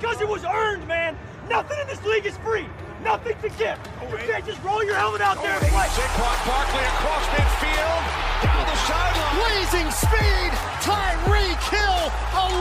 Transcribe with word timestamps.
because 0.00 0.20
it 0.20 0.28
was 0.28 0.44
earned, 0.44 0.88
man. 0.88 1.16
Nothing 1.50 1.78
in 1.80 1.86
this 1.86 2.02
league 2.04 2.24
is 2.24 2.36
free. 2.38 2.64
Nothing 3.04 3.36
to 3.44 3.48
give. 3.60 3.76
Oh, 4.00 4.08
you 4.08 4.24
can't 4.24 4.44
just 4.46 4.62
roll 4.64 4.82
your 4.82 4.96
helmet 4.96 5.20
out 5.20 5.36
there 5.44 5.52
and 5.52 5.60
oh, 5.60 5.76
play. 5.76 5.88
Saquon 5.92 6.38
Barkley 6.48 6.84
across 6.96 7.24
midfield, 7.36 8.02
down 8.40 8.64
the 8.64 8.76
sideline. 8.88 9.34
Blazing 9.36 9.88
speed. 9.92 10.52
Tyreek 10.80 11.60
Hill 11.68 12.00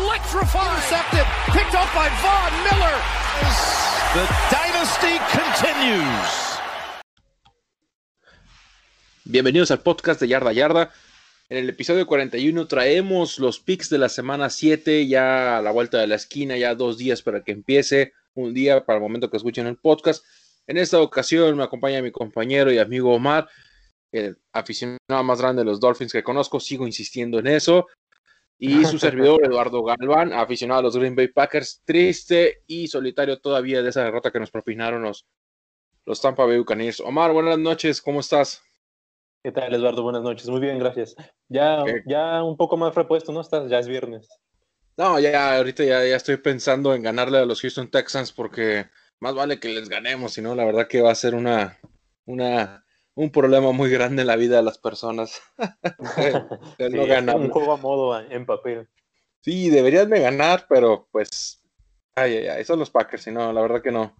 electrifying. 0.03 0.67
Intercepted. 0.67 1.25
Picked 1.55 1.75
up 1.79 1.87
by 1.95 2.11
Von 2.19 2.51
Miller. 2.67 2.97
The 4.19 4.25
dynasty 4.51 5.15
continues. 5.31 6.31
Bienvenidos 9.23 9.71
al 9.71 9.79
podcast 9.79 10.19
de 10.19 10.27
Yarda 10.27 10.51
Yarda. 10.51 10.91
En 11.51 11.57
el 11.57 11.69
episodio 11.69 12.05
41 12.05 12.67
traemos 12.67 13.39
los 13.39 13.59
picks 13.59 13.89
de 13.89 13.97
la 13.97 14.07
semana 14.07 14.51
7, 14.51 15.07
ya 15.07 15.57
a 15.57 15.61
la 15.63 15.71
vuelta 15.71 15.97
de 15.97 16.05
la 16.05 16.13
esquina, 16.13 16.55
ya 16.57 16.75
dos 16.75 16.99
días 16.99 17.23
para 17.23 17.43
que 17.43 17.51
empiece, 17.51 18.13
un 18.35 18.53
día 18.53 18.85
para 18.85 18.97
el 18.97 19.01
momento 19.01 19.31
que 19.31 19.37
escuchen 19.37 19.65
el 19.65 19.77
podcast. 19.77 20.23
En 20.67 20.77
esta 20.77 21.01
ocasión 21.01 21.57
me 21.57 21.63
acompaña 21.63 22.03
mi 22.03 22.11
compañero 22.11 22.71
y 22.71 22.77
amigo 22.77 23.15
Omar, 23.15 23.49
el 24.11 24.37
aficionado 24.53 25.23
más 25.23 25.41
grande 25.41 25.61
de 25.61 25.65
los 25.65 25.79
Dolphins 25.79 26.11
que 26.11 26.21
conozco, 26.21 26.59
sigo 26.59 26.85
insistiendo 26.85 27.39
en 27.39 27.47
eso. 27.47 27.87
Y 28.59 28.85
su 28.85 28.99
servidor 28.99 29.43
Eduardo 29.43 29.83
Galván, 29.83 30.33
aficionado 30.33 30.81
a 30.81 30.83
los 30.83 30.97
Green 30.97 31.15
Bay 31.15 31.29
Packers, 31.29 31.81
triste 31.83 32.61
y 32.67 32.87
solitario 32.87 33.39
todavía 33.39 33.81
de 33.81 33.89
esa 33.89 34.03
derrota 34.03 34.29
que 34.29 34.39
nos 34.39 34.51
propinaron 34.51 35.01
los, 35.01 35.25
los 36.05 36.21
Tampa 36.21 36.45
Bay 36.45 36.59
Buccaneers. 36.59 36.99
Omar, 36.99 37.31
buenas 37.31 37.57
noches, 37.57 38.03
¿cómo 38.03 38.19
estás? 38.19 38.68
¿Qué 39.41 39.53
tal, 39.53 39.73
Eduardo? 39.73 40.03
Buenas 40.03 40.21
noches. 40.21 40.49
Muy 40.49 40.59
bien, 40.59 40.77
gracias. 40.79 41.15
Ya, 41.47 41.83
¿Qué? 41.85 42.03
ya 42.05 42.43
un 42.43 42.57
poco 42.57 42.75
más 42.75 42.93
repuesto, 42.93 43.31
¿no? 43.31 43.39
Estás, 43.39 43.69
ya 43.69 43.79
es 43.79 43.87
viernes. 43.87 44.27
No, 44.97 45.17
ya 45.17 45.55
ahorita 45.55 45.85
ya, 45.85 46.05
ya 46.05 46.17
estoy 46.17 46.35
pensando 46.37 46.93
en 46.93 47.03
ganarle 47.03 47.37
a 47.37 47.45
los 47.45 47.61
Houston 47.61 47.89
Texans 47.89 48.33
porque 48.33 48.87
más 49.21 49.33
vale 49.33 49.57
que 49.57 49.69
les 49.69 49.87
ganemos, 49.87 50.33
si 50.33 50.41
no, 50.41 50.55
la 50.55 50.65
verdad 50.65 50.89
que 50.89 51.01
va 51.01 51.11
a 51.11 51.15
ser 51.15 51.35
una, 51.35 51.79
una, 52.25 52.83
un 53.15 53.31
problema 53.31 53.71
muy 53.71 53.89
grande 53.89 54.23
en 54.23 54.27
la 54.27 54.35
vida 54.35 54.57
de 54.57 54.63
las 54.63 54.77
personas. 54.77 55.41
Sí, 56.77 56.89
no 56.89 57.05
ganar. 57.05 57.37
un 57.37 57.49
juego 57.49 57.73
a 57.73 57.77
modo 57.77 58.19
en 58.19 58.45
papel. 58.45 58.89
Sí, 59.41 59.69
deberían 59.69 60.09
de 60.09 60.19
ganar, 60.19 60.65
pero 60.67 61.07
pues, 61.11 61.61
ay, 62.15 62.37
ay, 62.37 62.47
ay, 62.47 62.65
son 62.65 62.79
los 62.79 62.89
Packers, 62.89 63.23
si 63.23 63.31
no, 63.31 63.53
la 63.53 63.61
verdad 63.61 63.81
que 63.81 63.91
no. 63.91 64.15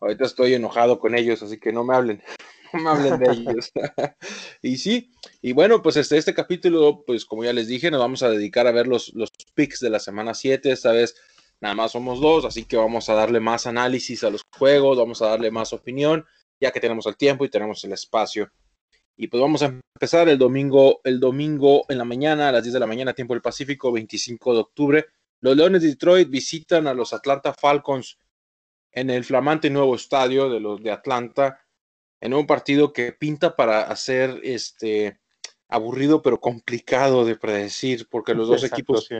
Ahorita 0.00 0.24
estoy 0.24 0.54
enojado 0.54 1.00
con 1.00 1.16
ellos, 1.16 1.42
así 1.42 1.58
que 1.58 1.72
no 1.72 1.82
me 1.82 1.94
hablen, 1.94 2.22
me 2.74 2.90
hablen 2.90 3.20
y 4.62 4.76
sí, 4.76 5.10
y 5.42 5.52
bueno, 5.52 5.82
pues 5.82 5.96
este, 5.96 6.16
este 6.16 6.34
capítulo, 6.34 7.04
pues 7.06 7.24
como 7.24 7.44
ya 7.44 7.52
les 7.52 7.68
dije, 7.68 7.90
nos 7.90 8.00
vamos 8.00 8.22
a 8.22 8.30
dedicar 8.30 8.66
a 8.66 8.72
ver 8.72 8.86
los, 8.86 9.12
los 9.14 9.30
picks 9.54 9.80
de 9.80 9.90
la 9.90 9.98
semana 9.98 10.34
7, 10.34 10.70
esta 10.70 10.92
vez 10.92 11.14
nada 11.60 11.74
más 11.74 11.92
somos 11.92 12.20
dos, 12.20 12.44
así 12.44 12.64
que 12.64 12.76
vamos 12.76 13.08
a 13.08 13.14
darle 13.14 13.40
más 13.40 13.66
análisis 13.66 14.24
a 14.24 14.30
los 14.30 14.42
juegos, 14.56 14.98
vamos 14.98 15.22
a 15.22 15.28
darle 15.28 15.50
más 15.50 15.72
opinión, 15.72 16.24
ya 16.60 16.70
que 16.70 16.80
tenemos 16.80 17.06
el 17.06 17.16
tiempo 17.16 17.44
y 17.44 17.50
tenemos 17.50 17.82
el 17.84 17.92
espacio. 17.92 18.50
Y 19.16 19.28
pues 19.28 19.40
vamos 19.40 19.62
a 19.62 19.66
empezar 19.66 20.28
el 20.28 20.38
domingo, 20.38 21.00
el 21.04 21.20
domingo 21.20 21.84
en 21.88 21.98
la 21.98 22.04
mañana, 22.04 22.48
a 22.48 22.52
las 22.52 22.64
10 22.64 22.74
de 22.74 22.80
la 22.80 22.86
mañana, 22.86 23.12
tiempo 23.12 23.34
del 23.34 23.42
Pacífico, 23.42 23.92
25 23.92 24.54
de 24.54 24.60
octubre. 24.60 25.06
Los 25.40 25.56
Leones 25.56 25.82
de 25.82 25.88
Detroit 25.88 26.28
visitan 26.28 26.86
a 26.86 26.94
los 26.94 27.12
Atlanta 27.12 27.54
Falcons 27.54 28.18
en 28.90 29.10
el 29.10 29.24
flamante 29.24 29.70
nuevo 29.70 29.94
estadio 29.94 30.48
de 30.48 30.60
los 30.60 30.82
de 30.82 30.90
Atlanta, 30.90 31.63
en 32.24 32.32
un 32.32 32.46
partido 32.46 32.94
que 32.94 33.12
pinta 33.12 33.54
para 33.54 33.82
hacer 33.82 34.40
este 34.42 35.20
aburrido 35.68 36.22
pero 36.22 36.40
complicado 36.40 37.26
de 37.26 37.36
predecir, 37.36 38.08
porque 38.08 38.32
los 38.32 38.48
dos 38.48 38.64
Exacto, 38.64 38.76
equipos 38.76 39.06
sí. 39.06 39.16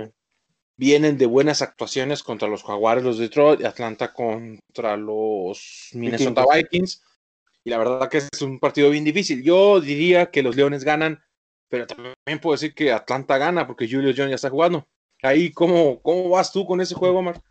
vienen 0.78 1.18
de 1.18 1.26
buenas 1.26 1.60
actuaciones 1.60 2.22
contra 2.22 2.48
los 2.48 2.64
Jaguares, 2.64 3.04
los 3.04 3.18
de 3.18 3.24
Detroit, 3.24 3.62
Atlanta 3.62 4.14
contra 4.14 4.96
los 4.96 5.90
Minnesota. 5.92 6.46
Vikings. 6.50 7.02
Y 7.62 7.70
la 7.70 7.76
verdad 7.76 8.08
que 8.08 8.18
es 8.18 8.40
un 8.40 8.58
partido 8.58 8.88
bien 8.88 9.04
difícil. 9.04 9.42
Yo 9.42 9.82
diría 9.82 10.30
que 10.30 10.42
los 10.42 10.56
Leones 10.56 10.82
ganan, 10.82 11.22
pero 11.68 11.86
también 11.86 12.40
puedo 12.40 12.54
decir 12.54 12.74
que 12.74 12.90
Atlanta 12.90 13.36
gana 13.36 13.66
porque 13.66 13.86
Julio 13.86 14.14
Jones 14.16 14.30
ya 14.30 14.36
está 14.36 14.48
jugando. 14.48 14.88
Ahí, 15.22 15.52
¿cómo, 15.52 16.00
cómo 16.00 16.30
vas 16.30 16.52
tú 16.52 16.64
con 16.64 16.80
ese 16.80 16.94
juego, 16.94 17.20
Mar? 17.20 17.42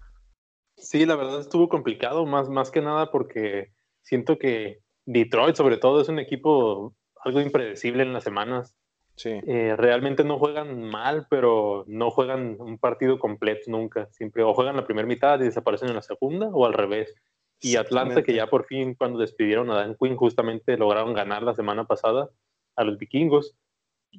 Sí, 0.78 1.06
la 1.06 1.16
verdad 1.16 1.42
estuvo 1.42 1.70
complicado, 1.70 2.26
más, 2.26 2.50
más 2.50 2.72
que 2.72 2.82
nada 2.82 3.12
porque 3.12 3.72
siento 4.02 4.40
que 4.40 4.82
Detroit, 5.06 5.56
sobre 5.56 5.78
todo, 5.78 6.02
es 6.02 6.10
un 6.10 6.20
equipo 6.20 6.94
algo 7.24 7.42
impredecible 7.42 8.04
en 8.04 8.14
las 8.14 8.24
semanas. 8.24 8.76
Sí. 9.16 9.30
Eh, 9.46 9.76
realmente 9.78 10.24
no 10.24 10.40
juegan 10.40 10.84
mal, 10.84 11.28
pero 11.30 11.84
no 11.88 12.10
juegan 12.10 12.58
un 12.60 12.78
partido 12.78 13.20
completo 13.20 13.70
nunca. 13.70 14.08
Siempre 14.12 14.44
o 14.44 14.54
juegan 14.54 14.76
la 14.76 14.86
primera 14.86 15.08
mitad 15.08 15.40
y 15.40 15.44
desaparecen 15.44 15.90
en 15.90 15.96
la 15.96 16.02
segunda, 16.02 16.48
o 16.48 16.66
al 16.66 16.74
revés. 16.74 17.14
Y 17.62 17.78
Atlanta, 17.78 18.24
que 18.24 18.34
ya 18.34 18.48
por 18.48 18.66
fin, 18.66 18.94
cuando 18.94 19.20
despidieron 19.20 19.72
a 19.72 19.76
Dan 19.76 19.96
Quinn, 19.96 20.18
justamente 20.18 20.78
lograron 20.78 21.14
ganar 21.14 21.44
la 21.44 21.54
semana 21.54 21.86
pasada 21.86 22.30
a 22.76 22.84
los 22.84 22.98
vikingos, 22.98 23.56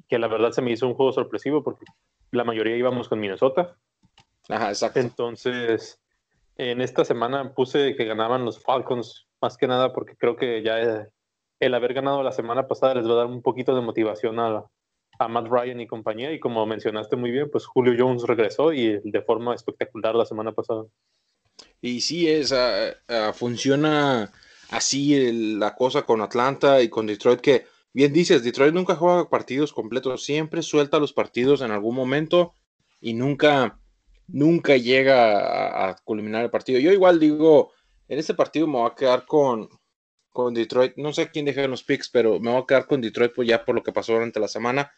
que 0.07 0.17
la 0.17 0.27
verdad 0.27 0.51
se 0.51 0.61
me 0.63 0.71
hizo 0.71 0.87
un 0.87 0.95
juego 0.95 1.11
sorpresivo 1.11 1.63
porque 1.63 1.85
la 2.31 2.43
mayoría 2.43 2.75
íbamos 2.75 3.07
con 3.07 3.19
Minnesota. 3.19 3.77
Ajá, 4.49 4.69
exacto. 4.69 4.99
Entonces, 4.99 6.01
en 6.57 6.81
esta 6.81 7.05
semana 7.05 7.53
puse 7.53 7.95
que 7.95 8.05
ganaban 8.05 8.45
los 8.45 8.59
Falcons, 8.63 9.24
más 9.45 9.57
que 9.57 9.67
nada 9.67 9.93
porque 9.93 10.15
creo 10.17 10.35
que 10.35 10.63
ya 10.63 10.81
eh, 10.81 11.07
el 11.59 11.75
haber 11.75 11.93
ganado 11.93 12.23
la 12.23 12.31
semana 12.31 12.67
pasada 12.67 12.95
les 12.95 13.07
va 13.07 13.13
a 13.13 13.17
dar 13.17 13.25
un 13.27 13.43
poquito 13.43 13.75
de 13.75 13.81
motivación 13.81 14.39
a, 14.39 14.65
a 15.19 15.27
Matt 15.27 15.47
Ryan 15.47 15.81
y 15.81 15.87
compañía. 15.87 16.33
Y 16.33 16.39
como 16.39 16.65
mencionaste 16.65 17.15
muy 17.15 17.29
bien, 17.29 17.51
pues 17.51 17.67
Julio 17.67 17.93
Jones 17.95 18.23
regresó 18.23 18.73
y 18.73 18.99
de 19.03 19.21
forma 19.21 19.53
espectacular 19.53 20.15
la 20.15 20.25
semana 20.25 20.51
pasada. 20.51 20.85
Y 21.79 22.01
sí, 22.01 22.27
es, 22.27 22.51
ah, 22.51 22.95
ah, 23.07 23.33
funciona 23.33 24.31
así 24.71 25.55
la 25.59 25.75
cosa 25.75 26.01
con 26.01 26.21
Atlanta 26.21 26.81
y 26.81 26.89
con 26.89 27.05
Detroit, 27.05 27.39
que 27.39 27.65
bien 27.93 28.11
dices, 28.11 28.43
Detroit 28.43 28.73
nunca 28.73 28.95
juega 28.95 29.29
partidos 29.29 29.71
completos, 29.71 30.25
siempre 30.25 30.63
suelta 30.63 30.97
los 30.97 31.13
partidos 31.13 31.61
en 31.61 31.69
algún 31.69 31.95
momento 31.95 32.55
y 32.99 33.13
nunca, 33.13 33.77
nunca 34.27 34.75
llega 34.75 35.37
a, 35.37 35.89
a 35.89 35.95
culminar 36.03 36.43
el 36.43 36.49
partido. 36.49 36.79
Yo 36.79 36.91
igual 36.91 37.19
digo, 37.19 37.74
en 38.07 38.19
este 38.19 38.33
partido 38.33 38.67
me 38.67 38.79
voy 38.79 38.89
a 38.89 38.95
quedar 38.95 39.25
con, 39.25 39.69
con 40.29 40.53
Detroit, 40.53 40.93
no 40.97 41.13
sé 41.13 41.29
quién 41.29 41.45
deja 41.45 41.63
en 41.63 41.71
los 41.71 41.83
picks, 41.83 42.09
pero 42.09 42.39
me 42.39 42.51
voy 42.51 42.61
a 42.61 42.65
quedar 42.65 42.87
con 42.87 43.01
Detroit 43.01 43.33
pues 43.33 43.47
ya 43.47 43.63
por 43.63 43.75
lo 43.75 43.83
que 43.83 43.91
pasó 43.91 44.13
durante 44.13 44.39
la 44.39 44.47
semana. 44.47 44.91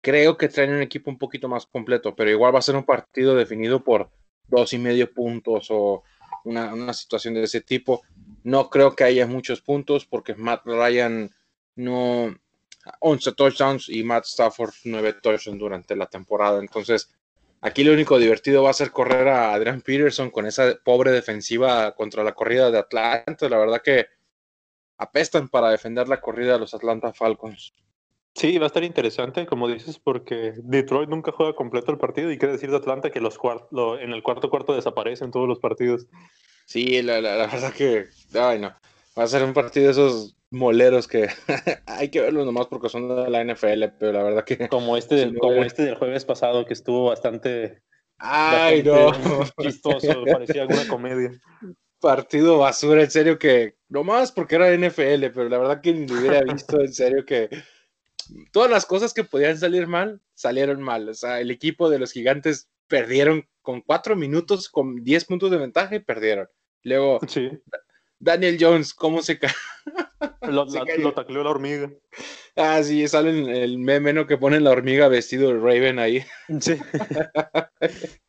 Creo 0.00 0.36
que 0.36 0.48
traen 0.48 0.72
un 0.72 0.82
equipo 0.82 1.10
un 1.10 1.18
poquito 1.18 1.48
más 1.48 1.66
completo, 1.66 2.14
pero 2.16 2.30
igual 2.30 2.54
va 2.54 2.58
a 2.58 2.62
ser 2.62 2.76
un 2.76 2.84
partido 2.84 3.34
definido 3.34 3.84
por 3.84 4.10
dos 4.48 4.72
y 4.72 4.78
medio 4.78 5.12
puntos 5.12 5.68
o 5.70 6.02
una, 6.44 6.74
una 6.74 6.92
situación 6.92 7.34
de 7.34 7.44
ese 7.44 7.60
tipo. 7.60 8.02
No 8.42 8.68
creo 8.68 8.96
que 8.96 9.04
haya 9.04 9.26
muchos 9.26 9.60
puntos 9.60 10.06
porque 10.06 10.34
Matt 10.34 10.62
Ryan 10.64 11.30
no 11.76 12.34
11 13.00 13.32
touchdowns 13.32 13.88
y 13.88 14.02
Matt 14.02 14.24
Stafford 14.24 14.72
9 14.84 15.14
touchdowns 15.22 15.58
durante 15.58 15.96
la 15.96 16.06
temporada. 16.06 16.58
Entonces, 16.58 17.10
aquí 17.62 17.82
lo 17.84 17.92
único 17.92 18.18
divertido 18.18 18.62
va 18.62 18.70
a 18.70 18.74
ser 18.74 18.90
correr 18.90 19.28
a 19.28 19.54
Adrian 19.54 19.80
Peterson 19.80 20.30
con 20.30 20.46
esa 20.46 20.74
pobre 20.84 21.10
defensiva 21.10 21.94
contra 21.94 22.22
la 22.22 22.32
corrida 22.32 22.70
de 22.70 22.78
Atlanta. 22.78 23.48
La 23.48 23.58
verdad 23.58 23.80
que 23.82 24.06
apestan 24.98 25.48
para 25.48 25.70
defender 25.70 26.08
la 26.08 26.20
corrida 26.20 26.52
de 26.54 26.58
los 26.60 26.74
Atlanta 26.74 27.12
Falcons. 27.12 27.72
Sí, 28.34 28.56
va 28.58 28.64
a 28.64 28.68
estar 28.68 28.82
interesante, 28.82 29.44
como 29.46 29.68
dices, 29.68 29.98
porque 29.98 30.54
Detroit 30.56 31.08
nunca 31.10 31.32
juega 31.32 31.54
completo 31.54 31.92
el 31.92 31.98
partido 31.98 32.30
y 32.30 32.38
quiere 32.38 32.52
decir 32.52 32.70
de 32.70 32.78
Atlanta 32.78 33.10
que 33.10 33.20
los 33.20 33.38
lo- 33.70 33.98
en 33.98 34.12
el 34.12 34.22
cuarto 34.22 34.48
cuarto 34.48 34.74
desaparecen 34.74 35.30
todos 35.30 35.46
los 35.46 35.58
partidos. 35.58 36.06
Sí, 36.64 37.02
la, 37.02 37.20
la- 37.20 37.36
la 37.36 37.46
verdad 37.46 37.72
que, 37.74 38.06
ay 38.34 38.58
no, 38.58 38.74
va 39.18 39.24
a 39.24 39.28
ser 39.28 39.42
un 39.42 39.52
partido 39.52 39.86
de 39.86 39.92
esos 39.92 40.36
moleros 40.50 41.08
que 41.08 41.28
hay 41.86 42.10
que 42.10 42.20
verlos 42.20 42.46
nomás 42.46 42.66
porque 42.66 42.88
son 42.88 43.08
de 43.08 43.30
la 43.30 43.44
NFL, 43.44 43.84
pero 43.98 44.12
la 44.12 44.22
verdad 44.22 44.44
que, 44.44 44.56
Como 44.68 44.96
este, 44.96 45.16
del, 45.16 45.38
como 45.38 45.62
este 45.62 45.82
del 45.82 45.96
jueves 45.96 46.24
pasado, 46.24 46.64
que 46.64 46.74
estuvo 46.74 47.06
bastante, 47.06 47.82
ay 48.18 48.82
no, 48.82 49.12
chistoso, 49.60 50.24
parecía 50.24 50.62
alguna 50.62 50.86
comedia. 50.86 51.30
partido 52.00 52.58
basura, 52.58 53.02
en 53.02 53.10
serio 53.10 53.38
que, 53.38 53.76
nomás 53.88 54.32
porque 54.32 54.56
era 54.56 54.74
NFL, 54.76 55.26
pero 55.34 55.48
la 55.48 55.58
verdad 55.58 55.80
que 55.80 55.92
ni 55.92 56.06
lo 56.06 56.20
hubiera 56.20 56.42
visto, 56.42 56.80
en 56.80 56.92
serio 56.92 57.24
que 57.24 57.48
todas 58.52 58.70
las 58.70 58.86
cosas 58.86 59.12
que 59.12 59.24
podían 59.24 59.58
salir 59.58 59.86
mal, 59.86 60.20
salieron 60.34 60.82
mal, 60.82 61.08
o 61.08 61.14
sea, 61.14 61.40
el 61.40 61.50
equipo 61.50 61.90
de 61.90 61.98
los 61.98 62.12
gigantes 62.12 62.68
perdieron 62.88 63.48
con 63.62 63.80
cuatro 63.80 64.16
minutos, 64.16 64.68
con 64.68 65.02
10 65.02 65.24
puntos 65.24 65.50
de 65.50 65.56
ventaja 65.56 65.94
y 65.94 66.00
perdieron. 66.00 66.48
Luego, 66.82 67.20
Sí, 67.28 67.48
Daniel 68.24 68.56
Jones, 68.60 68.94
¿cómo 68.94 69.20
se 69.20 69.38
cae? 69.38 69.50
lo, 70.42 70.68
Se 70.68 70.78
la- 70.78 70.84
cayó. 70.86 71.02
lo 71.02 71.12
tacleó 71.12 71.42
la 71.42 71.50
hormiga. 71.50 71.90
Ah, 72.54 72.80
sí, 72.82 73.06
sale 73.08 73.62
el 73.64 73.78
meme, 73.78 74.12
¿no? 74.12 74.26
Que 74.26 74.38
ponen 74.38 74.62
la 74.62 74.70
hormiga 74.70 75.08
vestido 75.08 75.48
de 75.48 75.58
Raven 75.58 75.98
ahí. 75.98 76.24
Sí. 76.60 76.76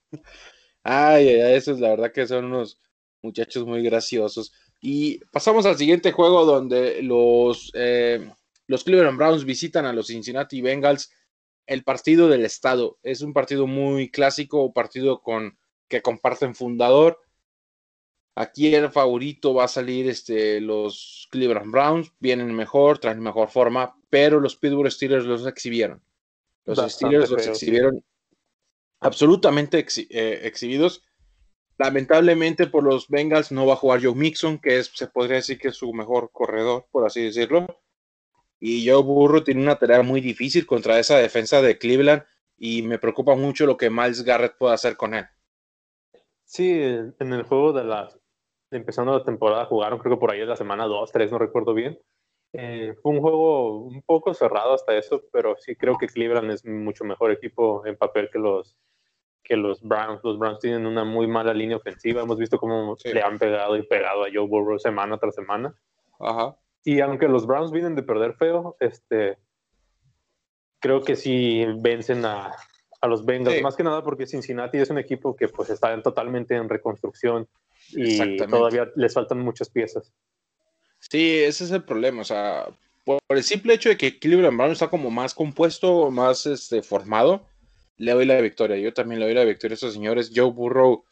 Ay, 0.86 1.30
ay, 1.30 1.40
ay, 1.42 1.56
esos 1.56 1.80
la 1.80 1.90
verdad 1.90 2.12
que 2.12 2.28
son 2.28 2.46
unos 2.46 2.78
muchachos 3.22 3.66
muy 3.66 3.82
graciosos. 3.84 4.52
Y 4.82 5.20
pasamos 5.32 5.66
al 5.66 5.78
siguiente 5.78 6.12
juego 6.12 6.44
donde 6.46 7.02
los, 7.02 7.72
eh, 7.74 8.30
los 8.68 8.84
Cleveland 8.84 9.18
Browns 9.18 9.46
visitan 9.46 9.86
a 9.86 9.94
los 9.94 10.08
Cincinnati 10.08 10.62
Bengals. 10.62 11.10
El 11.66 11.84
partido 11.86 12.28
del 12.28 12.44
estado 12.44 12.98
es 13.02 13.22
un 13.22 13.32
partido 13.32 13.66
muy 13.66 14.12
clásico, 14.12 14.74
partido 14.74 15.22
con 15.22 15.58
que 15.88 16.02
comparten 16.02 16.54
fundador. 16.54 17.20
Aquí 18.36 18.74
el 18.74 18.90
favorito 18.90 19.54
va 19.54 19.66
a 19.66 19.68
salir 19.68 20.10
este, 20.10 20.60
los 20.60 21.28
Cleveland 21.30 21.72
Browns, 21.72 22.12
vienen 22.20 22.54
mejor, 22.56 22.98
traen 22.98 23.20
mejor 23.20 23.50
forma, 23.50 23.96
pero 24.10 24.40
los 24.40 24.56
Pittsburgh 24.56 24.92
Steelers 24.92 25.26
los 25.26 25.46
exhibieron. 25.46 26.02
Los 26.66 26.80
Steelers 26.92 27.30
los 27.30 27.46
exhibieron 27.46 28.04
absolutamente 29.00 29.86
eh, 30.10 30.40
exhibidos. 30.44 31.04
Lamentablemente 31.78 32.68
por 32.68 32.84
los 32.84 33.08
Bengals 33.08 33.52
no 33.52 33.66
va 33.66 33.74
a 33.74 33.78
jugar 33.78 34.04
Joe 34.04 34.16
Mixon, 34.16 34.60
que 34.60 34.80
es, 34.80 34.92
se 34.94 35.08
podría 35.08 35.38
decir 35.38 35.60
que 35.60 35.68
es 35.68 35.76
su 35.76 35.94
mejor 35.94 36.32
corredor, 36.32 36.88
por 36.92 37.06
así 37.06 37.22
decirlo. 37.22 37.68
Y 38.60 38.88
Joe 38.88 39.04
Burro 39.04 39.44
tiene 39.44 39.62
una 39.62 39.78
tarea 39.78 40.02
muy 40.02 40.22
difícil 40.22 40.66
contra 40.66 40.98
esa 40.98 41.18
defensa 41.18 41.62
de 41.62 41.78
Cleveland 41.78 42.24
y 42.58 42.82
me 42.82 42.98
preocupa 42.98 43.36
mucho 43.36 43.66
lo 43.66 43.78
que 43.78 43.90
Miles 43.90 44.24
Garrett 44.24 44.58
pueda 44.58 44.74
hacer 44.74 44.96
con 44.96 45.14
él. 45.14 45.26
Sí, 46.46 46.72
en 46.72 47.34
el 47.34 47.44
juego 47.44 47.74
de 47.74 47.84
la 47.84 48.10
empezando 48.74 49.18
la 49.18 49.24
temporada 49.24 49.66
jugaron, 49.66 50.00
creo 50.00 50.16
que 50.16 50.20
por 50.20 50.32
ahí 50.32 50.42
es 50.42 50.48
la 50.48 50.56
semana 50.56 50.86
2, 50.86 51.12
3, 51.12 51.32
no 51.32 51.40
recuerdo 51.40 51.74
bien. 51.74 52.00
Eh, 52.54 52.94
fue 53.02 53.14
un 53.14 53.22
juego 53.22 53.80
un 53.80 54.04
poco 54.04 54.34
cerrado 54.34 54.74
hasta 54.74 54.96
eso, 54.96 55.24
pero 55.32 55.56
sí 55.58 55.76
creo 55.76 55.98
que 55.98 56.08
Cleveland 56.08 56.52
es 56.52 56.66
mucho 56.66 57.04
mejor 57.04 57.32
equipo 57.32 57.86
en 57.86 57.98
papel 57.98 58.30
que 58.32 58.38
los, 58.38 58.78
que 59.44 59.58
los 59.58 59.82
Browns. 59.82 60.24
Los 60.24 60.38
Browns 60.38 60.60
tienen 60.60 60.86
una 60.86 61.04
muy 61.04 61.26
mala 61.26 61.54
línea 61.54 61.78
ofensiva. 61.78 62.22
Hemos 62.22 62.38
visto 62.38 62.60
cómo 62.60 62.96
le 63.04 63.22
han 63.22 63.40
pegado 63.40 63.76
y 63.76 63.84
pegado 63.84 64.24
a 64.24 64.28
Joe 64.32 64.48
Burrow 64.48 64.78
semana 64.78 65.18
tras 65.18 65.36
semana. 65.36 65.74
Ajá. 66.20 66.56
Y 66.84 67.00
aunque 67.00 67.28
los 67.28 67.48
Browns 67.48 67.72
vienen 67.72 67.96
de 67.96 68.04
perder 68.04 68.36
feo, 68.36 68.76
este, 68.80 69.38
creo 70.80 71.02
que 71.02 71.16
sí 71.16 71.66
vencen 71.80 72.24
a, 72.26 72.52
a 73.02 73.08
los 73.08 73.26
Bengals. 73.26 73.62
Más 73.62 73.76
que 73.76 73.84
nada 73.84 74.04
porque 74.04 74.28
Cincinnati 74.28 74.78
es 74.78 74.90
un 74.90 74.98
equipo 74.98 75.36
que 75.36 75.48
pues 75.48 75.70
está 75.70 76.00
totalmente 76.02 76.56
en 76.56 76.70
reconstrucción 76.70 77.48
y 77.96 78.38
todavía 78.38 78.90
les 78.96 79.14
faltan 79.14 79.40
muchas 79.40 79.70
piezas. 79.70 80.12
Sí, 81.00 81.40
ese 81.40 81.66
es 81.66 81.72
el 81.72 81.84
problema. 81.84 82.22
O 82.22 82.26
sea, 82.26 82.68
por 83.04 83.20
el 83.30 83.44
simple 83.44 83.74
hecho 83.74 83.90
de 83.90 83.98
que 83.98 84.20
Cleveland 84.20 84.58
Brown 84.58 84.72
está 84.72 84.90
como 84.90 85.12
más 85.12 85.34
compuesto, 85.34 86.10
más 86.12 86.46
este, 86.46 86.82
formado, 86.82 87.46
le 87.98 88.14
doy 88.14 88.26
la 88.26 88.40
victoria. 88.40 88.78
Yo 88.78 88.94
también 88.94 89.20
le 89.20 89.26
doy 89.26 89.36
la 89.36 89.44
victoria 89.44 89.74
a 89.74 89.78
esos 89.78 89.94
señores. 89.94 90.32
Joe 90.34 90.52
Burrow 90.52 91.04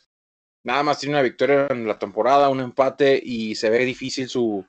nada 0.63 0.83
más 0.83 0.99
tiene 0.99 1.15
una 1.15 1.23
victoria 1.23 1.67
en 1.69 1.87
la 1.87 1.99
temporada, 1.99 2.49
un 2.49 2.61
empate 2.61 3.21
y 3.23 3.55
se 3.55 3.69
ve 3.69 3.83
difícil 3.85 4.29
su, 4.29 4.65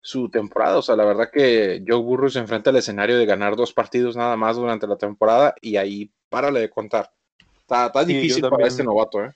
su 0.00 0.28
temporada. 0.28 0.78
O 0.78 0.82
sea, 0.82 0.96
la 0.96 1.04
verdad 1.04 1.30
que 1.32 1.82
Joe 1.86 2.00
Burrow 2.00 2.30
se 2.30 2.40
enfrenta 2.40 2.70
al 2.70 2.76
escenario 2.76 3.18
de 3.18 3.26
ganar 3.26 3.56
dos 3.56 3.72
partidos 3.72 4.16
nada 4.16 4.36
más 4.36 4.56
durante 4.56 4.86
la 4.86 4.96
temporada 4.96 5.54
y 5.60 5.76
ahí 5.76 6.10
párale 6.28 6.60
de 6.60 6.70
contar. 6.70 7.12
Está, 7.60 7.86
está 7.86 8.04
difícil 8.04 8.48
para 8.48 8.66
este 8.66 8.82
novato, 8.82 9.24
¿eh? 9.24 9.30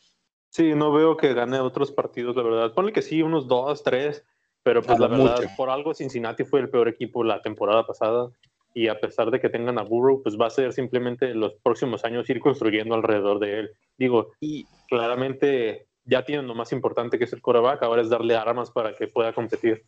Sí, 0.53 0.75
no 0.75 0.93
veo 0.93 1.17
que 1.17 1.33
gane 1.33 1.59
otros 1.61 1.93
partidos, 1.93 2.37
la 2.37 2.43
verdad. 2.43 2.75
Ponle 2.75 2.93
que 2.93 3.01
sí, 3.01 3.23
unos 3.23 3.49
dos, 3.49 3.83
tres, 3.83 4.23
pero 4.63 4.83
pues 4.83 4.99
la 4.99 5.09
verdad, 5.09 5.39
por 5.57 5.71
algo 5.71 5.95
Cincinnati 5.95 6.45
fue 6.45 6.61
el 6.61 6.69
peor 6.69 6.89
equipo 6.89 7.25
la 7.25 7.41
temporada 7.41 7.87
pasada 7.87 8.31
y 8.75 8.89
a 8.89 9.01
pesar 9.01 9.31
de 9.31 9.41
que 9.41 9.49
tengan 9.49 9.79
a 9.79 9.83
Burrow, 9.83 10.23
pues 10.23 10.37
va 10.39 10.49
a 10.49 10.51
ser 10.51 10.75
simplemente 10.75 11.35
los 11.35 11.55
próximos 11.63 12.05
años 12.05 12.29
ir 12.29 12.39
construyendo 12.39 12.95
alrededor 12.95 13.39
de 13.39 13.61
él. 13.61 13.71
Digo, 13.97 14.33
y 14.41 14.67
claramente 14.91 15.87
ya 16.05 16.23
tienen 16.23 16.47
lo 16.47 16.55
más 16.55 16.71
importante 16.73 17.19
que 17.19 17.25
es 17.25 17.33
el 17.33 17.41
coreback, 17.41 17.83
ahora 17.83 18.03
es 18.03 18.11
darle 18.11 18.37
armas 18.37 18.71
para 18.71 18.95
que 18.95 19.07
pueda 19.07 19.33
competir. 19.33 19.87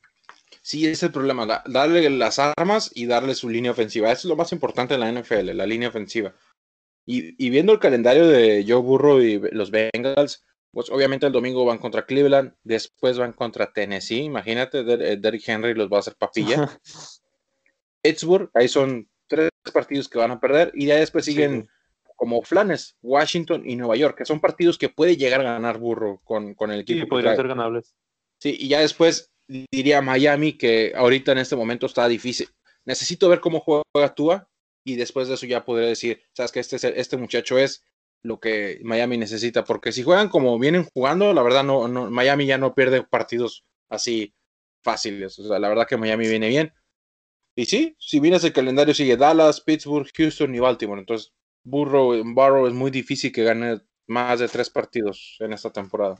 Sí, 0.62 0.84
ese 0.84 0.93
es 0.93 1.02
el 1.02 1.12
problema, 1.12 1.62
darle 1.66 2.08
las 2.08 2.38
armas 2.38 2.90
y 2.94 3.05
darle 3.05 3.34
su 3.34 3.50
línea 3.50 3.72
ofensiva. 3.72 4.11
Eso 4.11 4.28
es 4.28 4.31
lo 4.31 4.37
más 4.37 4.50
importante 4.52 4.94
en 4.94 5.00
la 5.00 5.12
NFL, 5.12 5.55
la 5.55 5.66
línea 5.66 5.90
ofensiva. 5.90 6.32
Y, 7.05 7.34
y 7.44 7.50
viendo 7.50 7.75
el 7.75 7.78
calendario 7.78 8.26
de 8.26 8.64
Joe 8.66 8.81
Burrow 8.81 9.20
y 9.20 9.38
los 9.52 9.70
Bengals, 9.70 10.43
pues 10.75 10.91
obviamente 10.91 11.26
el 11.26 11.32
domingo 11.32 11.65
van 11.65 11.79
contra 11.79 12.05
Cleveland, 12.05 12.53
después 12.65 13.17
van 13.17 13.32
contra 13.32 13.73
Tennessee, 13.73 14.23
imagínate, 14.23 14.81
eh, 14.81 15.17
Derrick 15.17 15.49
Henry 15.49 15.75
los 15.75 15.88
va 15.88 15.99
a 15.99 16.00
hacer 16.00 16.17
papilla. 16.17 16.79
Pittsburgh, 18.03 18.50
ahí 18.53 18.69
son 18.69 19.09
tres 19.26 19.50
partidos 19.73 20.09
que 20.09 20.19
van 20.19 20.32
a 20.32 20.41
perder, 20.41 20.73
y 20.75 20.87
ya 20.87 20.97
después 20.97 21.25
siguen 21.25 21.69
como 22.17 22.43
flanes, 22.43 22.97
Washington 23.03 23.62
y 23.65 23.76
Nueva 23.76 23.97
York, 23.97 24.19
que 24.19 24.25
son 24.25 24.41
partidos 24.41 24.76
que 24.76 24.88
puede 24.88 25.17
llegar 25.17 25.41
a 25.41 25.44
ganar 25.44 25.79
Burro 25.79 26.21
con, 26.25 26.55
con 26.55 26.71
el 26.71 26.81
equipo. 26.81 27.05
Sí, 27.05 27.06
podrían 27.06 27.37
ser 27.37 27.49
ganables. 27.49 27.94
Sí, 28.38 28.56
y 28.59 28.69
ya 28.69 28.81
después 28.81 29.32
diría 29.49 30.03
Miami, 30.03 30.53
que 30.53 30.93
ahorita 30.94 31.32
en 31.32 31.38
este 31.38 31.56
momento 31.56 31.87
está 31.87 32.09
difícil. 32.09 32.49
Necesito 32.85 33.29
ver 33.29 33.41
cómo 33.41 33.61
juega 33.61 34.15
Tua, 34.15 34.49
y 34.85 34.97
después 34.97 35.29
de 35.29 35.35
eso 35.35 35.47
ya 35.47 35.65
podré 35.65 35.87
decir, 35.87 36.21
sabes 36.32 36.53
que 36.53 36.61
este, 36.61 37.00
este 37.00 37.17
muchacho 37.17 37.59
es 37.59 37.85
lo 38.25 38.41
que 38.41 38.81
Miami 38.82 39.19
necesita, 39.19 39.65
porque 39.65 39.93
si 39.93 40.03
juegan 40.03 40.29
como 40.29 40.59
vienen 40.59 40.85
jugando, 40.85 41.32
la 41.35 41.43
verdad 41.43 41.62
no, 41.62 41.87
no 41.88 42.11
Miami 42.11 42.47
ya 42.47 42.59
no 42.59 42.75
pierde 42.75 43.03
partidos 43.03 43.65
así 43.91 44.35
fáciles. 44.82 45.38
O 45.38 45.47
sea, 45.47 45.59
la 45.59 45.69
verdad 45.69 45.87
que 45.87 45.99
Miami 45.99 46.26
viene 46.26 46.49
bien. 46.49 46.73
Y 47.55 47.67
sí, 47.67 47.94
si 47.99 48.21
vienes 48.21 48.43
el 48.43 48.53
calendario 48.53 48.94
sigue 48.94 49.17
Dallas, 49.17 49.61
Pittsburgh, 49.61 50.09
Houston 50.17 50.55
y 50.55 50.59
Baltimore. 50.59 51.00
Entonces, 51.00 51.32
Burrow, 51.65 52.23
Burrow 52.25 52.67
es 52.67 52.73
muy 52.73 52.91
difícil 52.91 53.31
que 53.31 53.44
gane 53.44 53.81
más 54.09 54.41
de 54.41 54.49
tres 54.49 54.71
partidos 54.71 55.37
en 55.41 55.53
esta 55.53 55.71
temporada. 55.71 56.17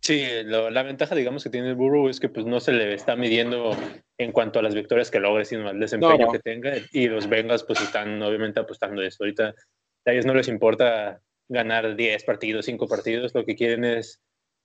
Sí, 0.00 0.22
la 0.44 0.82
ventaja, 0.82 1.14
digamos, 1.14 1.42
que 1.42 1.50
tiene 1.50 1.70
el 1.70 1.76
Burrow 1.76 2.08
es 2.08 2.20
que 2.20 2.28
pues 2.28 2.44
no 2.44 2.60
se 2.60 2.72
le 2.72 2.92
está 2.92 3.16
midiendo 3.16 3.74
en 4.18 4.32
cuanto 4.32 4.58
a 4.58 4.62
las 4.62 4.74
victorias 4.74 5.10
que 5.10 5.18
logre, 5.18 5.44
sino 5.44 5.68
al 5.68 5.80
desempeño 5.80 6.30
que 6.30 6.40
tenga. 6.40 6.74
Y 6.92 7.08
los 7.08 7.28
Bengals 7.28 7.64
pues 7.64 7.80
están 7.80 8.22
obviamente 8.22 8.60
apostando 8.60 9.02
esto. 9.02 9.24
Ahorita 9.24 9.54
a 10.04 10.12
ellos 10.12 10.26
no 10.26 10.34
les 10.34 10.48
importa 10.48 11.20
ganar 11.48 11.96
10 11.96 12.24
partidos, 12.24 12.66
5 12.66 12.88
partidos, 12.88 13.34
lo 13.34 13.44
que 13.44 13.54
quieren 13.54 13.84
es, 13.84 14.20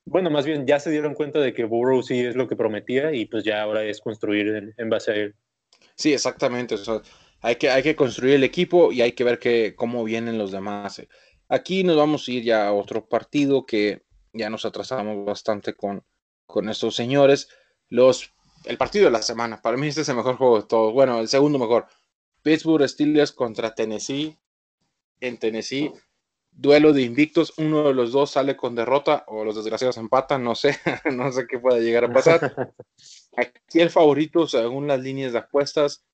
bueno, 0.06 0.30
más 0.30 0.46
bien 0.46 0.66
ya 0.66 0.80
se 0.80 0.92
dieron 0.92 1.14
cuenta 1.14 1.40
de 1.40 1.54
que 1.54 1.66
Burrow 1.66 2.02
sí 2.02 2.20
es 2.20 2.36
lo 2.36 2.48
que 2.48 2.56
prometía 2.56 3.14
y 3.14 3.26
pues 3.26 3.44
ya 3.44 3.62
ahora 3.62 3.84
es 3.84 4.00
construir 4.00 4.74
en, 4.78 4.90
base 4.90 5.12
a 5.12 5.16
él. 5.16 5.36
Sí, 5.96 6.14
exactamente. 6.14 6.76
hay, 7.42 7.56
que, 7.56 7.70
hay 7.70 7.84
que 7.84 7.96
construir 7.96 8.36
el 8.36 8.44
equipo 8.44 8.92
y 8.92 9.02
hay 9.02 9.12
que 9.12 9.24
ver 9.24 9.40
que, 9.40 9.76
cómo 9.76 10.04
vienen 10.04 10.38
los 10.38 10.52
demás. 10.52 11.02
Aquí 11.48 11.84
nos 11.84 11.98
vamos 11.98 12.28
a 12.28 12.32
ir 12.32 12.44
ya 12.44 12.68
a 12.68 12.74
otro 12.74 13.08
partido 13.08 13.66
que 13.66 14.04
ya 14.34 14.50
nos 14.50 14.66
atrasamos 14.66 15.26
bastante 15.26 15.74
con, 15.74 16.04
con 16.46 16.70
estos 16.70 16.96
señores. 16.96 17.50
Los, 17.90 18.34
el 18.66 18.78
partido 18.78 19.06
de 19.06 19.12
la 19.12 19.22
semana, 19.22 19.62
para 19.62 19.78
mí 19.78 19.88
este 19.88 20.02
es 20.02 20.10
el 20.10 20.16
mejor 20.16 20.38
juego 20.38 20.62
de 20.62 20.68
todos. 20.68 20.94
Bueno, 20.94 21.20
el 21.20 21.28
segundo 21.28 21.60
mejor. 21.60 21.88
Pittsburgh 22.42 22.88
Steelers 22.88 23.32
contra 23.32 23.74
Tennessee 23.74 24.38
en 25.20 25.38
Tennessee. 25.38 25.92
Duelo 26.52 26.92
de 26.92 27.04
invictos, 27.04 27.54
uno 27.58 27.88
de 27.88 27.94
los 27.94 28.12
dos 28.12 28.32
sale 28.32 28.58
con 28.58 28.76
derrota 28.76 29.24
o 29.28 29.46
los 29.46 29.56
desgraciados 29.56 29.98
empatan, 29.98 30.44
no 30.44 30.56
sé, 30.56 30.78
no 31.14 31.32
sé 31.32 31.48
qué 31.48 31.60
pueda 31.60 31.80
llegar 31.80 32.06
a 32.06 32.14
pasar. 32.14 32.74
Aquí 33.38 33.80
el 33.80 33.90
favorito, 33.90 34.48
según 34.48 34.88
las 34.88 35.00
líneas 35.00 35.32
de 35.32 35.40
apuestas, 35.40 36.06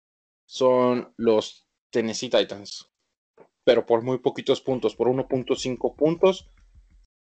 son 0.45 1.13
los 1.17 1.67
Tennessee 1.89 2.29
Titans, 2.29 2.91
pero 3.63 3.85
por 3.85 4.03
muy 4.03 4.19
poquitos 4.19 4.61
puntos, 4.61 4.95
por 4.95 5.07
1.5 5.07 5.95
puntos. 5.95 6.51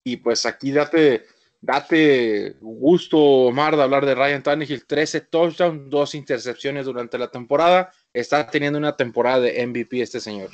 Y 0.04 0.18
pues 0.18 0.44
aquí 0.46 0.70
date, 0.70 1.24
date 1.60 2.56
gusto, 2.60 3.18
Omar, 3.18 3.76
de 3.76 3.82
hablar 3.82 4.04
de 4.04 4.14
Ryan 4.14 4.42
Tannehill, 4.42 4.86
13 4.86 5.22
touchdowns, 5.22 5.90
dos 5.90 6.14
intercepciones 6.14 6.86
durante 6.86 7.18
la 7.18 7.30
temporada. 7.30 7.90
Está 8.12 8.48
teniendo 8.48 8.78
una 8.78 8.96
temporada 8.96 9.40
de 9.40 9.66
MVP 9.66 10.02
este 10.02 10.20
señor. 10.20 10.50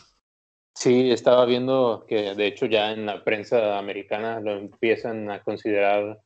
Sí, 0.75 1.11
estaba 1.11 1.45
viendo 1.45 2.05
que 2.09 2.35
de 2.35 2.47
hecho 2.47 2.67
ya 2.67 2.93
en 2.93 3.07
la 3.07 3.23
prensa 3.23 3.79
americana 3.79 4.41
lo 4.41 4.52
empiezan 4.52 5.31
a 5.31 5.43
considerar 5.43 6.21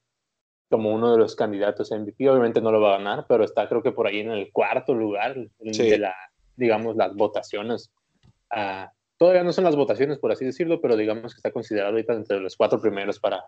como 0.71 0.93
uno 0.93 1.13
de 1.13 1.19
los 1.19 1.35
candidatos 1.35 1.93
a 1.93 1.99
MVP. 1.99 2.29
Obviamente 2.29 2.61
no 2.61 2.71
lo 2.71 2.81
va 2.81 2.95
a 2.95 2.99
ganar, 2.99 3.27
pero 3.29 3.45
está 3.45 3.69
creo 3.69 3.83
que 3.83 3.93
por 3.93 4.07
ahí 4.07 4.21
en 4.21 4.31
el 4.31 4.51
cuarto 4.53 4.95
lugar 4.95 5.37
de 5.59 5.99
la, 5.99 6.15
digamos, 6.57 6.97
las 6.97 7.15
votaciones. 7.15 7.91
Ah, 8.51 8.91
todavía 9.17 9.45
no 9.45 9.53
son 9.53 9.65
las 9.65 9.77
votaciones, 9.77 10.19
por 10.19 10.33
así 10.33 10.45
decirlo, 10.45 10.81
pero 10.81 10.97
digamos 10.97 11.35
que 11.35 11.39
está 11.39 11.51
considerado 11.51 11.93
ahorita 11.93 12.15
entre 12.15 12.41
los 12.41 12.57
cuatro 12.57 12.81
primeros 12.81 13.19
para, 13.19 13.45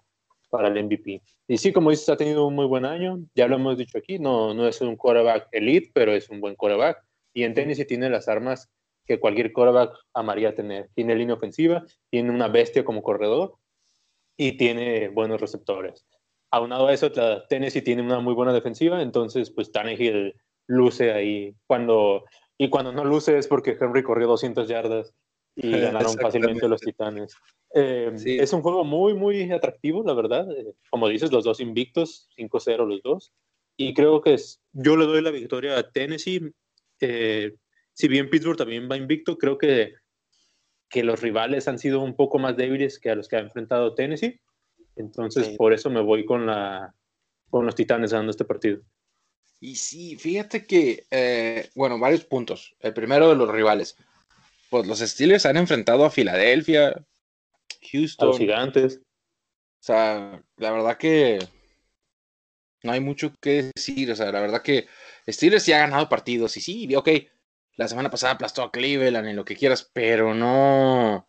para 0.50 0.68
el 0.68 0.84
MVP. 0.84 1.22
Y 1.46 1.58
sí, 1.58 1.72
como 1.72 1.90
dices, 1.90 2.08
ha 2.08 2.16
tenido 2.16 2.46
un 2.46 2.54
muy 2.54 2.66
buen 2.66 2.84
año. 2.84 3.20
Ya 3.34 3.46
lo 3.46 3.56
hemos 3.56 3.78
dicho 3.78 3.98
aquí, 3.98 4.18
no, 4.18 4.54
no 4.54 4.66
es 4.66 4.80
un 4.80 4.96
quarterback 4.96 5.48
elite, 5.52 5.90
pero 5.92 6.12
es 6.12 6.28
un 6.28 6.40
buen 6.40 6.56
quarterback. 6.56 7.04
Y 7.34 7.44
en 7.44 7.54
tenis 7.54 7.76
sí 7.76 7.84
tiene 7.84 8.10
las 8.10 8.28
armas 8.28 8.68
que 9.08 9.18
cualquier 9.18 9.52
quarterback 9.52 9.98
amaría 10.12 10.54
tener. 10.54 10.90
Tiene 10.94 11.16
línea 11.16 11.34
ofensiva, 11.34 11.84
tiene 12.10 12.30
una 12.30 12.48
bestia 12.48 12.84
como 12.84 13.02
corredor 13.02 13.54
y 14.36 14.58
tiene 14.58 15.08
buenos 15.08 15.40
receptores. 15.40 16.06
Aunado 16.50 16.86
a 16.86 16.92
eso, 16.92 17.10
Tennessee 17.48 17.82
tiene 17.82 18.02
una 18.02 18.20
muy 18.20 18.34
buena 18.34 18.52
defensiva, 18.52 19.02
entonces 19.02 19.50
pues 19.50 19.72
Tannehill 19.72 20.34
luce 20.66 21.12
ahí. 21.12 21.54
Cuando, 21.66 22.24
y 22.58 22.68
cuando 22.68 22.92
no 22.92 23.04
luce 23.04 23.38
es 23.38 23.48
porque 23.48 23.76
Henry 23.80 24.02
corrió 24.02 24.28
200 24.28 24.68
yardas 24.68 25.14
y 25.56 25.70
ganaron 25.80 26.16
fácilmente 26.18 26.68
los 26.68 26.82
Titanes. 26.82 27.34
Eh, 27.74 28.12
es 28.14 28.52
un 28.52 28.62
juego 28.62 28.84
muy, 28.84 29.14
muy 29.14 29.50
atractivo, 29.50 30.02
la 30.04 30.14
verdad. 30.14 30.50
Eh, 30.52 30.74
como 30.90 31.08
dices, 31.08 31.32
los 31.32 31.44
dos 31.44 31.60
invictos, 31.60 32.28
5-0 32.36 32.86
los 32.86 33.02
dos. 33.02 33.32
Y 33.76 33.94
creo 33.94 34.20
que 34.20 34.34
es, 34.34 34.60
yo 34.72 34.96
le 34.96 35.06
doy 35.06 35.22
la 35.22 35.30
victoria 35.30 35.78
a 35.78 35.90
Tennessee. 35.90 36.52
Eh, 37.00 37.54
si 37.98 38.06
bien 38.06 38.30
Pittsburgh 38.30 38.56
también 38.56 38.88
va 38.88 38.96
invicto, 38.96 39.36
creo 39.36 39.58
que, 39.58 39.94
que 40.88 41.02
los 41.02 41.20
rivales 41.20 41.66
han 41.66 41.80
sido 41.80 42.00
un 42.00 42.14
poco 42.14 42.38
más 42.38 42.56
débiles 42.56 43.00
que 43.00 43.10
a 43.10 43.16
los 43.16 43.26
que 43.26 43.34
ha 43.36 43.40
enfrentado 43.40 43.94
Tennessee. 43.96 44.40
Entonces, 44.94 45.46
Sí. 45.48 45.56
por 45.56 45.72
eso 45.72 45.90
me 45.90 46.00
voy 46.00 46.24
con, 46.24 46.46
la, 46.46 46.94
con 47.50 47.66
los 47.66 47.74
Titanes 47.74 48.12
ganando 48.12 48.30
este 48.30 48.44
partido. 48.44 48.80
Y 49.60 49.74
sí, 49.74 50.14
fíjate 50.14 50.64
que, 50.64 51.06
eh, 51.10 51.68
bueno, 51.74 51.98
varios 51.98 52.24
puntos. 52.24 52.76
El 52.78 52.94
primero 52.94 53.28
de 53.30 53.34
los 53.34 53.50
rivales. 53.50 53.96
Pues 54.70 54.86
los 54.86 55.00
Steelers 55.00 55.46
han 55.46 55.56
enfrentado 55.56 56.04
a 56.04 56.10
Filadelfia, 56.10 56.88
A 56.90 57.04
Houston. 57.90 58.28
los 58.28 58.38
gigantes. 58.38 59.00
O 59.80 59.82
sea, 59.82 60.40
la 60.56 60.70
verdad 60.70 60.96
que 60.98 61.40
no 62.84 62.92
hay 62.92 63.00
mucho 63.00 63.32
que 63.40 63.72
decir. 63.74 64.12
O 64.12 64.14
sea, 64.14 64.30
la 64.30 64.40
verdad 64.40 64.62
que 64.62 64.86
Steelers 65.28 65.64
sí 65.64 65.72
ha 65.72 65.78
ganado 65.78 66.08
partidos. 66.08 66.56
Y 66.56 66.60
sí, 66.60 66.94
ok, 66.94 67.08
la 67.78 67.86
semana 67.86 68.10
pasada 68.10 68.32
aplastó 68.34 68.62
a 68.62 68.72
Cleveland 68.72 69.28
y 69.28 69.32
lo 69.32 69.44
que 69.44 69.56
quieras, 69.56 69.88
pero 69.92 70.34
no, 70.34 71.28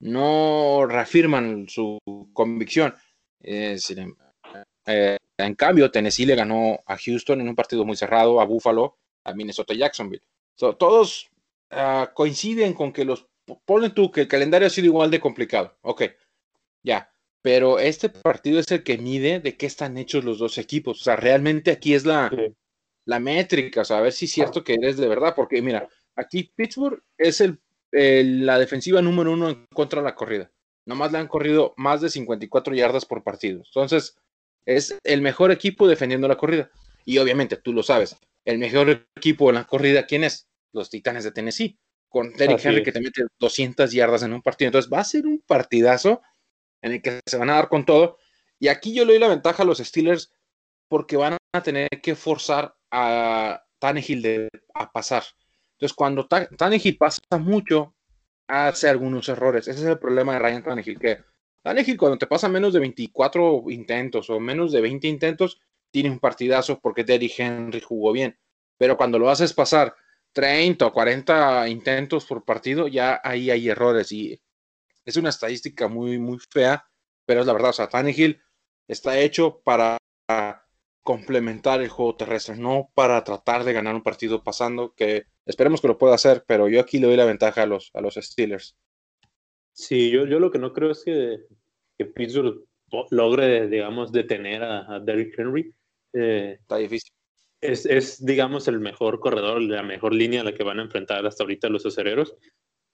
no 0.00 0.86
reafirman 0.86 1.68
su 1.68 1.98
convicción. 2.32 2.94
Eh, 3.40 3.78
en 5.36 5.54
cambio, 5.54 5.90
Tennessee 5.90 6.24
le 6.24 6.34
ganó 6.34 6.80
a 6.86 6.96
Houston 6.96 7.42
en 7.42 7.48
un 7.48 7.54
partido 7.54 7.84
muy 7.84 7.96
cerrado, 7.96 8.40
a 8.40 8.46
Buffalo, 8.46 8.96
a 9.24 9.34
Minnesota 9.34 9.74
y 9.74 9.78
Jacksonville. 9.78 10.22
So, 10.54 10.76
todos 10.76 11.28
ah, 11.70 12.10
coinciden 12.14 12.72
con 12.72 12.92
que 12.92 13.04
los. 13.04 13.26
Ponen 13.64 13.92
tú 13.92 14.10
que 14.10 14.22
el 14.22 14.28
calendario 14.28 14.66
ha 14.66 14.70
sido 14.70 14.86
igual 14.86 15.10
de 15.10 15.20
complicado. 15.20 15.76
Ok, 15.82 16.04
ya. 16.82 17.12
Pero 17.42 17.78
este 17.78 18.08
partido 18.08 18.58
es 18.58 18.70
el 18.72 18.82
que 18.82 18.96
mide 18.96 19.40
de 19.40 19.56
qué 19.56 19.66
están 19.66 19.98
hechos 19.98 20.24
los 20.24 20.38
dos 20.38 20.56
equipos. 20.56 21.02
O 21.02 21.04
sea, 21.04 21.16
realmente 21.16 21.70
aquí 21.70 21.92
es 21.92 22.06
la. 22.06 22.30
La 23.06 23.18
métrica, 23.20 23.80
o 23.80 23.84
sea, 23.84 23.98
a 23.98 24.02
ver 24.02 24.12
si 24.12 24.26
es 24.26 24.32
cierto 24.32 24.62
que 24.62 24.74
eres 24.74 24.96
de 24.98 25.08
verdad. 25.08 25.34
Porque 25.34 25.62
mira, 25.62 25.88
aquí 26.16 26.52
Pittsburgh 26.54 27.02
es 27.16 27.40
el, 27.40 27.58
el- 27.92 28.44
la 28.44 28.58
defensiva 28.58 29.00
número 29.00 29.32
uno 29.32 29.48
en 29.48 29.66
contra 29.72 30.00
de 30.02 30.04
la 30.06 30.14
corrida. 30.14 30.50
Nomás 30.84 31.10
le 31.12 31.18
han 31.18 31.28
corrido 31.28 31.72
más 31.76 32.00
de 32.00 32.10
54 32.10 32.74
yardas 32.74 33.04
por 33.06 33.22
partido. 33.24 33.62
Entonces, 33.64 34.16
es 34.66 34.96
el 35.04 35.22
mejor 35.22 35.50
equipo 35.50 35.88
defendiendo 35.88 36.28
la 36.28 36.36
corrida. 36.36 36.70
Y 37.04 37.18
obviamente, 37.18 37.56
tú 37.56 37.72
lo 37.72 37.82
sabes, 37.82 38.16
el 38.44 38.58
mejor 38.58 39.06
equipo 39.16 39.48
en 39.48 39.56
la 39.56 39.64
corrida, 39.64 40.06
¿quién 40.06 40.24
es? 40.24 40.48
Los 40.72 40.90
Titanes 40.90 41.24
de 41.24 41.32
Tennessee. 41.32 41.78
Con 42.08 42.32
Derrick 42.34 42.64
Henry 42.64 42.78
es. 42.80 42.84
que 42.84 42.92
te 42.92 43.00
mete 43.00 43.22
200 43.38 43.90
yardas 43.92 44.22
en 44.22 44.32
un 44.32 44.42
partido. 44.42 44.68
Entonces, 44.68 44.90
va 44.92 45.00
a 45.00 45.04
ser 45.04 45.26
un 45.26 45.40
partidazo 45.46 46.22
en 46.82 46.92
el 46.92 47.02
que 47.02 47.20
se 47.26 47.36
van 47.36 47.50
a 47.50 47.54
dar 47.54 47.68
con 47.68 47.84
todo. 47.84 48.18
Y 48.60 48.68
aquí 48.68 48.94
yo 48.94 49.04
le 49.04 49.12
doy 49.14 49.20
la 49.20 49.28
ventaja 49.28 49.62
a 49.64 49.66
los 49.66 49.78
Steelers 49.78 50.32
porque 50.88 51.16
van 51.16 51.36
a 51.52 51.62
tener 51.64 51.88
que 52.00 52.14
forzar 52.14 52.75
a 52.90 53.62
Tannehill 53.78 54.22
de, 54.22 54.48
a 54.74 54.90
pasar. 54.92 55.24
Entonces, 55.72 55.94
cuando 55.94 56.26
Ta- 56.26 56.48
Tannehill 56.48 56.96
pasa 56.96 57.20
mucho, 57.38 57.94
hace 58.48 58.88
algunos 58.88 59.28
errores. 59.28 59.68
Ese 59.68 59.80
es 59.80 59.86
el 59.86 59.98
problema 59.98 60.34
de 60.34 60.38
Ryan 60.40 60.62
Tannehill, 60.62 60.98
que 60.98 61.18
Tannehill 61.62 61.96
cuando 61.98 62.18
te 62.18 62.26
pasa 62.26 62.48
menos 62.48 62.72
de 62.72 62.80
24 62.80 63.64
intentos 63.70 64.30
o 64.30 64.38
menos 64.40 64.72
de 64.72 64.80
20 64.80 65.08
intentos, 65.08 65.60
tiene 65.90 66.10
un 66.10 66.18
partidazo 66.20 66.78
porque 66.80 67.04
Derrick 67.04 67.38
Henry 67.38 67.80
jugó 67.80 68.12
bien. 68.12 68.38
Pero 68.78 68.96
cuando 68.96 69.18
lo 69.18 69.30
haces 69.30 69.52
pasar 69.52 69.94
30 70.32 70.86
o 70.86 70.92
40 70.92 71.68
intentos 71.68 72.26
por 72.26 72.44
partido, 72.44 72.88
ya 72.88 73.20
ahí 73.24 73.50
hay 73.50 73.68
errores 73.68 74.12
y 74.12 74.40
es 75.04 75.16
una 75.16 75.30
estadística 75.30 75.88
muy, 75.88 76.18
muy 76.18 76.38
fea, 76.38 76.84
pero 77.24 77.40
es 77.40 77.46
la 77.46 77.52
verdad. 77.54 77.70
O 77.70 77.74
sea, 77.74 77.88
Tannehill 77.88 78.40
está 78.88 79.18
hecho 79.18 79.60
para 79.64 79.98
complementar 81.06 81.80
el 81.80 81.88
juego 81.88 82.16
terrestre, 82.16 82.56
no 82.56 82.90
para 82.92 83.24
tratar 83.24 83.64
de 83.64 83.72
ganar 83.72 83.94
un 83.94 84.02
partido 84.02 84.42
pasando, 84.42 84.92
que 84.94 85.24
esperemos 85.46 85.80
que 85.80 85.88
lo 85.88 85.96
pueda 85.96 86.14
hacer, 86.14 86.44
pero 86.46 86.68
yo 86.68 86.80
aquí 86.80 86.98
le 86.98 87.06
doy 87.06 87.16
la 87.16 87.24
ventaja 87.24 87.62
a 87.62 87.66
los, 87.66 87.90
a 87.94 88.02
los 88.02 88.16
Steelers. 88.16 88.76
Sí, 89.72 90.10
yo, 90.10 90.26
yo 90.26 90.38
lo 90.38 90.50
que 90.50 90.58
no 90.58 90.72
creo 90.72 90.90
es 90.90 91.02
que, 91.04 91.38
que 91.96 92.04
Pittsburgh 92.04 92.64
logre, 93.10 93.68
digamos, 93.68 94.12
detener 94.12 94.62
a, 94.62 94.96
a 94.96 95.00
Derrick 95.00 95.38
Henry. 95.38 95.72
Eh, 96.12 96.58
Está 96.60 96.76
difícil. 96.76 97.12
es, 97.60 97.86
es, 97.86 98.24
digamos, 98.24 98.68
el 98.68 98.80
mejor 98.80 99.20
corredor, 99.20 99.62
la 99.62 99.82
mejor 99.82 100.14
línea 100.14 100.42
a 100.42 100.44
la 100.44 100.54
que 100.54 100.64
van 100.64 100.80
a 100.80 100.82
enfrentar 100.82 101.24
hasta 101.26 101.44
ahorita 101.44 101.68
los 101.68 101.86
acereros. 101.86 102.34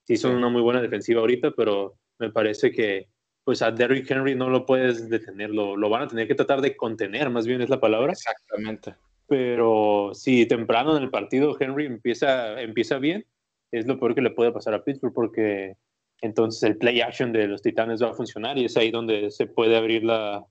Sí, 0.06 0.16
son 0.16 0.34
una 0.36 0.48
muy 0.48 0.62
buena 0.62 0.80
defensiva 0.82 1.20
ahorita, 1.20 1.52
pero 1.52 1.98
me 2.18 2.30
parece 2.30 2.72
que 2.72 3.08
pues 3.44 3.62
a 3.62 3.70
Derrick 3.70 4.10
Henry 4.10 4.34
no 4.34 4.48
lo 4.48 4.66
puedes 4.66 5.08
detener, 5.08 5.50
lo, 5.50 5.76
lo 5.76 5.88
van 5.88 6.02
a 6.02 6.08
tener 6.08 6.28
que 6.28 6.34
tratar 6.34 6.60
de 6.60 6.76
contener, 6.76 7.30
más 7.30 7.46
bien 7.46 7.60
es 7.60 7.68
la 7.68 7.80
palabra. 7.80 8.12
Exactamente. 8.12 8.94
Pero 9.26 10.12
si 10.14 10.46
temprano 10.46 10.96
en 10.96 11.02
el 11.02 11.10
partido 11.10 11.56
Henry 11.58 11.86
empieza, 11.86 12.60
empieza 12.60 12.98
bien, 12.98 13.24
es 13.70 13.86
lo 13.86 13.98
peor 13.98 14.14
que 14.14 14.20
le 14.20 14.30
puede 14.30 14.52
pasar 14.52 14.74
a 14.74 14.84
Pittsburgh 14.84 15.14
porque 15.14 15.76
entonces 16.20 16.62
el 16.62 16.76
play 16.76 17.00
action 17.00 17.32
de 17.32 17.48
los 17.48 17.62
Titanes 17.62 18.02
va 18.02 18.10
a 18.10 18.14
funcionar 18.14 18.58
y 18.58 18.66
es 18.66 18.76
ahí 18.76 18.90
donde 18.90 19.30
se 19.30 19.46
puede 19.46 19.76
abrir 19.76 20.04
la, 20.04 20.44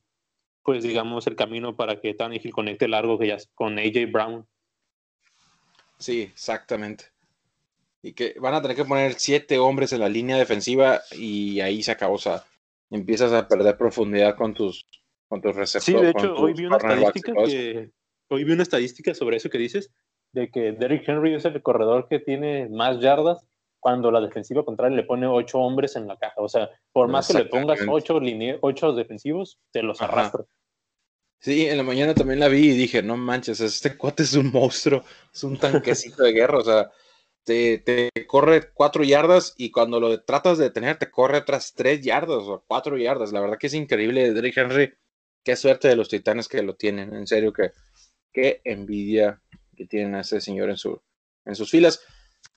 pues 0.63 0.83
digamos, 0.83 1.27
el 1.27 1.36
camino 1.36 1.75
para 1.75 2.01
que 2.01 2.13
Tannehill 2.13 2.51
conecte 2.51 2.88
largo 2.88 3.17
que 3.17 3.27
ya 3.27 3.38
con 3.55 3.79
AJ 3.79 4.12
Brown. 4.12 4.45
Sí, 5.98 6.21
exactamente. 6.21 7.05
Y 8.01 8.13
que 8.13 8.36
van 8.39 8.55
a 8.55 8.62
tener 8.62 8.75
que 8.75 8.86
poner 8.86 9.13
siete 9.13 9.60
hombres 9.60 9.93
en 9.93 10.00
la 10.00 10.10
línea 10.10 10.36
defensiva 10.38 11.01
y 11.12 11.62
ahí 11.62 11.83
se 11.83 11.91
acabó. 11.91 12.15
O 12.15 12.17
sea, 12.17 12.43
empiezas 12.91 13.31
a 13.33 13.48
perder 13.48 13.77
profundidad 13.77 14.36
con 14.36 14.53
tus, 14.53 14.86
con 15.27 15.41
tus 15.41 15.55
receptores. 15.55 15.83
Sí, 16.00 16.05
de 16.05 16.12
hecho, 16.12 16.36
hoy 16.36 16.53
vi 16.53 16.65
una 16.65 16.77
estadística 16.77 17.33
que 17.45 17.89
hoy 18.29 18.43
vi 18.43 18.51
una 18.53 18.63
estadística 18.63 19.13
sobre 19.13 19.38
eso 19.38 19.50
que 19.50 19.57
dices 19.57 19.91
de 20.33 20.50
que 20.50 20.71
Derrick 20.74 21.07
Henry 21.07 21.33
es 21.33 21.45
el 21.45 21.62
corredor 21.62 22.07
que 22.07 22.19
tiene 22.19 22.69
más 22.69 23.00
yardas 23.01 23.45
cuando 23.79 24.12
la 24.12 24.21
defensiva 24.21 24.63
contraria 24.63 24.95
le 24.95 25.03
pone 25.03 25.25
ocho 25.25 25.57
hombres 25.57 25.95
en 25.95 26.07
la 26.07 26.15
caja. 26.17 26.36
O 26.38 26.48
sea, 26.48 26.69
por 26.93 27.07
más 27.07 27.27
que 27.27 27.33
le 27.33 27.45
pongas 27.45 27.79
ocho, 27.88 28.19
line- 28.19 28.60
ocho 28.62 28.93
defensivos, 28.93 29.60
te 29.71 29.81
los 29.81 30.01
Ajá. 30.01 30.12
arrastra. 30.12 30.45
Sí, 31.39 31.65
en 31.65 31.77
la 31.77 31.83
mañana 31.83 32.13
también 32.13 32.39
la 32.39 32.48
vi 32.48 32.69
y 32.69 32.77
dije, 32.77 33.01
no 33.01 33.17
manches, 33.17 33.60
este 33.60 33.98
cuate 33.98 34.21
es 34.21 34.36
un 34.36 34.51
monstruo, 34.51 35.03
es 35.33 35.43
un 35.43 35.57
tanquecito 35.57 36.21
de 36.21 36.33
guerra, 36.33 36.60
o 36.60 36.63
sea, 36.63 36.91
te, 37.43 38.10
corre 38.27 38.71
cuatro 38.74 39.03
yardas 39.03 39.53
y 39.57 39.71
cuando 39.71 40.00
lo 40.00 40.21
tratas 40.24 40.57
de 40.57 40.65
detener 40.65 40.98
te 40.98 41.10
corre 41.10 41.39
otras 41.39 41.74
tres 41.74 42.01
yardas 42.01 42.43
o 42.43 42.63
cuatro 42.67 42.98
yardas. 42.98 43.31
La 43.31 43.41
verdad 43.41 43.57
que 43.57 43.67
es 43.67 43.74
increíble, 43.74 44.33
Derrick 44.33 44.57
Henry, 44.57 44.93
qué 45.43 45.55
suerte 45.55 45.88
de 45.88 45.95
los 45.95 46.10
titanes 46.10 46.48
que 46.48 46.62
lo 46.62 46.75
tienen, 46.75 47.13
en 47.13 47.27
serio 47.27 47.51
que 47.53 47.71
qué 48.31 48.62
envidia 48.63 49.41
que 49.75 49.86
tienen 49.86 50.15
a 50.15 50.21
ese 50.21 50.41
señor 50.41 50.69
en, 50.69 50.77
su, 50.77 51.01
en 51.45 51.55
sus 51.55 51.69
filas. 51.69 52.01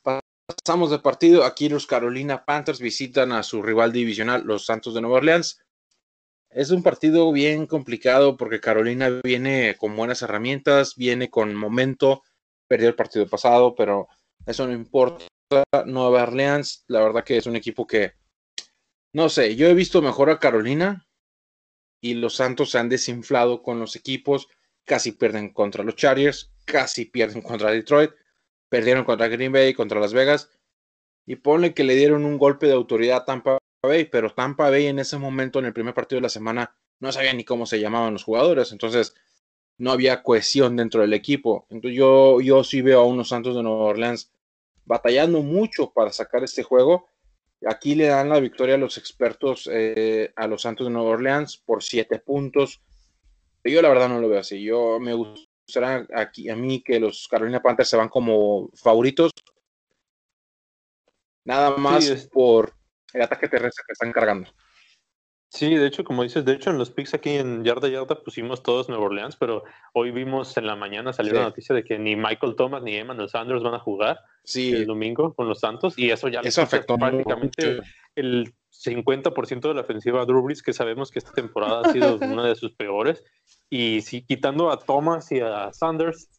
Pasamos 0.03 0.91
de 0.91 0.99
partido, 0.99 1.45
aquí 1.45 1.69
los 1.69 1.87
Carolina 1.87 2.45
Panthers 2.45 2.81
visitan 2.81 3.33
a 3.33 3.43
su 3.43 3.63
rival 3.63 3.93
divisional, 3.93 4.43
los 4.45 4.67
Santos 4.67 4.95
de 4.95 5.01
Nueva 5.01 5.17
Orleans. 5.17 5.61
Es 6.51 6.71
un 6.71 6.83
partido 6.83 7.33
bien 7.33 7.67
complicado 7.67 8.37
porque 8.37 8.61
Carolina 8.61 9.09
viene 9.25 9.75
con 9.77 9.97
buenas 9.97 10.23
herramientas, 10.23 10.95
viene 10.97 11.31
con 11.31 11.55
momento, 11.55 12.23
perdió 12.69 12.89
el 12.89 12.95
partido 12.95 13.27
pasado, 13.27 13.75
pero 13.75 14.09
eso 14.47 14.67
no 14.67 14.73
importa. 14.73 15.27
Nueva 15.87 16.25
Orleans, 16.25 16.85
la 16.89 17.01
verdad 17.01 17.25
que 17.25 17.37
es 17.37 17.47
un 17.47 17.57
equipo 17.57 17.87
que, 17.87 18.15
no 19.13 19.29
sé, 19.29 19.55
yo 19.57 19.69
he 19.69 19.75
visto 19.75 20.03
mejor 20.03 20.31
a 20.31 20.39
Carolina 20.39 21.07
y 22.01 22.15
los 22.15 22.37
Santos 22.37 22.71
se 22.71 22.79
han 22.79 22.89
desinflado 22.89 23.63
con 23.63 23.79
los 23.79 23.95
equipos, 23.97 24.49
casi 24.85 25.13
pierden 25.13 25.53
contra 25.53 25.85
los 25.85 25.97
Chargers, 25.97 26.53
casi 26.65 27.05
pierden 27.05 27.43
contra 27.43 27.71
Detroit, 27.71 28.11
perdieron 28.69 29.05
contra 29.05 29.29
Green 29.29 29.53
Bay, 29.53 29.75
contra 29.75 30.01
Las 30.01 30.13
Vegas, 30.13 30.51
y 31.27 31.37
ponle 31.37 31.73
que 31.73 31.85
le 31.85 31.95
dieron 31.95 32.25
un 32.25 32.37
golpe 32.37 32.67
de 32.67 32.75
autoridad 32.75 33.19
a 33.19 33.25
Tampa 33.25 33.59
Bay, 33.83 34.07
pero 34.07 34.35
Tampa 34.35 34.71
Bay 34.71 34.87
en 34.87 34.99
ese 34.99 35.17
momento, 35.17 35.59
en 35.59 35.67
el 35.67 35.73
primer 35.73 35.95
partido 35.95 36.19
de 36.19 36.25
la 36.25 36.29
semana, 36.29 36.77
no 37.01 37.13
sabía 37.13 37.33
ni 37.33 37.45
cómo 37.45 37.67
se 37.67 37.81
llamaban 37.81 38.13
los 38.13 38.25
jugadores, 38.25 38.73
entonces 38.73 39.15
no 39.79 39.93
había 39.93 40.23
cohesión 40.23 40.77
dentro 40.77 41.01
del 41.01 41.13
equipo. 41.13 41.67
Entonces 41.71 41.97
yo, 41.97 42.41
yo 42.41 42.65
sí 42.65 42.83
veo 42.83 43.01
a 43.01 43.07
unos 43.07 43.29
Santos 43.29 43.57
de 43.57 43.63
Nueva 43.63 43.85
Orleans 43.85 44.34
batallando 44.85 45.43
mucho 45.43 45.93
para 45.93 46.13
sacar 46.13 46.45
este 46.45 46.63
juego. 46.63 47.09
Aquí 47.67 47.95
le 47.95 48.07
dan 48.07 48.29
la 48.29 48.41
victoria 48.41 48.75
a 48.75 48.79
los 48.79 48.99
expertos, 48.99 49.69
eh, 49.73 50.33
a 50.37 50.47
los 50.47 50.63
Santos 50.63 50.87
de 50.87 50.93
Nueva 50.93 51.11
Orleans 51.11 51.57
por 51.57 51.83
siete 51.83 52.19
puntos. 52.19 52.83
Yo 53.63 53.81
la 53.81 53.89
verdad 53.89 54.09
no 54.09 54.21
lo 54.21 54.29
veo 54.29 54.41
así. 54.41 54.63
Yo 54.63 55.01
me 55.01 55.15
gustaría 55.15 56.07
aquí 56.15 56.51
a 56.51 56.57
mí 56.57 56.83
que 56.83 57.01
los 57.01 57.27
Carolina 57.29 57.63
Panthers 57.63 57.89
se 57.89 57.97
van 57.97 58.09
como 58.11 58.69
favoritos. 58.75 59.31
Nada 61.45 61.77
más 61.77 62.29
por 62.33 62.75
el 63.13 63.23
ataque 63.23 63.49
terrestre 63.49 63.85
que 63.87 63.93
están 63.93 64.13
cargando. 64.13 64.51
Sí, 65.55 65.73
de 65.77 65.87
hecho, 65.87 66.03
como 66.03 66.25
dices, 66.25 66.45
de 66.45 66.53
hecho 66.53 66.71
en 66.71 66.79
los 66.79 66.91
picks 66.91 67.15
aquí 67.15 67.31
en 67.31 67.63
Yarda 67.63 67.87
Yarda 67.89 68.17
pusimos 68.25 68.61
todos 68.65 68.89
Nueva 68.89 69.05
Orleans, 69.05 69.37
pero 69.37 69.63
hoy 69.93 70.11
vimos 70.11 70.57
en 70.57 70.67
la 70.67 70.75
mañana 70.75 71.13
salió 71.13 71.31
Sí. 71.31 71.39
la 71.39 71.45
noticia 71.45 71.77
de 71.77 71.85
que 71.85 71.97
ni 71.97 72.17
Michael 72.17 72.57
Thomas 72.57 72.83
ni 72.83 72.97
Emmanuel 72.97 73.29
Sanders 73.29 73.63
van 73.63 73.75
a 73.75 73.79
jugar 73.79 74.19
el 74.53 74.85
domingo 74.85 75.33
con 75.33 75.49
los 75.49 75.61
Santos 75.61 75.97
y 75.97 76.11
eso 76.11 76.27
ya 76.27 76.41
eso 76.41 76.61
afectó 76.61 76.99
prácticamente 76.99 77.77
mucho. 77.77 77.83
el 78.17 78.53
50% 78.73 79.69
de 79.69 79.75
la 79.75 79.83
ofensiva 79.83 80.23
a 80.23 80.25
Drew 80.27 80.43
Brees, 80.43 80.61
que 80.61 80.73
sabemos 80.73 81.13
que 81.13 81.21
esta 81.21 81.31
temporada 81.31 81.83
ha 81.85 81.93
sido 81.93 82.19
una 82.43 82.45
de 82.49 82.57
sus 82.57 82.73
peores. 82.73 83.23
Y 83.71 84.01
si 84.01 84.27
quitando 84.27 84.73
a 84.73 84.79
Thomas 84.81 85.31
y 85.31 85.39
a 85.39 85.73
Sanders, 85.73 86.31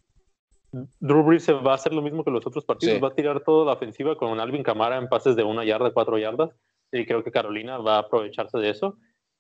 Drew 1.00 1.24
Brees 1.24 1.46
se 1.46 1.54
va 1.54 1.72
a 1.72 1.76
hacer 1.76 1.94
lo 1.94 2.02
mismo 2.02 2.26
que 2.26 2.32
los 2.32 2.46
otros 2.46 2.66
partidos. 2.66 2.96
Sí. 2.96 3.02
Va 3.02 3.08
a 3.08 3.16
tirar 3.16 3.40
toda 3.46 3.66
la 3.66 3.72
ofensiva 3.72 4.18
con 4.18 4.38
Alvin 4.42 4.62
Kamara 4.64 4.98
en 4.98 5.08
pases 5.08 5.38
de 5.38 5.44
una 5.44 5.64
yarda, 5.64 5.92
cuatro 5.92 6.18
yardas. 6.18 6.50
Y 7.00 7.06
creo 7.06 7.24
que 7.24 7.32
Carolina 7.32 7.78
va 7.78 7.98
a 7.98 8.00
aprovecharse 8.00 8.58
de 8.58 8.70
eso. 8.70 8.98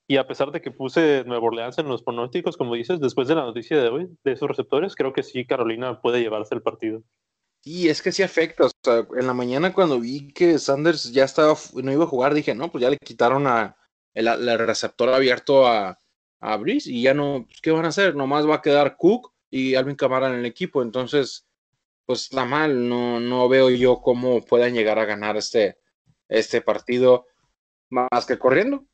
Y 0.07 0.17
a 0.17 0.27
pesar 0.27 0.51
de 0.51 0.61
que 0.61 0.71
puse 0.71 1.23
Nueva 1.25 1.47
Orleans 1.47 1.77
en 1.79 1.87
los 1.87 2.03
pronósticos, 2.03 2.57
como 2.57 2.75
dices, 2.75 2.99
después 2.99 3.27
de 3.27 3.35
la 3.35 3.43
noticia 3.43 3.81
de 3.81 3.89
hoy, 3.89 4.07
de 4.23 4.33
esos 4.33 4.47
receptores, 4.47 4.95
creo 4.95 5.13
que 5.13 5.23
sí, 5.23 5.45
Carolina 5.45 5.99
puede 6.01 6.21
llevarse 6.21 6.53
el 6.53 6.61
partido. 6.61 7.01
Y 7.63 7.87
es 7.89 8.03
que 8.03 8.11
sí 8.11 8.21
afecta. 8.21 8.65
O 8.65 8.69
sea, 8.83 9.07
en 9.17 9.25
la 9.25 9.33
mañana 9.33 9.73
cuando 9.73 9.99
vi 9.99 10.31
que 10.31 10.59
Sanders 10.59 11.11
ya 11.11 11.23
estaba, 11.23 11.55
no 11.73 11.91
iba 11.91 12.03
a 12.03 12.07
jugar, 12.07 12.35
dije, 12.35 12.53
no, 12.53 12.71
pues 12.71 12.83
ya 12.83 12.91
le 12.91 12.97
quitaron 12.97 13.47
a 13.47 13.75
el, 14.13 14.59
receptor 14.59 15.09
abierto 15.09 15.67
a, 15.67 15.99
a 16.39 16.57
Brice 16.57 16.91
y 16.91 17.01
ya 17.01 17.15
no, 17.15 17.45
pues, 17.47 17.61
¿qué 17.61 17.71
van 17.71 17.85
a 17.85 17.89
hacer? 17.89 18.15
Nomás 18.15 18.47
va 18.47 18.55
a 18.55 18.61
quedar 18.61 18.97
Cook 18.97 19.33
y 19.49 19.73
Alvin 19.73 19.95
Camara 19.95 20.27
en 20.27 20.35
el 20.35 20.45
equipo. 20.45 20.83
Entonces, 20.83 21.47
pues 22.05 22.23
está 22.23 22.45
mal. 22.45 22.87
No, 22.87 23.19
no 23.19 23.49
veo 23.49 23.71
yo 23.71 24.01
cómo 24.01 24.45
puedan 24.45 24.75
llegar 24.75 24.99
a 24.99 25.05
ganar 25.05 25.35
este, 25.35 25.79
este 26.29 26.61
partido 26.61 27.25
más 27.89 28.25
que 28.25 28.37
corriendo. 28.37 28.85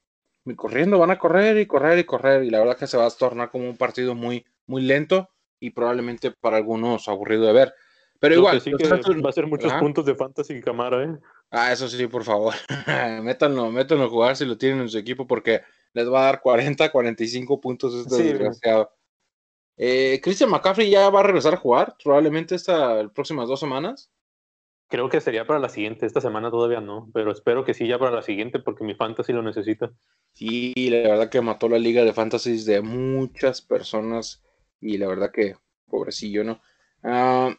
Y 0.46 0.56
corriendo, 0.56 0.98
van 0.98 1.12
a 1.12 1.20
correr 1.20 1.58
y 1.58 1.68
correr 1.68 2.00
y 2.00 2.04
correr. 2.04 2.44
Y 2.44 2.50
la 2.50 2.60
verdad 2.60 2.78
que 2.78 2.88
se 2.88 2.98
va 2.98 3.06
a 3.06 3.12
tornar 3.12 3.52
como 3.52 3.70
un 3.70 3.78
partido 3.78 4.16
muy, 4.16 4.46
muy 4.66 4.82
lento 4.82 5.30
y 5.60 5.70
probablemente 5.70 6.32
para 6.32 6.58
algunos 6.58 7.08
aburrido 7.08 7.46
de 7.46 7.54
ver. 7.54 7.74
Pero 8.20 8.36
igual. 8.36 8.62
va 9.26 9.30
a 9.30 9.34
ser 9.34 9.48
muchos 9.48 9.74
puntos 9.74 10.06
de 10.06 10.16
fantasy 10.16 10.54
en 10.54 10.62
cámara, 10.62 11.04
¿eh? 11.04 11.18
Ah, 11.50 11.72
eso 11.72 11.88
sí, 11.88 12.08
por 12.08 12.24
favor. 12.24 12.54
métanlo, 13.24 13.72
métanlo 13.72 14.06
a 14.06 14.10
jugar 14.10 14.36
si 14.36 14.46
lo 14.46 14.58
tienen 14.58 14.82
en 14.82 14.90
su 14.90 14.98
equipo 14.98 15.28
porque 15.28 15.62
les 15.94 16.10
va 16.10 16.22
a 16.22 16.26
dar 16.26 16.42
40, 16.42 16.92
45 16.92 17.60
puntos 17.60 17.94
este 17.94 18.24
desgraciado. 18.24 18.92
Eh, 19.78 20.20
Christian 20.24 20.50
McCaffrey 20.50 20.90
ya 20.90 21.10
va 21.10 21.22
a 21.22 21.24
regresar 21.24 21.56
a 21.56 21.58
jugar, 21.58 21.96
probablemente 22.04 22.56
estas 22.56 23.10
próximas 23.12 23.48
dos 23.48 23.60
semanas. 23.60 24.12
Creo 24.92 25.10
que 25.10 25.22
sería 25.22 25.48
para 25.48 25.60
la 25.60 25.70
siguiente, 25.70 26.06
esta 26.06 26.22
semana 26.22 26.52
todavía 26.52 26.82
no, 26.82 27.10
pero 27.14 27.32
espero 27.32 27.66
que 27.66 27.74
sí 27.74 27.88
ya 27.88 27.98
para 27.98 28.12
la 28.12 28.22
siguiente 28.22 28.60
porque 28.60 28.84
mi 28.84 28.94
fantasy 28.94 29.34
lo 29.34 29.42
necesita. 29.42 29.92
Sí, 30.34 30.74
la 30.76 31.10
verdad 31.10 31.30
que 31.30 31.42
mató 31.42 31.68
la 31.68 31.80
liga 31.80 32.04
de 32.04 32.14
fantasy 32.14 32.64
de 32.64 32.82
muchas 32.82 33.62
personas 33.62 34.44
y 34.80 35.00
la 35.00 35.08
verdad 35.08 35.32
que 35.32 35.56
pobrecillo, 35.88 36.44
¿no? 36.44 36.62
Ah, 37.04 37.56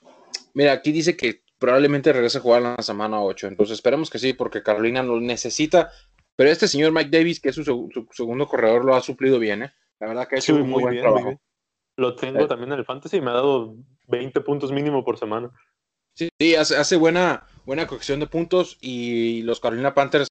Mira, 0.54 0.72
aquí 0.72 0.92
dice 0.92 1.16
que 1.16 1.42
probablemente 1.58 2.12
regrese 2.12 2.38
a 2.38 2.40
jugar 2.40 2.62
en 2.62 2.74
la 2.76 2.82
semana 2.82 3.22
8. 3.22 3.48
Entonces 3.48 3.74
esperemos 3.74 4.10
que 4.10 4.18
sí, 4.18 4.32
porque 4.32 4.62
Carolina 4.62 5.02
lo 5.02 5.20
necesita. 5.20 5.90
Pero 6.36 6.50
este 6.50 6.68
señor 6.68 6.92
Mike 6.92 7.10
Davis, 7.10 7.40
que 7.40 7.50
es 7.50 7.54
su, 7.54 7.88
segundo 8.10 8.46
corredor, 8.46 8.84
lo 8.84 8.94
ha 8.94 9.00
suplido 9.00 9.38
bien, 9.38 9.64
¿eh? 9.64 9.72
La 10.00 10.08
verdad 10.08 10.26
que 10.26 10.36
ha 10.36 10.38
hecho 10.38 10.58
muy, 10.58 10.82
buen 10.82 10.98
trabajo. 10.98 11.40
Lo 11.96 12.16
tengo 12.16 12.40
eh. 12.40 12.48
también 12.48 12.72
en 12.72 12.78
el 12.78 12.84
fantasy 12.84 13.18
y 13.18 13.20
me 13.20 13.30
ha 13.30 13.34
dado 13.34 13.76
20 14.08 14.40
puntos 14.40 14.72
mínimo 14.72 15.04
por 15.04 15.18
semana. 15.18 15.50
Sí, 16.14 16.28
sí 16.38 16.54
hace, 16.54 16.76
hace 16.76 16.96
buena, 16.96 17.46
buena 17.64 17.86
colección 17.86 18.20
de 18.20 18.26
puntos 18.26 18.78
y 18.80 19.42
los 19.42 19.60
Carolina 19.60 19.94
Panthers, 19.94 20.28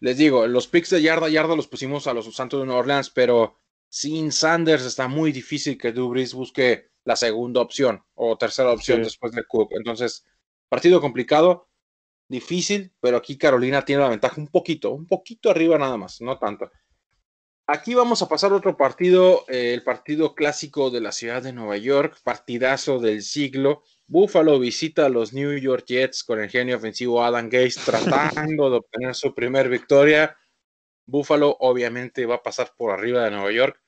les 0.00 0.16
digo, 0.16 0.46
los 0.46 0.66
picks 0.66 0.90
de 0.90 1.02
yarda 1.02 1.28
yarda 1.28 1.54
los 1.54 1.68
pusimos 1.68 2.06
a 2.06 2.14
los 2.14 2.34
Santos 2.34 2.60
de 2.60 2.66
Nueva 2.66 2.80
Orleans, 2.80 3.10
pero 3.10 3.60
sin 3.90 4.32
Sanders 4.32 4.84
está 4.84 5.08
muy 5.08 5.32
difícil 5.32 5.76
que 5.76 5.92
Dubris 5.92 6.32
busque 6.32 6.90
la 7.04 7.16
segunda 7.16 7.60
opción 7.60 8.04
o 8.14 8.38
tercera 8.38 8.72
opción 8.72 9.02
después 9.02 9.32
de 9.32 9.44
Cook. 9.44 9.72
Entonces, 9.72 10.24
partido 10.68 11.00
complicado, 11.00 11.68
difícil, 12.28 12.92
pero 13.00 13.16
aquí 13.16 13.36
Carolina 13.36 13.84
tiene 13.84 14.02
la 14.02 14.08
ventaja 14.08 14.40
un 14.40 14.48
poquito, 14.48 14.92
un 14.92 15.06
poquito 15.06 15.50
arriba 15.50 15.76
nada 15.76 15.96
más, 15.96 16.20
no 16.20 16.38
tanto. 16.38 16.70
Aquí 17.72 17.94
vamos 17.94 18.20
a 18.20 18.28
pasar 18.28 18.52
otro 18.52 18.76
partido, 18.76 19.44
eh, 19.46 19.72
el 19.72 19.84
partido 19.84 20.34
clásico 20.34 20.90
de 20.90 21.00
la 21.00 21.12
ciudad 21.12 21.40
de 21.40 21.52
Nueva 21.52 21.76
York, 21.76 22.18
partidazo 22.24 22.98
del 22.98 23.22
siglo. 23.22 23.84
Buffalo 24.08 24.58
visita 24.58 25.06
a 25.06 25.08
los 25.08 25.32
New 25.32 25.56
York 25.56 25.84
Jets 25.86 26.24
con 26.24 26.40
el 26.40 26.50
genio 26.50 26.78
ofensivo 26.78 27.22
Adam 27.22 27.44
Gates 27.48 27.76
tratando 27.86 28.70
de 28.70 28.76
obtener 28.78 29.14
su 29.14 29.32
primer 29.36 29.68
victoria. 29.68 30.36
Buffalo 31.06 31.56
obviamente 31.60 32.26
va 32.26 32.36
a 32.36 32.42
pasar 32.42 32.72
por 32.76 32.90
arriba 32.90 33.22
de 33.22 33.30
Nueva 33.30 33.52
York 33.52 33.80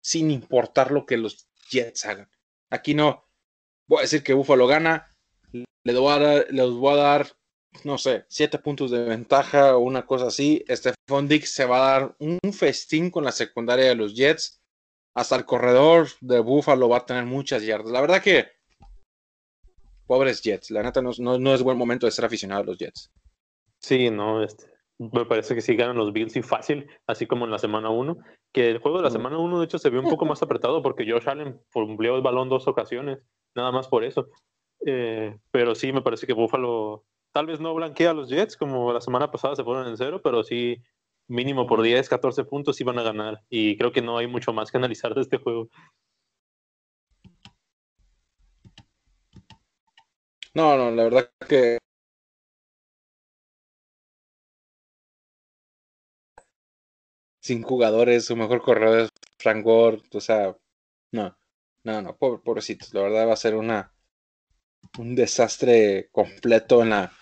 sin 0.00 0.30
importar 0.30 0.92
lo 0.92 1.04
que 1.04 1.16
los 1.16 1.48
Jets 1.68 2.04
hagan. 2.04 2.30
Aquí 2.70 2.94
no. 2.94 3.26
Voy 3.88 3.98
a 3.98 4.02
decir 4.02 4.22
que 4.22 4.34
Buffalo 4.34 4.68
gana. 4.68 5.12
Le 5.50 5.98
voy 5.98 6.12
a 6.12 6.18
dar, 6.20 6.46
les 6.50 6.70
voy 6.70 6.92
a 6.92 7.02
dar 7.02 7.26
no 7.82 7.98
sé, 7.98 8.24
siete 8.28 8.58
puntos 8.58 8.90
de 8.90 9.04
ventaja 9.04 9.76
o 9.76 9.80
una 9.80 10.06
cosa 10.06 10.28
así. 10.28 10.64
Stephon 10.68 11.28
Dix 11.28 11.52
se 11.52 11.64
va 11.64 11.76
a 11.76 12.00
dar 12.00 12.16
un 12.18 12.38
festín 12.52 13.10
con 13.10 13.24
la 13.24 13.32
secundaria 13.32 13.86
de 13.86 13.94
los 13.94 14.14
Jets. 14.14 14.60
Hasta 15.14 15.36
el 15.36 15.44
corredor 15.44 16.08
de 16.20 16.40
Buffalo 16.40 16.88
va 16.88 16.98
a 16.98 17.06
tener 17.06 17.24
muchas 17.24 17.64
yardas. 17.64 17.92
La 17.92 18.00
verdad 18.00 18.22
que, 18.22 18.46
pobres 20.06 20.42
Jets, 20.42 20.70
la 20.70 20.82
neta 20.82 21.02
no, 21.02 21.10
no, 21.18 21.54
es 21.54 21.62
buen 21.62 21.78
momento 21.78 22.06
de 22.06 22.12
ser 22.12 22.24
aficionado 22.24 22.62
a 22.62 22.64
los 22.64 22.78
Jets. 22.78 23.12
Sí, 23.80 24.10
no, 24.10 24.42
este, 24.42 24.66
me 24.98 25.24
parece 25.24 25.54
que 25.54 25.60
sí 25.60 25.76
ganan 25.76 25.96
los 25.96 26.12
Bills 26.12 26.36
y 26.36 26.42
fácil, 26.42 26.88
así 27.06 27.26
como 27.26 27.44
en 27.44 27.50
la 27.50 27.58
semana 27.58 27.90
1. 27.90 28.16
Que 28.52 28.70
el 28.70 28.78
juego 28.78 28.98
de 28.98 29.04
la 29.04 29.10
semana 29.10 29.38
1, 29.38 29.58
de 29.58 29.64
hecho, 29.64 29.78
se 29.78 29.90
vio 29.90 30.00
un 30.00 30.08
poco 30.08 30.24
más 30.26 30.42
apretado 30.42 30.82
porque 30.82 31.08
Josh 31.08 31.28
Allen 31.28 31.60
cumplió 31.72 32.16
el 32.16 32.22
balón 32.22 32.48
dos 32.48 32.66
ocasiones, 32.68 33.18
nada 33.54 33.72
más 33.72 33.88
por 33.88 34.04
eso. 34.04 34.28
Eh, 34.86 35.36
pero 35.50 35.74
sí, 35.74 35.92
me 35.92 36.02
parece 36.02 36.26
que 36.26 36.34
Buffalo 36.34 37.04
tal 37.34 37.46
vez 37.46 37.60
no 37.60 37.74
blanquea 37.74 38.10
a 38.10 38.14
los 38.14 38.28
Jets 38.30 38.56
como 38.56 38.92
la 38.92 39.00
semana 39.00 39.30
pasada 39.30 39.56
se 39.56 39.64
fueron 39.64 39.88
en 39.88 39.96
cero, 39.96 40.20
pero 40.22 40.44
sí, 40.44 40.78
mínimo 41.28 41.66
por 41.66 41.82
10, 41.82 42.08
14 42.08 42.44
puntos 42.44 42.80
iban 42.80 42.98
a 42.98 43.02
ganar. 43.02 43.42
Y 43.50 43.76
creo 43.76 43.92
que 43.92 44.02
no 44.02 44.18
hay 44.18 44.28
mucho 44.28 44.52
más 44.52 44.70
que 44.70 44.78
analizar 44.78 45.14
de 45.14 45.22
este 45.22 45.38
juego. 45.38 45.68
No, 50.54 50.76
no, 50.76 50.90
la 50.92 51.04
verdad 51.04 51.30
que 51.48 51.78
sin 57.40 57.62
jugadores, 57.62 58.24
su 58.26 58.36
mejor 58.36 58.62
corredor 58.62 59.00
es 59.00 59.10
Frank 59.38 59.64
Gore, 59.64 60.02
o 60.12 60.20
sea, 60.20 60.56
no, 61.12 61.36
no, 61.82 62.02
no, 62.02 62.16
pobrecitos, 62.16 62.94
la 62.94 63.02
verdad 63.02 63.28
va 63.28 63.32
a 63.34 63.36
ser 63.36 63.56
una 63.56 63.92
un 64.98 65.14
desastre 65.14 66.08
completo 66.12 66.82
en 66.82 66.90
la 66.90 67.12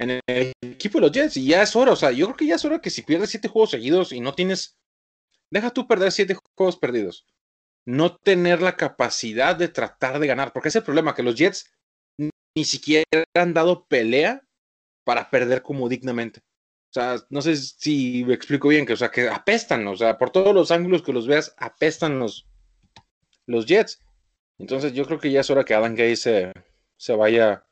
en 0.00 0.20
el 0.26 0.52
equipo 0.62 0.98
de 0.98 1.02
los 1.02 1.12
Jets 1.12 1.36
y 1.36 1.46
ya 1.46 1.62
es 1.62 1.76
hora, 1.76 1.92
o 1.92 1.96
sea, 1.96 2.10
yo 2.10 2.26
creo 2.26 2.36
que 2.36 2.46
ya 2.46 2.54
es 2.54 2.64
hora 2.64 2.80
que 2.80 2.88
si 2.88 3.02
pierdes 3.02 3.30
siete 3.30 3.48
juegos 3.48 3.70
seguidos 3.70 4.12
y 4.12 4.20
no 4.20 4.34
tienes, 4.34 4.78
deja 5.50 5.70
tú 5.70 5.86
perder 5.86 6.10
siete 6.10 6.36
juegos 6.56 6.78
perdidos, 6.78 7.26
no 7.84 8.16
tener 8.16 8.62
la 8.62 8.76
capacidad 8.76 9.54
de 9.54 9.68
tratar 9.68 10.18
de 10.18 10.26
ganar, 10.26 10.52
porque 10.52 10.70
es 10.70 10.76
el 10.76 10.84
problema 10.84 11.14
que 11.14 11.22
los 11.22 11.34
Jets 11.34 11.70
ni 12.18 12.64
siquiera 12.64 13.04
han 13.34 13.52
dado 13.52 13.84
pelea 13.86 14.42
para 15.04 15.28
perder 15.28 15.60
como 15.60 15.88
dignamente. 15.88 16.40
O 16.40 16.92
sea, 16.92 17.16
no 17.28 17.42
sé 17.42 17.54
si 17.56 18.24
me 18.24 18.34
explico 18.34 18.68
bien, 18.68 18.86
que, 18.86 18.94
o 18.94 18.96
sea, 18.96 19.10
que 19.10 19.28
apestan, 19.28 19.86
o 19.86 19.96
sea, 19.96 20.16
por 20.16 20.30
todos 20.30 20.54
los 20.54 20.70
ángulos 20.70 21.02
que 21.02 21.12
los 21.12 21.26
veas, 21.26 21.54
apestan 21.58 22.18
los, 22.18 22.48
los 23.46 23.66
Jets. 23.66 24.00
Entonces 24.58 24.94
yo 24.94 25.04
creo 25.04 25.20
que 25.20 25.30
ya 25.30 25.40
es 25.40 25.50
hora 25.50 25.64
que 25.64 25.74
Adam 25.74 25.94
Gay 25.94 26.16
se, 26.16 26.52
se 26.96 27.14
vaya 27.14 27.64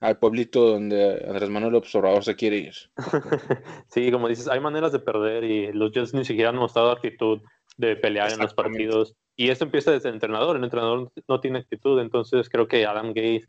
al 0.00 0.18
pueblito 0.18 0.70
donde 0.70 1.24
Andrés 1.26 1.48
Manuel 1.48 1.74
Observador 1.74 2.24
se 2.24 2.36
quiere 2.36 2.58
ir. 2.58 2.74
sí, 3.88 4.10
como 4.10 4.28
dices, 4.28 4.48
hay 4.48 4.60
maneras 4.60 4.92
de 4.92 4.98
perder 4.98 5.44
y 5.44 5.72
los 5.72 5.92
Jets 5.92 6.14
ni 6.14 6.24
siquiera 6.24 6.50
han 6.50 6.56
mostrado 6.56 6.90
actitud 6.90 7.40
de 7.76 7.96
pelear 7.96 8.32
en 8.32 8.38
los 8.38 8.54
partidos. 8.54 9.14
Y 9.36 9.50
esto 9.50 9.64
empieza 9.64 9.90
desde 9.90 10.08
el 10.08 10.14
entrenador, 10.14 10.56
el 10.56 10.64
entrenador 10.64 11.10
no 11.28 11.40
tiene 11.40 11.58
actitud, 11.58 12.00
entonces 12.00 12.48
creo 12.48 12.68
que 12.68 12.86
Adam 12.86 13.08
Gates 13.08 13.48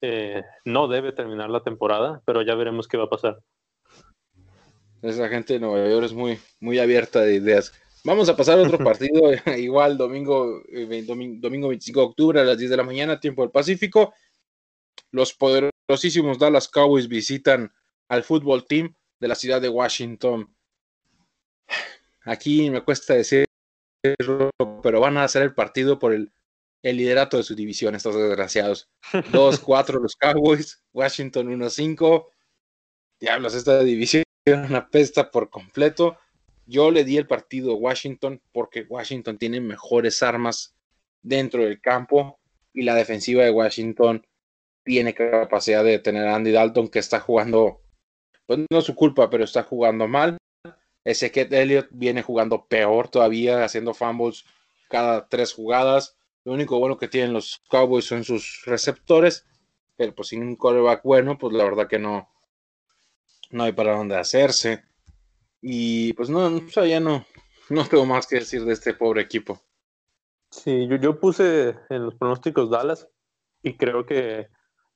eh, 0.00 0.42
no 0.64 0.88
debe 0.88 1.12
terminar 1.12 1.50
la 1.50 1.62
temporada, 1.62 2.22
pero 2.24 2.42
ya 2.42 2.54
veremos 2.54 2.88
qué 2.88 2.96
va 2.96 3.04
a 3.04 3.10
pasar. 3.10 3.38
Esa 5.02 5.28
gente 5.28 5.54
de 5.54 5.60
Nueva 5.60 5.88
York 5.88 6.06
es 6.06 6.14
muy, 6.14 6.38
muy 6.60 6.78
abierta 6.78 7.20
de 7.20 7.34
ideas. 7.34 7.72
Vamos 8.04 8.28
a 8.28 8.36
pasar 8.36 8.58
a 8.58 8.62
otro 8.62 8.78
partido, 8.84 9.32
igual 9.56 9.96
domingo, 9.98 10.62
eh, 10.68 11.04
domingo, 11.06 11.68
25 11.68 12.00
de 12.00 12.06
octubre 12.06 12.40
a 12.40 12.44
las 12.44 12.58
10 12.58 12.70
de 12.70 12.76
la 12.76 12.82
mañana, 12.82 13.20
tiempo 13.20 13.42
del 13.42 13.50
Pacífico. 13.50 14.14
Los 15.10 15.34
poderosísimos 15.86 16.38
Dallas 16.38 16.68
Cowboys 16.68 17.08
visitan 17.08 17.72
al 18.08 18.24
fútbol 18.24 18.66
team 18.66 18.94
de 19.20 19.28
la 19.28 19.34
ciudad 19.34 19.60
de 19.60 19.68
Washington. 19.68 20.52
Aquí 22.22 22.68
me 22.70 22.82
cuesta 22.82 23.14
decirlo, 23.14 23.46
pero 24.82 25.00
van 25.00 25.16
a 25.16 25.24
hacer 25.24 25.42
el 25.42 25.54
partido 25.54 25.98
por 25.98 26.12
el, 26.12 26.32
el 26.82 26.96
liderato 26.96 27.36
de 27.36 27.44
su 27.44 27.54
división, 27.54 27.94
estos 27.94 28.16
desgraciados. 28.16 28.90
2-4 29.12 30.00
los 30.00 30.16
Cowboys, 30.16 30.82
Washington 30.92 31.48
1-5. 31.48 32.26
Diablos, 33.20 33.54
esta 33.54 33.82
división 33.82 34.24
una 34.46 34.88
pesta 34.88 35.30
por 35.30 35.50
completo. 35.50 36.18
Yo 36.66 36.90
le 36.90 37.04
di 37.04 37.16
el 37.16 37.26
partido 37.26 37.72
a 37.72 37.76
Washington 37.76 38.40
porque 38.52 38.86
Washington 38.88 39.38
tiene 39.38 39.60
mejores 39.60 40.22
armas 40.22 40.74
dentro 41.22 41.64
del 41.64 41.80
campo 41.80 42.38
y 42.72 42.82
la 42.82 42.94
defensiva 42.94 43.44
de 43.44 43.50
Washington 43.50 44.26
tiene 44.86 45.14
capacidad 45.14 45.82
de 45.82 45.98
tener 45.98 46.28
a 46.28 46.36
Andy 46.36 46.52
Dalton 46.52 46.88
que 46.88 47.00
está 47.00 47.18
jugando, 47.18 47.82
pues 48.46 48.60
no 48.70 48.78
es 48.78 48.84
su 48.84 48.94
culpa, 48.94 49.28
pero 49.28 49.42
está 49.42 49.64
jugando 49.64 50.06
mal. 50.06 50.38
Ese 51.04 51.30
Kate 51.32 51.60
Elliott 51.60 51.88
viene 51.90 52.22
jugando 52.22 52.66
peor 52.66 53.08
todavía, 53.08 53.64
haciendo 53.64 53.94
fumbles 53.94 54.44
cada 54.88 55.28
tres 55.28 55.52
jugadas. 55.52 56.16
Lo 56.44 56.52
único 56.52 56.78
bueno 56.78 56.96
que 56.96 57.08
tienen 57.08 57.32
los 57.32 57.60
Cowboys 57.68 58.04
son 58.04 58.22
sus 58.22 58.62
receptores, 58.64 59.44
pero 59.96 60.14
pues 60.14 60.28
sin 60.28 60.42
un 60.42 60.54
quarterback 60.54 61.02
bueno, 61.02 61.36
pues 61.36 61.52
la 61.52 61.64
verdad 61.64 61.88
que 61.88 61.98
no, 61.98 62.30
no 63.50 63.64
hay 63.64 63.72
para 63.72 63.96
dónde 63.96 64.16
hacerse. 64.16 64.84
Y 65.60 66.12
pues 66.12 66.30
no, 66.30 66.46
o 66.46 66.68
sea, 66.68 66.86
ya 66.86 67.00
no, 67.00 67.26
no 67.70 67.84
tengo 67.86 68.06
más 68.06 68.28
que 68.28 68.36
decir 68.36 68.64
de 68.64 68.72
este 68.72 68.94
pobre 68.94 69.22
equipo. 69.22 69.60
Sí, 70.52 70.86
yo, 70.86 70.94
yo 70.96 71.18
puse 71.18 71.74
en 71.90 72.04
los 72.04 72.14
pronósticos 72.14 72.70
Dallas 72.70 73.08
y 73.64 73.76
creo 73.76 74.06
que, 74.06 74.48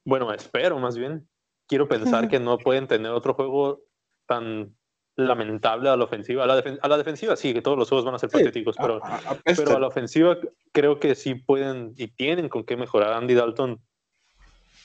bueno, 0.05 0.33
espero 0.33 0.79
más 0.79 0.97
bien, 0.97 1.29
quiero 1.67 1.89
pensar 1.89 2.29
que 2.29 2.41
no 2.41 2.59
pueden 2.59 2.87
tener 2.87 3.13
otro 3.13 3.35
juego 3.35 3.81
tan 4.27 4.75
lamentable 5.17 5.89
a 5.89 5.97
la 5.97 6.05
ofensiva. 6.05 6.45
A 6.45 6.47
la, 6.89 6.97
defensiva 6.97 7.37
sí, 7.37 7.53
que 7.53 7.63
todos 7.63 7.79
los 7.79 7.89
juegos 7.89 8.05
van 8.05 8.15
a 8.15 8.19
ser 8.19 8.31
patéticos, 8.31 8.77
pero, 8.77 9.01
pero 9.45 9.77
a 9.77 9.81
la 9.81 9.87
ofensiva 9.87 10.37
creo 10.73 10.99
que 10.99 11.15
sí 11.15 11.35
pueden 11.35 11.93
y 11.97 12.09
tienen 12.09 12.49
con 12.49 12.65
qué 12.65 12.77
mejorar. 12.77 13.13
Andy 13.13 13.35
Dalton, 13.35 13.81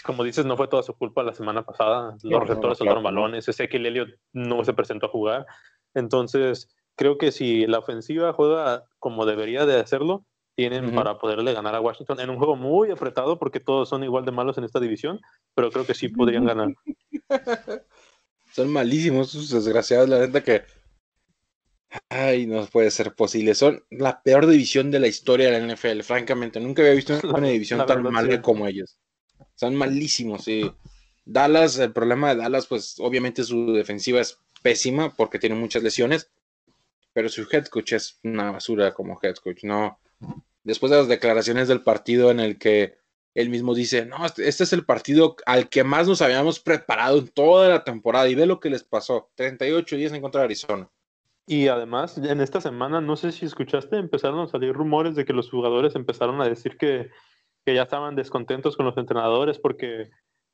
como 0.04 0.24
dices, 0.24 0.46
no 0.46 0.58
fue 0.58 0.68
toda 0.68 0.84
su 0.84 0.94
culpa 0.94 1.24
la 1.24 1.34
semana 1.34 1.64
pasada. 1.64 2.18
Los 2.24 2.42
receptores 2.42 2.78
soltaron 2.78 3.04
balones, 3.04 3.48
ese 3.48 3.70
que 3.70 3.78
Elliott 3.78 4.10
no 4.34 4.64
se 4.64 4.74
presentó 4.74 5.08
a 5.08 5.10
jugar. 5.10 5.46
Entonces, 5.94 6.76
creo 6.96 7.18
que 7.18 7.32
si 7.32 7.66
la 7.66 7.80
ofensiva 7.80 8.34
juega 8.34 8.84
como 9.00 9.26
debería 9.26 9.66
de 9.66 9.80
hacerlo, 9.80 10.26
tienen 10.56 10.96
para 10.96 11.20
poderle 11.20 11.54
ganar 11.54 11.76
a 11.76 11.82
Washington 11.82 12.20
en 12.22 12.30
un 12.30 12.38
juego 12.38 12.56
muy 12.56 12.90
apretado 12.90 13.38
porque 13.38 13.60
todos 13.60 13.90
son 13.90 14.04
igual 14.04 14.26
de 14.26 14.32
malos 14.32 14.58
en 14.58 14.64
esta 14.64 14.80
división, 14.80 15.20
pero 15.54 15.70
creo 15.70 15.86
que 15.86 15.94
sí 15.94 16.08
podrían 16.08 16.46
ganar. 16.46 16.74
Son 18.52 18.72
malísimos 18.72 19.32
sus 19.32 19.50
desgraciados, 19.50 20.08
la 20.08 20.20
neta 20.20 20.42
que. 20.44 20.64
Ay, 22.10 22.46
no 22.46 22.66
puede 22.66 22.92
ser 22.92 23.14
posible. 23.14 23.54
Son 23.54 23.84
la 23.90 24.22
peor 24.22 24.48
división 24.48 24.92
de 24.92 25.00
la 25.00 25.08
historia 25.08 25.52
de 25.52 25.60
la 25.60 25.74
NFL, 25.74 26.02
francamente. 26.02 26.60
Nunca 26.60 26.82
había 26.82 26.94
visto 26.94 27.14
una 27.24 27.48
división 27.48 27.86
tan 27.86 28.02
mala 28.04 28.42
como 28.42 28.66
ellos. 28.68 28.98
Son 29.56 29.76
malísimos, 29.76 30.46
sí. 30.46 30.72
Dallas, 31.26 31.80
el 31.80 31.92
problema 31.92 32.30
de 32.30 32.42
Dallas, 32.42 32.68
pues 32.68 32.96
obviamente 33.00 33.44
su 33.44 33.74
defensiva 33.74 34.22
es 34.22 34.40
pésima 34.62 35.14
porque 35.16 35.40
tiene 35.40 35.56
muchas 35.56 35.84
lesiones, 35.84 36.30
pero 37.16 37.30
su 37.30 37.48
head 37.50 37.68
coach 37.68 37.94
es 37.94 38.20
una 38.26 38.52
basura 38.52 38.94
como 38.94 39.18
head 39.24 39.36
coach. 39.36 39.64
No, 39.64 39.98
después 40.66 40.92
de 40.92 40.98
las 40.98 41.08
declaraciones 41.08 41.70
del 41.70 41.82
partido 41.82 42.30
en 42.30 42.42
el 42.42 42.58
que 42.60 42.98
él 43.34 43.50
mismo 43.50 43.74
dice, 43.74 44.06
no, 44.06 44.26
este, 44.26 44.50
este 44.50 44.66
es 44.66 44.74
el 44.74 44.86
partido 44.86 45.38
al 45.46 45.70
que 45.70 45.86
más 45.86 46.10
nos 46.10 46.22
habíamos 46.22 46.60
preparado 46.60 47.20
en 47.20 47.30
toda 47.30 47.70
la 47.70 47.86
temporada 47.86 48.28
y 48.28 48.36
ve 48.36 48.46
lo 48.46 48.60
que 48.60 48.70
les 48.70 48.84
pasó, 48.84 49.32
38 49.36 49.96
días 49.96 50.12
en 50.12 50.22
contra 50.22 50.42
de 50.42 50.46
Arizona. 50.46 50.90
Y 51.48 51.70
además, 51.70 52.18
en 52.18 52.42
esta 52.42 52.60
semana, 52.60 53.00
no 53.00 53.16
sé 53.16 53.32
si 53.32 53.46
escuchaste, 53.46 53.96
empezaron 53.96 54.42
a 54.42 54.48
salir 54.48 54.74
rumores 54.74 55.16
de 55.16 55.24
que 55.24 55.32
los 55.32 55.50
jugadores 55.50 55.96
empezaron 55.96 56.42
a 56.42 56.50
decir 56.50 56.76
que, 56.78 57.12
ya 57.66 57.84
estaban 57.84 58.16
descontentos 58.18 58.76
con 58.76 58.86
los 58.86 58.98
entrenadores 58.98 59.58
porque 59.58 60.10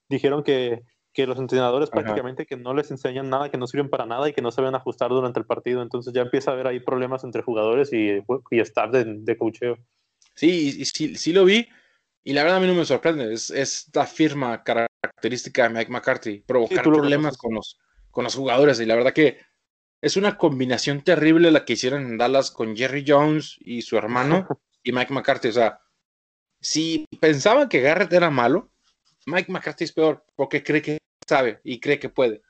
dijeron 0.09 0.43
que, 0.43 0.83
los 1.15 1.37
entrenadores 1.37 1.89
prácticamente 1.89 2.45
que 2.45 2.57
no 2.57 2.73
les 2.73 2.89
enseñan 2.91 3.29
nada, 3.29 3.49
que 3.49 3.57
no 3.57 3.67
sirven 3.67 3.89
para 3.89 4.05
nada 4.05 4.29
y 4.29 4.33
que 4.33 4.41
no 4.41 4.51
saben 4.51 4.75
ajustar 4.75 5.09
durante 5.09 5.39
el 5.39 5.45
partido. 5.45 5.81
Entonces 5.81 6.13
ya 6.13 6.21
empieza 6.21 6.51
a 6.51 6.53
haber 6.53 6.67
ahí 6.67 6.79
problemas 6.79 7.23
entre 7.23 7.41
jugadores 7.41 7.91
y, 7.93 8.23
y 8.51 8.59
staff 8.59 8.91
de, 8.91 9.05
de 9.05 9.37
coacheo. 9.37 9.77
Sí, 10.35 10.75
y, 10.79 10.85
sí, 10.85 11.15
sí 11.15 11.33
lo 11.33 11.45
vi. 11.45 11.67
Y 12.23 12.33
la 12.33 12.43
verdad 12.43 12.57
a 12.57 12.61
mí 12.61 12.67
no 12.67 12.75
me 12.75 12.85
sorprende, 12.85 13.33
es, 13.33 13.49
es 13.49 13.89
la 13.93 14.05
firma 14.05 14.63
característica 14.63 15.63
de 15.63 15.69
Mike 15.69 15.91
McCarthy, 15.91 16.39
provocar 16.41 16.83
problemas 16.83 17.35
con 17.35 17.55
los, 17.55 17.79
con 18.11 18.23
los 18.23 18.35
jugadores. 18.35 18.79
Y 18.79 18.85
la 18.85 18.95
verdad 18.95 19.13
que 19.13 19.39
es 20.01 20.17
una 20.17 20.37
combinación 20.37 21.01
terrible 21.01 21.51
la 21.51 21.65
que 21.65 21.73
hicieron 21.73 22.03
en 22.03 22.17
Dallas 22.17 22.51
con 22.51 22.75
Jerry 22.75 23.03
Jones 23.07 23.57
y 23.59 23.81
su 23.81 23.97
hermano 23.97 24.47
y 24.83 24.91
Mike 24.91 25.13
McCarthy. 25.13 25.49
O 25.49 25.53
sea, 25.53 25.81
si 26.59 27.07
pensaban 27.19 27.69
que 27.69 27.81
Garrett 27.81 28.13
era 28.13 28.29
malo, 28.29 28.70
Mike 29.25 29.51
McCarthy 29.51 29.83
es 29.83 29.93
peor 29.93 30.25
porque 30.35 30.63
cree 30.63 30.81
que 30.81 30.97
sabe 31.27 31.59
y 31.63 31.79
cree 31.79 31.99
que 31.99 32.09
puede. 32.09 32.41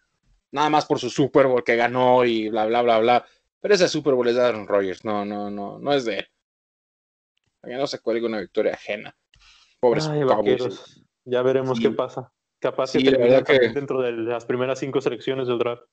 Nada 0.52 0.70
más 0.70 0.86
por 0.86 1.00
su 1.00 1.10
Super 1.10 1.48
Bowl 1.48 1.64
que 1.64 1.76
ganó 1.76 2.26
y 2.26 2.50
bla, 2.50 2.66
bla, 2.66 2.82
bla, 2.82 3.00
bla. 3.00 3.26
Pero 3.62 3.76
ese 3.76 3.88
Super 3.88 4.14
Bowl 4.14 4.28
es 4.28 4.36
de 4.36 4.42
Aaron 4.42 4.68
Rodgers, 4.68 5.06
no, 5.06 5.24
no, 5.24 5.50
no, 5.50 5.80
no 5.80 5.94
es 5.94 6.06
de 6.06 6.20
él. 6.20 6.28
Que 7.64 7.76
no 7.76 7.88
se 7.88 8.00
cuelgue 8.00 8.26
una 8.26 8.40
victoria 8.40 8.74
ajena. 8.74 9.16
Pobres 9.80 10.10
Ya 11.26 11.42
veremos 11.42 11.80
qué 11.80 11.92
pasa. 11.92 12.34
Capaz 12.60 12.92
que, 12.94 13.02
dentro 13.74 14.02
de 14.02 14.12
las 14.12 14.46
primeras 14.46 14.80
cinco 14.80 15.02
selecciones 15.02 15.48
del 15.48 15.58
draft. 15.58 15.84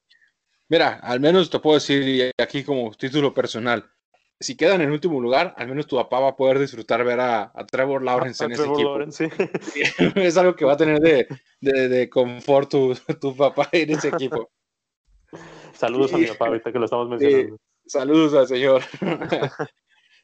Mira, 0.69 0.99
al 1.03 1.19
menos 1.21 1.49
te 1.49 1.59
puedo 1.61 1.77
decir 1.77 2.31
aquí 2.39 2.63
como 2.63 2.91
título 2.93 3.33
personal. 3.33 3.91
Si 4.41 4.57
quedan 4.57 4.81
en 4.81 4.93
último 4.93 5.21
lugar, 5.21 5.53
al 5.57 5.67
menos 5.67 5.89
tu 5.89 5.97
papá 5.97 6.21
va 6.21 6.29
a 6.29 6.37
poder 6.37 6.61
disfrutar 6.61 7.05
ver 7.05 7.19
a, 7.19 7.53
Trevor 7.71 8.05
Lawrence 8.05 8.45
en 8.45 8.53
ese 8.53 8.67
equipo. 8.67 8.99
es 10.15 10.37
algo 10.37 10.55
que 10.55 10.65
va 10.65 10.75
a 10.75 10.77
tener 10.77 11.01
de, 11.01 11.27
de, 11.61 12.09
confort 12.09 12.71
tu, 12.71 12.95
tu, 13.21 13.37
papá 13.37 13.69
en 13.73 13.91
ese 13.91 14.09
equipo. 14.09 14.49
Saludos 15.73 16.15
a 16.15 16.19
mi 16.19 16.27
papá 16.27 16.47
ahorita 16.47 16.73
que 16.73 16.79
lo 16.79 16.85
estamos 16.85 17.09
mencionando. 17.09 17.57
saludos 17.85 18.35
al 18.35 18.47
señor. 18.47 18.83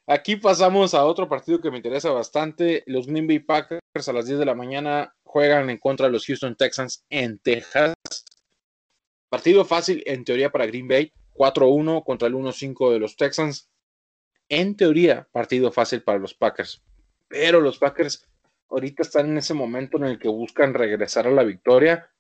Aquí 0.06 0.36
pasamos 0.36 0.94
a 0.94 1.04
otro 1.06 1.28
partido 1.28 1.60
que 1.60 1.70
me 1.70 1.78
interesa 1.78 2.10
bastante. 2.10 2.84
Los 2.86 3.06
Green 3.06 3.26
Bay 3.26 3.40
Packers 3.40 4.08
a 4.08 4.12
las 4.12 4.26
10 4.26 4.38
de 4.38 4.44
la 4.44 4.54
mañana 4.54 5.14
juegan 5.24 5.70
en 5.70 5.78
contra 5.78 6.06
de 6.06 6.12
los 6.12 6.26
Houston 6.26 6.54
Texans 6.54 7.04
en 7.08 7.38
Texas. 7.38 7.94
Partido 9.28 9.64
fácil 9.64 10.04
en 10.06 10.24
teoría 10.24 10.52
para 10.52 10.66
Green 10.66 10.86
Bay. 10.86 11.12
4-1 11.32 12.04
contra 12.04 12.28
el 12.28 12.34
1-5 12.34 12.92
de 12.92 12.98
los 13.00 13.16
Texans. 13.16 13.68
En 14.48 14.76
teoría, 14.76 15.28
partido 15.32 15.72
fácil 15.72 16.02
para 16.02 16.18
los 16.18 16.34
Packers. 16.34 16.82
Pero 17.28 17.60
los 17.60 17.78
Packers 17.78 18.28
ahorita 18.68 19.02
están 19.02 19.30
en 19.30 19.38
ese 19.38 19.54
momento 19.54 19.96
en 19.96 20.04
el 20.04 20.18
que 20.18 20.28
buscan 20.28 20.74
regresar 20.74 21.26
a 21.26 21.30
la 21.30 21.42
victoria. 21.42 22.10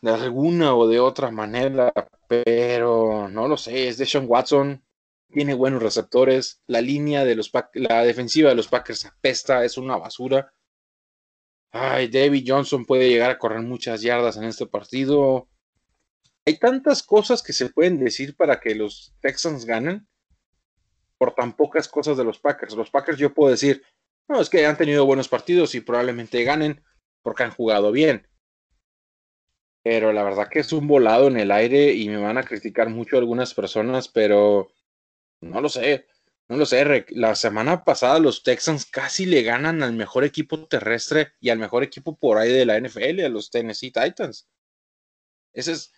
De 0.00 0.12
alguna 0.12 0.74
o 0.74 0.88
de 0.88 1.00
otra 1.00 1.30
manera. 1.30 1.92
Pero 2.28 3.28
no 3.28 3.48
lo 3.48 3.56
sé. 3.56 3.88
Es 3.88 3.98
de 3.98 4.18
Watson 4.18 4.82
tiene 5.30 5.54
buenos 5.54 5.82
receptores, 5.82 6.62
la 6.66 6.80
línea 6.80 7.24
de 7.24 7.34
los 7.34 7.50
la 7.74 8.02
defensiva 8.02 8.48
de 8.48 8.54
los 8.54 8.68
Packers 8.68 9.04
apesta, 9.04 9.64
es 9.64 9.76
una 9.76 9.96
basura. 9.96 10.52
Ay, 11.70 12.08
David 12.08 12.44
Johnson 12.46 12.86
puede 12.86 13.08
llegar 13.08 13.30
a 13.30 13.38
correr 13.38 13.60
muchas 13.60 14.00
yardas 14.00 14.38
en 14.38 14.44
este 14.44 14.66
partido. 14.66 15.48
Hay 16.46 16.58
tantas 16.58 17.02
cosas 17.02 17.42
que 17.42 17.52
se 17.52 17.68
pueden 17.68 18.02
decir 18.02 18.36
para 18.36 18.58
que 18.58 18.74
los 18.74 19.14
Texans 19.20 19.66
ganen 19.66 20.08
por 21.18 21.34
tan 21.34 21.54
pocas 21.54 21.88
cosas 21.88 22.16
de 22.16 22.24
los 22.24 22.38
Packers. 22.38 22.74
Los 22.74 22.90
Packers 22.90 23.18
yo 23.18 23.34
puedo 23.34 23.50
decir, 23.50 23.82
no, 24.28 24.40
es 24.40 24.48
que 24.48 24.64
han 24.64 24.76
tenido 24.76 25.04
buenos 25.04 25.28
partidos 25.28 25.74
y 25.74 25.80
probablemente 25.80 26.44
ganen 26.44 26.82
porque 27.22 27.42
han 27.42 27.50
jugado 27.50 27.92
bien. 27.92 28.26
Pero 29.82 30.12
la 30.12 30.22
verdad 30.22 30.48
que 30.48 30.60
es 30.60 30.72
un 30.72 30.86
volado 30.86 31.28
en 31.28 31.38
el 31.38 31.50
aire 31.50 31.92
y 31.92 32.08
me 32.08 32.18
van 32.18 32.38
a 32.38 32.42
criticar 32.42 32.88
mucho 32.88 33.18
algunas 33.18 33.54
personas, 33.54 34.08
pero 34.08 34.70
no 35.40 35.60
lo 35.60 35.68
sé, 35.68 36.06
no 36.48 36.56
lo 36.56 36.66
sé. 36.66 37.06
La 37.10 37.34
semana 37.34 37.84
pasada 37.84 38.18
los 38.18 38.42
Texans 38.42 38.86
casi 38.86 39.26
le 39.26 39.42
ganan 39.42 39.82
al 39.82 39.94
mejor 39.94 40.24
equipo 40.24 40.66
terrestre 40.66 41.32
y 41.40 41.50
al 41.50 41.58
mejor 41.58 41.82
equipo 41.82 42.16
por 42.16 42.38
ahí 42.38 42.52
de 42.52 42.66
la 42.66 42.78
NFL, 42.78 43.24
a 43.24 43.28
los 43.28 43.50
Tennessee 43.50 43.92
Titans. 43.92 44.48
Ese 45.52 45.72
es, 45.72 45.92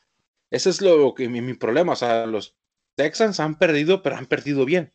ese 0.50 0.70
es 0.70 0.80
lo 0.80 1.14
que 1.14 1.28
mi, 1.28 1.40
mi 1.40 1.54
problema. 1.54 1.92
O 1.92 1.96
sea, 1.96 2.26
los 2.26 2.56
Texans 2.94 3.40
han 3.40 3.58
perdido, 3.58 4.02
pero 4.02 4.16
han 4.16 4.26
perdido 4.26 4.64
bien. 4.64 4.92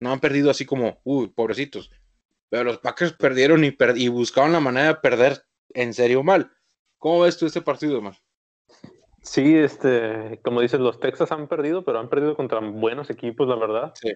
No 0.00 0.12
han 0.12 0.20
perdido 0.20 0.50
así 0.50 0.66
como, 0.66 1.00
uy, 1.04 1.28
pobrecitos. 1.28 1.90
Pero 2.48 2.64
los 2.64 2.78
Packers 2.78 3.12
perdieron 3.12 3.64
y, 3.64 3.76
y 3.96 4.08
buscaban 4.08 4.52
la 4.52 4.60
manera 4.60 4.88
de 4.88 4.94
perder 4.96 5.42
en 5.74 5.94
serio 5.94 6.22
mal. 6.22 6.50
¿Cómo 6.98 7.20
ves 7.20 7.36
tú 7.38 7.46
este 7.46 7.60
partido, 7.60 8.00
man? 8.00 8.14
Sí, 9.22 9.56
este, 9.56 10.40
como 10.44 10.60
dices, 10.60 10.78
los 10.78 11.00
Texas 11.00 11.32
han 11.32 11.48
perdido, 11.48 11.84
pero 11.84 11.98
han 11.98 12.08
perdido 12.08 12.36
contra 12.36 12.60
buenos 12.60 13.10
equipos, 13.10 13.48
la 13.48 13.56
verdad. 13.56 13.92
Sí. 13.94 14.12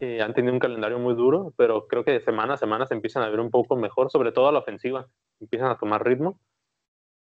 Eh, 0.00 0.20
han 0.22 0.34
tenido 0.34 0.52
un 0.52 0.60
calendario 0.60 0.98
muy 0.98 1.14
duro, 1.14 1.52
pero 1.56 1.86
creo 1.86 2.04
que 2.04 2.12
de 2.12 2.20
semana 2.20 2.54
a 2.54 2.58
semana 2.58 2.86
se 2.86 2.94
empiezan 2.94 3.22
a 3.22 3.28
ver 3.28 3.40
un 3.40 3.50
poco 3.50 3.76
mejor, 3.76 4.10
sobre 4.10 4.32
todo 4.32 4.48
a 4.48 4.52
la 4.52 4.60
ofensiva. 4.60 5.08
Empiezan 5.40 5.70
a 5.70 5.78
tomar 5.78 6.06
ritmo. 6.06 6.38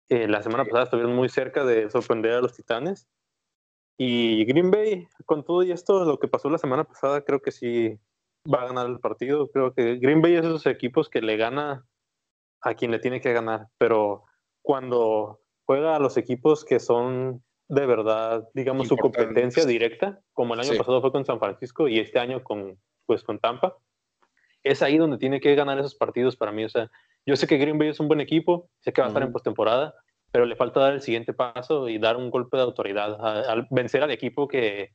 Eh, 0.10 0.27
la 0.27 0.43
semana 0.43 0.65
pasada 0.65 0.84
estuvieron 0.84 1.15
muy 1.15 1.29
cerca 1.29 1.63
de 1.65 1.89
sorprender 1.89 2.34
a 2.34 2.41
los 2.41 2.53
Titanes. 2.53 3.08
Y 3.97 4.45
Green 4.45 4.71
Bay, 4.71 5.08
con 5.25 5.43
todo 5.43 5.63
y 5.63 5.71
esto, 5.71 6.03
lo 6.03 6.19
que 6.19 6.27
pasó 6.27 6.49
la 6.49 6.58
semana 6.58 6.84
pasada, 6.84 7.21
creo 7.21 7.41
que 7.41 7.51
sí 7.51 7.97
va 8.51 8.63
a 8.63 8.67
ganar 8.67 8.88
el 8.88 8.99
partido. 8.99 9.49
Creo 9.51 9.73
que 9.73 9.95
Green 9.97 10.21
Bay 10.21 10.36
es 10.36 10.45
esos 10.45 10.65
equipos 10.65 11.10
que 11.10 11.21
le 11.21 11.38
gana 11.38 11.86
a 12.62 12.73
quien 12.73 12.91
le 12.91 12.99
tiene 12.99 13.21
que 13.21 13.31
ganar, 13.31 13.67
pero 13.77 14.23
cuando 14.62 15.39
juega 15.65 15.95
a 15.95 15.99
los 15.99 16.17
equipos 16.17 16.65
que 16.65 16.79
son 16.79 17.43
de 17.67 17.86
verdad, 17.86 18.47
digamos, 18.53 18.88
su 18.88 18.97
competencia 18.97 19.65
directa, 19.65 20.19
como 20.34 20.53
el 20.53 20.60
año 20.60 20.77
pasado 20.77 21.01
fue 21.01 21.12
con 21.12 21.25
San 21.25 21.39
Francisco 21.39 21.88
y 21.88 21.99
este 21.99 22.19
año 22.19 22.43
con, 22.43 22.79
pues, 23.05 23.23
con 23.23 23.39
Tampa. 23.39 23.77
Es 24.63 24.81
ahí 24.81 24.97
donde 24.97 25.17
tiene 25.17 25.39
que 25.39 25.55
ganar 25.55 25.79
esos 25.79 25.95
partidos 25.95 26.36
para 26.36 26.51
mí. 26.51 26.63
O 26.63 26.69
sea, 26.69 26.91
yo 27.25 27.36
sé 27.36 27.47
que 27.47 27.58
Green 27.58 27.77
Bay 27.77 27.89
es 27.89 27.99
un 27.99 28.08
buen 28.08 28.21
equipo, 28.21 28.69
sé 28.79 28.93
que 28.93 29.01
va 29.01 29.08
a 29.08 29.10
estar 29.10 29.23
en 29.23 29.31
postemporada, 29.31 29.95
pero 30.36 30.45
le 30.45 30.58
falta 30.58 30.82
dar 30.82 30.93
el 30.93 31.02
siguiente 31.02 31.32
paso 31.32 31.88
y 31.88 31.98
dar 31.98 32.17
un 32.17 32.30
golpe 32.30 32.58
de 32.58 32.63
autoridad, 32.63 33.26
al 33.26 33.67
vencer 33.71 34.04
al 34.04 34.12
equipo 34.12 34.50
que, 34.50 34.91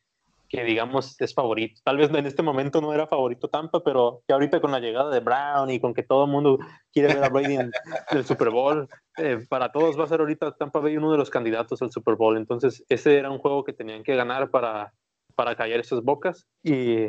que 0.50 0.64
digamos 0.64 1.18
es 1.18 1.32
favorito. 1.32 1.80
Tal 1.82 1.96
vez 1.96 2.10
en 2.10 2.26
este 2.26 2.42
momento 2.42 2.82
no 2.82 2.92
era 2.92 3.06
favorito 3.06 3.48
Tampa, 3.48 3.82
pero 3.82 4.20
que 4.28 4.34
ahorita 4.34 4.60
con 4.60 4.70
la 4.70 4.80
llegada 4.80 5.08
de 5.08 5.20
Brown 5.20 5.70
y 5.70 5.80
con 5.80 5.94
que 5.94 6.02
todo 6.02 6.26
el 6.26 6.30
mundo 6.30 6.58
quiere 6.92 7.14
ver 7.14 7.24
a 7.24 7.30
Brady 7.30 7.54
en 7.54 7.70
el 8.10 8.26
Super 8.26 8.50
Bowl, 8.50 8.86
eh, 9.16 9.46
para 9.48 9.72
todos 9.72 9.98
va 9.98 10.04
a 10.04 10.08
ser 10.08 10.20
ahorita 10.20 10.58
Tampa 10.58 10.80
Bay 10.80 10.98
uno 10.98 11.10
de 11.10 11.16
los 11.16 11.30
candidatos 11.30 11.80
al 11.80 11.90
Super 11.90 12.16
Bowl. 12.16 12.36
Entonces 12.36 12.84
ese 12.90 13.16
era 13.16 13.30
un 13.30 13.38
juego 13.38 13.64
que 13.64 13.72
tenían 13.72 14.02
que 14.02 14.16
ganar 14.16 14.50
para, 14.50 14.92
para 15.36 15.56
callar 15.56 15.80
esas 15.80 16.02
bocas 16.02 16.46
y, 16.62 17.06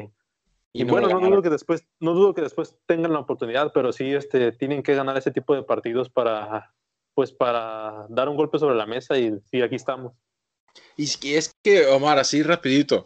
y, 0.72 0.86
bueno, 0.86 1.10
no 1.10 1.20
dudo 1.20 1.42
que 1.42 1.50
después, 1.50 1.86
no 2.00 2.14
dudo 2.14 2.34
que 2.34 2.44
después 2.44 2.78
tengan 2.86 3.12
la 3.12 3.20
oportunidad, 3.20 3.74
pero 3.74 3.92
sí 3.92 4.14
este, 4.14 4.54
tienen 4.54 4.84
que 4.84 4.96
ganar 4.96 5.18
ese 5.18 5.32
tipo 5.32 5.54
de 5.54 5.64
partidos 5.64 6.10
para, 6.10 6.72
pues 7.22 7.32
para 7.32 8.08
dar 8.10 8.30
un 8.30 8.36
golpe 8.36 8.58
sobre 8.58 8.74
la 8.74 8.88
mesa 8.88 9.16
y 9.16 9.32
sí, 9.52 9.62
aquí 9.62 9.76
estamos. 9.76 10.12
Y 10.98 11.36
es 11.36 11.56
que, 11.62 11.86
Omar, 11.86 12.18
así 12.18 12.42
rapidito, 12.42 13.06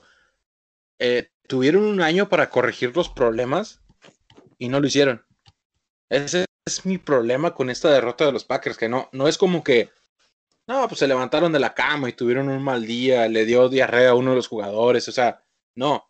eh, 0.99 1.31
tuvieron 1.49 1.83
un 1.83 1.99
año 1.99 2.29
para 2.29 2.49
corregir 2.49 2.95
los 2.95 3.09
problemas 3.09 3.81
y 4.57 4.69
no 4.69 4.79
lo 4.79 4.87
hicieron. 4.87 5.25
Ese 6.07 6.45
es 6.65 6.85
mi 6.85 6.97
problema 6.97 7.53
con 7.53 7.69
esta 7.69 7.91
derrota 7.91 8.25
de 8.25 8.31
los 8.31 8.45
Packers, 8.45 8.77
que 8.77 8.87
no, 8.87 9.09
no 9.11 9.27
es 9.27 9.37
como 9.37 9.65
que, 9.65 9.89
no, 10.65 10.87
pues 10.87 10.99
se 10.99 11.07
levantaron 11.09 11.51
de 11.51 11.59
la 11.59 11.73
cama 11.73 12.07
y 12.07 12.13
tuvieron 12.13 12.47
un 12.47 12.63
mal 12.63 12.85
día, 12.85 13.27
le 13.27 13.43
dio 13.43 13.67
diarrea 13.67 14.11
a 14.11 14.15
uno 14.15 14.29
de 14.29 14.37
los 14.37 14.47
jugadores, 14.47 15.09
o 15.09 15.11
sea, 15.11 15.43
no, 15.75 16.09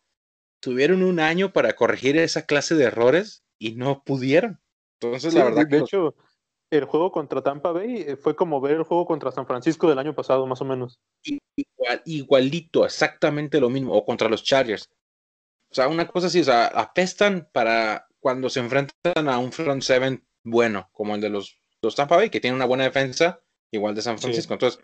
tuvieron 0.59 1.01
un 1.01 1.19
año 1.19 1.51
para 1.51 1.73
corregir 1.73 2.17
esa 2.17 2.45
clase 2.45 2.75
de 2.75 2.83
errores 2.83 3.43
y 3.57 3.71
no 3.71 4.03
pudieron. 4.03 4.61
Entonces, 5.01 5.33
la 5.33 5.45
verdad 5.45 5.63
de 5.63 5.69
que... 5.69 5.77
hecho, 5.77 6.15
el 6.75 6.85
juego 6.85 7.11
contra 7.11 7.41
Tampa 7.41 7.71
Bay 7.71 8.05
eh, 8.07 8.15
fue 8.15 8.35
como 8.35 8.61
ver 8.61 8.75
el 8.75 8.83
juego 8.83 9.05
contra 9.05 9.31
San 9.31 9.47
Francisco 9.47 9.89
del 9.89 9.99
año 9.99 10.13
pasado, 10.13 10.45
más 10.45 10.61
o 10.61 10.65
menos. 10.65 10.99
Igual, 11.23 12.01
igualito, 12.05 12.85
exactamente 12.85 13.59
lo 13.59 13.69
mismo, 13.69 13.93
o 13.93 14.05
contra 14.05 14.29
los 14.29 14.43
Chargers. 14.43 14.89
O 15.71 15.75
sea, 15.75 15.87
una 15.87 16.07
cosa 16.07 16.27
así, 16.27 16.41
o 16.41 16.43
sea, 16.43 16.67
apestan 16.67 17.49
para 17.51 18.07
cuando 18.19 18.49
se 18.49 18.59
enfrentan 18.59 19.29
a 19.29 19.37
un 19.37 19.51
front 19.51 19.81
seven 19.81 20.25
bueno, 20.43 20.89
como 20.91 21.15
el 21.15 21.21
de 21.21 21.29
los, 21.29 21.59
los 21.81 21.95
Tampa 21.95 22.15
Bay, 22.15 22.29
que 22.29 22.39
tiene 22.39 22.55
una 22.55 22.65
buena 22.65 22.83
defensa, 22.83 23.41
igual 23.71 23.95
de 23.95 24.01
San 24.01 24.19
Francisco. 24.19 24.53
Entonces, 24.53 24.79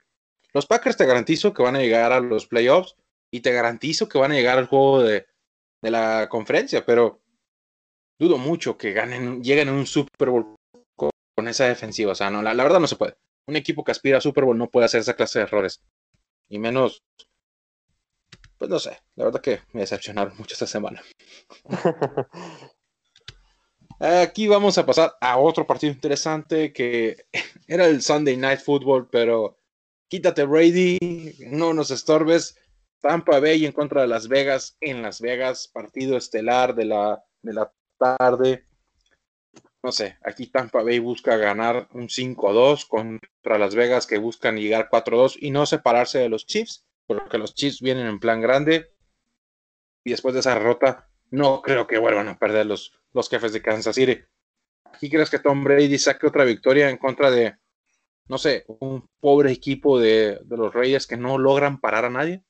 los 0.54 0.66
Packers 0.66 0.98
te 0.98 1.06
garantizo 1.06 1.54
que 1.54 1.64
van 1.64 1.76
a 1.76 1.80
llegar 1.80 2.12
a 2.12 2.20
los 2.20 2.48
playoffs 2.48 2.96
y 3.32 3.42
te 3.42 3.54
garantizo 3.54 4.10
que 4.10 4.18
van 4.18 4.32
a 4.32 4.36
llegar 4.36 4.58
al 4.58 4.68
juego 4.68 5.04
de, 5.04 5.28
de 5.82 5.92
la 5.92 6.28
conferencia, 6.30 6.86
pero 6.86 7.22
dudo 8.20 8.38
mucho 8.38 8.78
que 8.78 8.92
ganen, 8.92 9.44
lleguen 9.44 9.70
a 9.70 9.74
un 9.74 9.86
Super 9.86 10.30
Bowl 10.30 10.56
con 11.42 11.48
esa 11.48 11.66
defensiva. 11.66 12.12
O 12.12 12.16
sea, 12.16 12.30
no, 12.30 12.44
la, 12.44 12.54
verdad 12.54 12.80
no 12.80 12.86
se 12.86 12.96
puede. 12.96 13.16
Un 13.48 13.56
equipo 13.56 13.84
que 13.84 13.92
aspira 13.92 14.20
a 14.20 14.22
Super 14.22 14.46
Bowl 14.46 14.56
no 14.56 14.70
puede 14.70 14.86
hacer 14.86 15.02
esa 15.02 15.16
clase 15.16 15.40
de 15.40 15.46
errores. 15.46 15.82
Y 16.48 16.60
menos, 16.60 17.04
pues 18.60 18.70
no 18.70 18.78
sé, 18.78 19.00
la 19.16 19.26
verdad 19.26 19.42
que 19.42 19.62
me 19.74 19.82
decepcionaron 19.82 20.38
mucho 20.38 20.54
esta 20.54 20.68
semana. 20.68 21.02
Aquí 24.00 24.48
vamos 24.48 24.78
a 24.78 24.86
pasar 24.86 25.16
a 25.20 25.40
otro 25.40 25.66
partido 25.66 25.92
interesante 25.92 26.72
que 26.72 27.26
era 27.68 27.88
el 27.88 28.04
Sunday 28.04 28.38
Night 28.38 28.60
Football, 28.60 29.10
pero 29.12 29.58
quítate 30.10 30.44
Brady, 30.44 31.00
no 31.48 31.74
nos 31.74 31.90
estorbes. 31.90 32.56
Tampa 33.00 33.40
Bay 33.40 33.66
en 33.66 33.72
contra 33.72 34.02
de 34.02 34.08
Las 34.08 34.28
Vegas 34.28 34.78
en 34.80 35.02
Las 35.02 35.22
Vegas, 35.22 35.68
partido 35.68 36.18
estelar 36.18 36.76
de 36.76 36.86
la, 36.86 37.24
de 37.42 37.54
la 37.54 37.74
tarde 37.98 38.64
no 39.84 39.92
sé, 39.92 40.18
aquí 40.24 40.48
Tampa 40.48 40.84
Bay 40.84 41.00
busca 41.00 41.38
ganar 41.38 41.88
un 41.94 42.08
5-2 42.08 42.88
contra 42.88 43.58
Las 43.58 43.74
Vegas 43.74 44.06
que 44.06 44.20
buscan 44.20 44.58
llegar 44.58 44.90
4-2 44.92 45.38
y 45.40 45.50
no 45.50 45.66
separarse 45.66 46.20
de 46.20 46.30
los 46.30 46.46
Chiefs, 46.46 46.86
porque 47.08 47.40
los 47.40 47.56
Chiefs 47.56 47.82
vienen 47.82 48.06
en 48.06 48.20
plan 48.20 48.42
grande 48.42 48.94
y 50.04 50.12
después 50.12 50.34
de 50.34 50.42
esa 50.42 50.54
derrota 50.54 51.10
no 51.32 51.62
creo 51.62 51.88
que 51.88 51.98
vuelvan 51.98 52.28
a 52.28 52.38
perder 52.38 52.68
los, 52.68 52.94
los 53.14 53.30
jefes 53.30 53.54
de 53.54 53.62
Kansas 53.62 53.96
City. 53.96 54.20
¿Aquí 54.86 55.10
crees 55.10 55.30
que 55.30 55.40
Tom 55.40 55.64
Brady 55.64 55.98
saque 55.98 56.28
otra 56.28 56.44
victoria 56.44 56.90
en 56.90 56.98
contra 56.98 57.32
de, 57.32 57.56
no 58.28 58.38
sé, 58.38 58.66
un 58.68 59.10
pobre 59.20 59.52
equipo 59.52 60.00
de, 60.00 60.42
los 60.48 60.74
Reyes 60.74 61.08
que 61.08 61.18
no 61.18 61.40
logran 61.40 61.80
parar 61.80 62.06
a 62.06 62.10
nadie? 62.10 62.44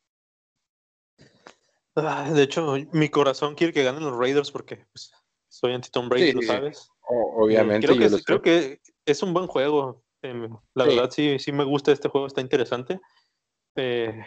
Ah, 1.96 2.30
de 2.30 2.44
hecho, 2.44 2.76
mi 2.92 3.10
corazón 3.10 3.56
quiere 3.56 3.72
que 3.72 3.84
ganen 3.84 4.04
los 4.04 4.18
Raiders 4.18 4.52
porque 4.52 4.86
pues, 4.92 5.14
soy 5.48 5.74
anti 5.74 5.90
Tom 5.90 6.10
Brady, 6.10 6.34
lo 6.34 6.42
sabes 6.42 6.91
obviamente. 7.12 7.88
Creo 8.26 8.42
que, 8.42 8.80
es 9.06 9.24
un 9.24 9.34
buen 9.34 9.48
juego. 9.48 10.04
Em, 10.22 10.50
la 10.76 10.86
verdad, 10.86 11.10
sí, 11.10 11.40
sí 11.40 11.52
me 11.52 11.64
gusta 11.64 11.92
este 11.92 12.10
juego, 12.10 12.28
está 12.28 12.42
interesante. 12.42 13.00
Eh, 13.76 14.20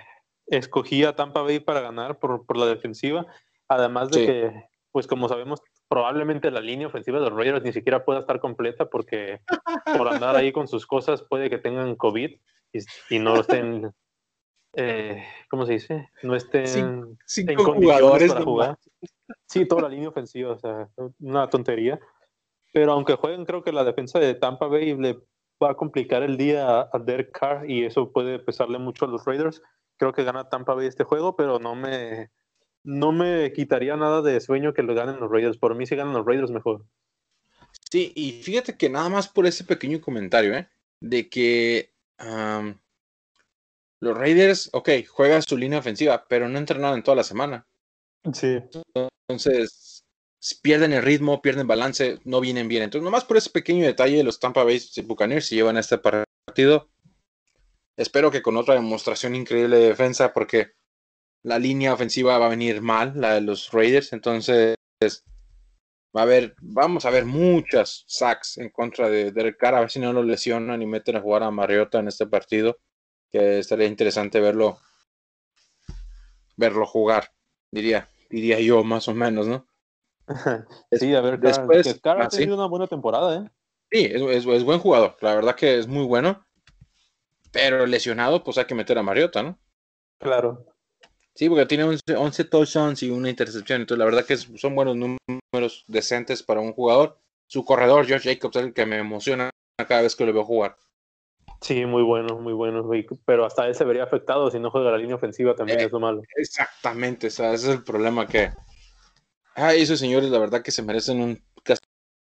escogí 0.47 1.05
a 1.05 1.15
Tampa 1.15 1.43
Bay 1.43 1.61
para 1.61 1.81
ganar 1.81 2.19
por, 2.19 2.45
por 2.47 2.57
la 2.57 2.67
defensiva. 2.67 3.27
Además 3.69 4.11
de 4.11 4.27
que, 4.27 4.65
pues 4.93 5.07
como 5.07 5.29
sabemos, 5.29 5.63
probablemente 5.89 6.51
la 6.51 6.61
línea 6.61 6.87
ofensiva 6.87 7.19
de 7.19 7.31
los 7.31 7.39
Raiders 7.39 7.63
ni 7.63 7.73
siquiera 7.73 8.05
pueda 8.05 8.21
estar 8.21 8.41
completa 8.41 8.87
porque 8.87 9.41
por 9.97 10.09
andar 10.09 10.37
ahí 10.37 10.53
con 10.53 10.69
sus 10.69 10.87
cosas 10.87 11.23
puede 11.23 11.51
que 11.51 11.59
tengan 11.59 11.95
COVID 11.97 12.33
y, 13.11 13.19
no 13.21 13.37
estén, 13.37 13.93
eh, 14.75 15.25
¿cómo 15.49 15.65
se 15.67 15.75
dice? 15.75 16.11
No 16.23 16.35
estén 16.35 17.17
en 17.37 17.57
jugadores 17.57 18.33
para 18.33 18.45
jugar. 18.45 18.79
Sí, 19.47 19.67
toda 19.67 19.83
la 19.83 19.89
línea 19.89 20.09
ofensiva, 20.09 20.53
o 20.53 20.59
sea, 20.59 20.89
una 21.21 21.49
tontería. 21.49 22.01
Pero 22.75 22.91
aunque 22.91 23.15
jueguen, 23.15 23.45
creo 23.45 23.63
que 23.63 23.71
la 23.71 23.85
defensa 23.85 24.19
de 24.19 24.35
Tampa 24.35 24.67
Bay 24.67 24.97
le 24.97 25.21
va 25.63 25.71
a 25.71 25.77
complicar 25.77 26.25
el 26.25 26.37
día 26.37 26.89
a 26.93 26.99
Derek 26.99 27.31
Carr 27.31 27.71
y 27.71 27.85
eso 27.85 28.11
puede 28.11 28.41
pesarle 28.41 28.79
mucho 28.79 29.05
a 29.05 29.09
los 29.09 29.25
Raiders. 29.25 29.63
Creo 29.97 30.13
que 30.13 30.25
gana 30.25 30.49
Tampa 30.49 30.75
Bay 30.75 30.89
este 30.89 31.05
juego, 31.05 31.37
pero 31.37 31.61
no 31.61 31.77
me, 31.77 32.33
no 32.83 33.13
me 33.13 33.53
quitaría 33.53 33.97
nada 33.97 34.23
de 34.23 34.41
sueño 34.41 34.75
que 34.75 34.83
lo 34.83 34.93
ganen 34.93 35.21
los 35.21 35.31
Raiders. 35.31 35.57
Por 35.57 35.77
mí, 35.77 35.87
si 35.87 35.95
ganan 35.95 36.15
los 36.15 36.27
Raiders, 36.27 36.51
mejor. 36.51 36.85
Sí, 37.93 38.13
y 38.17 38.43
fíjate 38.43 38.77
que 38.77 38.91
nada 38.91 39.09
más 39.09 39.29
por 39.29 39.47
ese 39.47 39.63
pequeño 39.63 40.01
comentario, 40.01 40.57
¿eh? 40.57 40.69
De 40.99 41.29
que 41.29 41.93
los 44.01 44.19
Raiders, 44.19 44.69
ok, 44.73 44.91
juegan 45.09 45.43
su 45.43 45.57
línea 45.57 45.79
ofensiva, 45.79 46.27
pero 46.29 46.49
no 46.49 46.59
entrenaron 46.59 46.97
en 46.97 47.05
toda 47.05 47.19
la 47.19 47.23
semana. 47.23 47.69
Sí. 48.33 48.59
Entonces, 49.29 49.94
pierden 50.63 50.93
el 50.93 51.03
ritmo, 51.03 51.41
pierden 51.41 51.67
balance, 51.67 52.19
no 52.25 52.41
vienen 52.41 52.69
bien. 52.69 52.83
Entonces, 52.83 53.05
nomás 53.05 53.25
por 53.25 53.37
ese 53.37 53.51
pequeño 53.51 53.87
detalle, 53.87 54.23
los 54.23 54.41
Tampa 54.41 54.65
Bay 54.65 54.81
Buccaneers 55.05 55.47
se 55.47 55.55
llevan 55.55 55.77
a 55.77 55.81
este 55.81 55.99
partido. 55.99 56.91
Espero 57.97 58.31
que 58.31 58.43
con 58.43 58.57
otra 58.57 58.75
demostración 58.75 59.35
increíble 59.35 59.79
de 59.79 59.89
defensa, 59.89 60.33
porque 60.35 60.73
la 61.43 61.59
línea 61.59 61.95
ofensiva 61.95 62.39
va 62.39 62.47
a 62.47 62.51
venir 62.51 62.83
mal, 62.83 63.13
la 63.17 63.35
de 63.35 63.41
los 63.41 63.71
Raiders. 63.73 64.13
Entonces, 64.13 64.77
va 66.15 66.21
a 66.21 66.23
haber, 66.23 66.55
vamos 66.61 67.07
a 67.07 67.11
ver 67.11 67.25
muchas 67.25 68.05
sacks 68.07 68.59
en 68.59 68.71
contra 68.71 69.09
de 69.09 69.33
Derek 69.33 69.57
Carr, 69.57 69.75
a 69.77 69.81
ver 69.81 69.91
si 69.91 69.99
no 69.99 70.13
lo 70.13 70.23
lesionan 70.23 70.83
y 70.83 70.87
meten 70.87 71.17
a 71.17 71.21
jugar 71.21 71.43
a 71.43 71.51
Mariota 71.51 71.99
en 72.01 72.09
este 72.09 72.27
partido, 72.27 72.79
que 73.31 73.59
estaría 73.59 73.87
interesante 73.87 74.41
verlo, 74.41 74.79
verlo 76.57 76.87
jugar, 76.87 77.33
diría, 77.71 78.09
diría 78.31 78.61
yo 78.61 78.85
más 78.85 79.09
o 79.09 79.15
menos, 79.15 79.47
¿no? 79.47 79.67
sí, 80.93 81.15
a 81.15 81.21
ver, 81.21 81.39
después. 81.39 82.01
ha 82.05 82.29
tenido 82.29 82.55
una 82.55 82.67
buena 82.67 82.87
temporada, 82.87 83.37
¿eh? 83.37 83.51
Sí, 83.91 84.11
es, 84.11 84.47
es, 84.47 84.65
buen 84.65 84.79
jugador. 84.79 85.17
La 85.21 85.35
verdad 85.35 85.55
que 85.55 85.79
es 85.79 85.87
muy 85.87 86.05
bueno. 86.05 86.45
Pero 87.53 87.87
lesionado, 87.87 88.43
pues 88.43 88.59
hay 88.59 88.65
que 88.65 88.75
meter 88.75 88.99
a 88.99 89.03
Mariota, 89.03 89.43
¿no? 89.43 89.59
Claro. 90.19 90.67
Sí, 91.35 91.49
porque 91.49 91.67
tiene 91.67 91.85
11, 91.85 92.45
touchdowns 92.45 93.03
y 93.03 93.11
una 93.11 93.31
intercepción. 93.31 93.81
Entonces, 93.81 93.99
la 93.99 94.05
verdad 94.05 94.25
que 94.25 94.37
son 94.37 94.75
buenos 94.75 94.97
números 94.97 95.85
decentes 95.87 96.43
para 96.43 96.61
un 96.61 96.73
jugador. 96.73 97.19
Su 97.47 97.65
corredor, 97.65 98.09
Josh 98.09 98.25
Jacobs, 98.25 98.57
es 98.57 98.63
el 98.65 98.75
que 98.75 98.87
me 98.87 98.99
emociona 98.99 99.51
cada 99.77 100.03
vez 100.03 100.17
que 100.17 100.27
lo 100.27 100.33
veo 100.33 100.45
jugar. 100.45 100.77
Sí, 101.61 101.87
muy 101.87 102.03
bueno, 102.03 102.39
muy 102.41 102.53
bueno. 102.53 102.89
Pero 103.25 103.45
hasta 103.45 103.67
él 103.67 103.75
se 103.75 103.85
vería 103.85 104.05
afectado 104.05 104.51
si 104.51 104.59
no 104.59 104.71
juega 104.71 104.91
la 104.91 104.99
línea 104.99 105.17
ofensiva, 105.17 105.55
también 105.55 105.81
eh, 105.81 105.85
es 105.85 105.93
lo 105.93 106.01
malo. 106.01 106.23
Exactamente, 106.37 107.29
o 107.29 107.31
sea, 107.31 107.53
ese 107.53 107.71
es 107.71 107.77
el 107.77 107.85
problema 107.85 108.27
que 108.27 108.51
Ah, 109.55 109.75
esos 109.75 110.01
señores, 110.01 110.31
la 110.31 110.39
verdad 110.39 110.63
que 110.63 110.73
se 110.73 110.83
merecen 110.83 111.21
un 111.21 111.43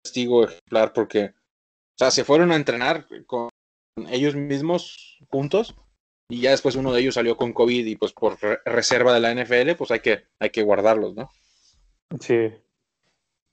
castigo 0.03 0.43
ejemplar 0.43 0.93
porque, 0.93 1.25
o 1.25 1.97
sea, 1.97 2.11
se 2.11 2.23
fueron 2.23 2.51
a 2.51 2.55
entrenar 2.55 3.07
con 3.25 3.49
ellos 4.09 4.35
mismos 4.35 5.17
juntos 5.29 5.75
y 6.29 6.41
ya 6.41 6.51
después 6.51 6.75
uno 6.75 6.91
de 6.91 7.01
ellos 7.01 7.15
salió 7.15 7.37
con 7.37 7.53
COVID 7.53 7.85
y 7.85 7.95
pues 7.95 8.11
por 8.11 8.37
reserva 8.65 9.13
de 9.13 9.19
la 9.19 9.33
NFL, 9.33 9.75
pues 9.77 9.91
hay 9.91 9.99
que, 9.99 10.25
hay 10.39 10.49
que 10.49 10.63
guardarlos, 10.63 11.15
¿no? 11.15 11.29
Sí. 12.19 12.51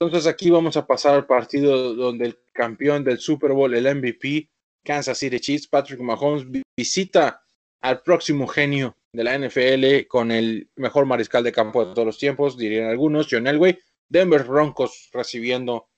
Entonces 0.00 0.26
aquí 0.26 0.50
vamos 0.50 0.76
a 0.76 0.86
pasar 0.86 1.14
al 1.14 1.26
partido 1.26 1.94
donde 1.94 2.26
el 2.26 2.38
campeón 2.52 3.04
del 3.04 3.18
Super 3.18 3.52
Bowl, 3.52 3.74
el 3.74 3.94
MVP, 3.94 4.48
Kansas 4.84 5.18
City 5.18 5.38
Chiefs, 5.38 5.68
Patrick 5.68 6.00
Mahomes, 6.00 6.44
visita 6.76 7.44
al 7.80 8.02
próximo 8.02 8.48
genio 8.48 8.96
de 9.12 9.24
la 9.24 9.38
NFL 9.38 10.06
con 10.08 10.30
el 10.30 10.70
mejor 10.76 11.06
mariscal 11.06 11.44
de 11.44 11.52
campo 11.52 11.84
de 11.84 11.94
todos 11.94 12.06
los 12.06 12.18
tiempos, 12.18 12.56
dirían 12.56 12.88
algunos, 12.88 13.28
John 13.30 13.46
Elway. 13.46 13.78
Denver 14.08 14.44
Broncos 14.44 15.08
recibiendo 15.12 15.88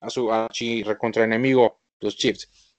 a 0.00 0.10
su 0.10 0.28
contra 0.98 1.24
enemigo, 1.24 1.80
los 2.00 2.16
Chiefs. 2.16 2.74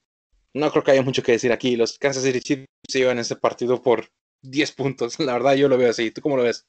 No 0.53 0.69
creo 0.69 0.83
que 0.83 0.91
haya 0.91 1.01
mucho 1.01 1.23
que 1.23 1.33
decir 1.33 1.51
aquí. 1.51 1.75
Los 1.75 1.97
Kansas 1.97 2.23
City 2.23 2.41
Chiefs 2.41 2.65
se 2.87 2.99
llevan 2.99 3.19
ese 3.19 3.35
partido 3.35 3.81
por 3.81 4.09
10 4.41 4.71
puntos. 4.73 5.19
La 5.19 5.33
verdad, 5.33 5.53
yo 5.53 5.67
lo 5.67 5.77
veo 5.77 5.89
así. 5.89 6.11
¿Tú 6.11 6.21
cómo 6.21 6.37
lo 6.37 6.43
ves? 6.43 6.67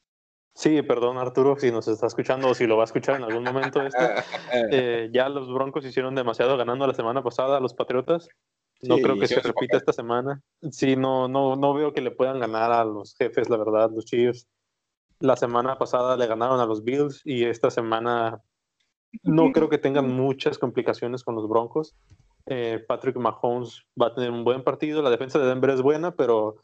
Sí, 0.55 0.81
perdón 0.81 1.19
Arturo 1.19 1.55
si 1.59 1.69
nos 1.69 1.87
está 1.87 2.07
escuchando 2.07 2.49
o 2.49 2.55
si 2.55 2.65
lo 2.65 2.77
va 2.77 2.83
a 2.83 2.85
escuchar 2.85 3.17
en 3.17 3.23
algún 3.23 3.43
momento. 3.43 3.81
Esto. 3.81 3.99
Eh, 4.71 5.09
ya 5.13 5.29
los 5.29 5.53
Broncos 5.53 5.85
hicieron 5.85 6.15
demasiado 6.15 6.57
ganando 6.57 6.87
la 6.87 6.93
semana 6.93 7.21
pasada 7.21 7.57
a 7.57 7.59
los 7.59 7.73
Patriotas. 7.73 8.29
No 8.81 8.97
creo 8.97 9.17
que 9.19 9.27
se 9.27 9.39
repita 9.39 9.77
esta 9.77 9.93
semana. 9.93 10.41
Sí, 10.71 10.95
no, 10.95 11.27
no, 11.27 11.55
no 11.55 11.73
veo 11.73 11.93
que 11.93 12.01
le 12.01 12.11
puedan 12.11 12.39
ganar 12.39 12.71
a 12.71 12.85
los 12.85 13.15
jefes, 13.15 13.49
la 13.49 13.57
verdad, 13.57 13.89
los 13.91 14.05
Chiefs. 14.05 14.47
La 15.19 15.35
semana 15.35 15.77
pasada 15.77 16.15
le 16.15 16.27
ganaron 16.27 16.59
a 16.59 16.65
los 16.65 16.83
Bills 16.83 17.21
y 17.25 17.45
esta 17.45 17.71
semana 17.71 18.41
no 19.23 19.51
creo 19.51 19.69
que 19.69 19.79
tengan 19.79 20.13
muchas 20.13 20.59
complicaciones 20.59 21.23
con 21.23 21.35
los 21.35 21.49
Broncos. 21.49 21.95
Eh, 22.45 22.83
Patrick 22.87 23.17
Mahomes 23.17 23.81
va 23.99 24.07
a 24.07 24.13
tener 24.13 24.29
un 24.29 24.43
buen 24.43 24.63
partido. 24.63 25.01
La 25.01 25.09
defensa 25.09 25.39
de 25.39 25.47
Denver 25.47 25.71
es 25.71 25.81
buena, 25.81 26.15
pero 26.15 26.57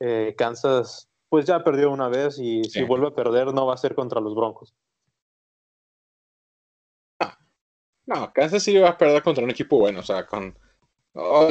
eh, 0.00 0.34
Kansas 0.38 1.10
pues 1.28 1.44
ya 1.44 1.62
perdió 1.62 1.90
una 1.90 2.08
vez 2.08 2.38
y 2.38 2.64
si 2.64 2.82
vuelve 2.84 3.08
a 3.08 3.14
perder 3.14 3.52
no 3.52 3.66
va 3.66 3.74
a 3.74 3.78
ser 3.78 3.94
contra 3.94 4.20
los 4.20 4.34
Broncos. 4.34 4.74
No, 8.06 8.32
Kansas 8.32 8.62
sí 8.62 8.78
va 8.78 8.88
a 8.88 8.96
perder 8.96 9.22
contra 9.22 9.44
un 9.44 9.50
equipo 9.50 9.78
bueno, 9.78 10.00
o 10.00 10.02
sea, 10.02 10.24
con, 10.24 10.56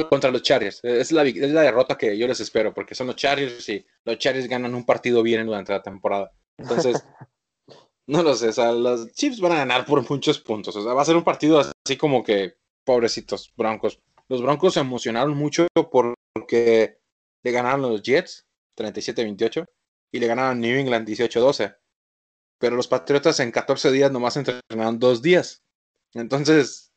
contra 0.08 0.30
los 0.30 0.42
Chargers. 0.42 0.80
Es 0.82 1.12
la, 1.12 1.24
es 1.24 1.50
la 1.50 1.62
derrota 1.62 1.98
que 1.98 2.16
yo 2.16 2.26
les 2.26 2.40
espero, 2.40 2.72
porque 2.72 2.94
son 2.94 3.08
los 3.08 3.16
Chargers 3.16 3.68
y 3.68 3.84
los 4.04 4.18
Chargers 4.18 4.48
ganan 4.48 4.74
un 4.74 4.84
partido 4.84 5.22
bien 5.22 5.46
durante 5.46 5.72
la 5.72 5.82
temporada. 5.82 6.32
Entonces, 6.56 7.04
no 8.06 8.22
lo 8.22 8.34
sé, 8.34 8.48
o 8.48 8.52
sea, 8.52 8.72
los 8.72 9.12
Chiefs 9.12 9.40
van 9.40 9.52
a 9.52 9.58
ganar 9.58 9.84
por 9.84 10.08
muchos 10.08 10.40
puntos. 10.40 10.74
O 10.76 10.82
sea, 10.82 10.94
va 10.94 11.02
a 11.02 11.04
ser 11.04 11.16
un 11.16 11.24
partido 11.24 11.60
así 11.60 11.96
como 11.96 12.22
que, 12.22 12.56
pobrecitos 12.84 13.52
Broncos. 13.54 14.00
Los 14.28 14.42
Broncos 14.42 14.74
se 14.74 14.80
emocionaron 14.80 15.36
mucho 15.36 15.66
porque 15.90 16.98
le 17.42 17.50
ganaron 17.50 17.82
los 17.82 18.02
Jets 18.02 18.46
37-28 18.76 19.66
y 20.12 20.18
le 20.18 20.26
ganaron 20.26 20.60
New 20.60 20.78
England 20.78 21.06
18-12. 21.06 21.76
Pero 22.58 22.76
los 22.76 22.88
Patriotas 22.88 23.40
en 23.40 23.52
14 23.52 23.92
días 23.92 24.10
nomás 24.10 24.36
entrenaron 24.36 24.98
dos 24.98 25.22
días. 25.22 25.62
Entonces, 26.14 26.92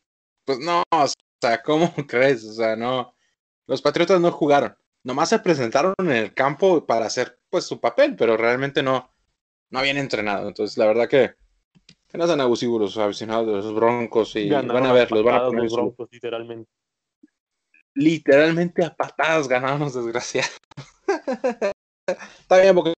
pues 0.46 0.60
no, 0.60 0.84
o 0.92 1.08
sea, 1.42 1.62
¿cómo 1.62 1.94
crees? 2.08 2.44
O 2.46 2.54
sea, 2.54 2.76
no. 2.76 3.16
Los 3.68 3.82
Patriotas 3.82 4.20
no 4.20 4.32
jugaron. 4.32 4.76
Nomás 5.04 5.30
se 5.30 5.40
presentaron 5.40 5.94
en 6.00 6.12
el 6.12 6.34
campo 6.34 6.86
para 6.86 7.06
hacer 7.06 7.40
pues 7.50 7.66
su 7.66 7.80
papel, 7.80 8.16
pero 8.16 8.38
realmente 8.38 8.84
no, 8.84 9.12
no 9.70 9.80
habían 9.80 9.98
entrenado. 9.98 10.48
Entonces, 10.48 10.78
la 10.78 10.86
verdad 10.86 11.08
que, 11.08 11.34
que 12.08 12.18
no 12.18 12.28
sean 12.28 12.42
abusivos 12.42 12.80
los 12.80 12.98
aficionados 12.98 13.48
de 13.48 13.54
los 13.54 13.74
Broncos 13.74 14.36
y 14.36 14.50
van 14.50 14.70
a 14.86 14.94
ver, 14.94 15.12
los 15.12 15.24
van 15.24 15.36
a 15.36 15.46
poner 15.46 15.64
los 15.64 15.74
broncos, 15.74 16.10
literalmente. 16.12 16.70
Literalmente 17.94 18.86
a 18.86 18.94
patadas 18.94 19.48
ganamos, 19.48 19.94
desgraciados. 19.94 20.58
Está 22.08 22.62
bien, 22.62 22.76
porque 22.76 22.94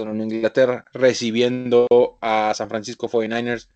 en 0.00 0.20
Inglaterra 0.20 0.84
recibiendo 0.92 1.86
a 2.20 2.54
San 2.54 2.68
Francisco 2.68 3.08
49ers. 3.08 3.68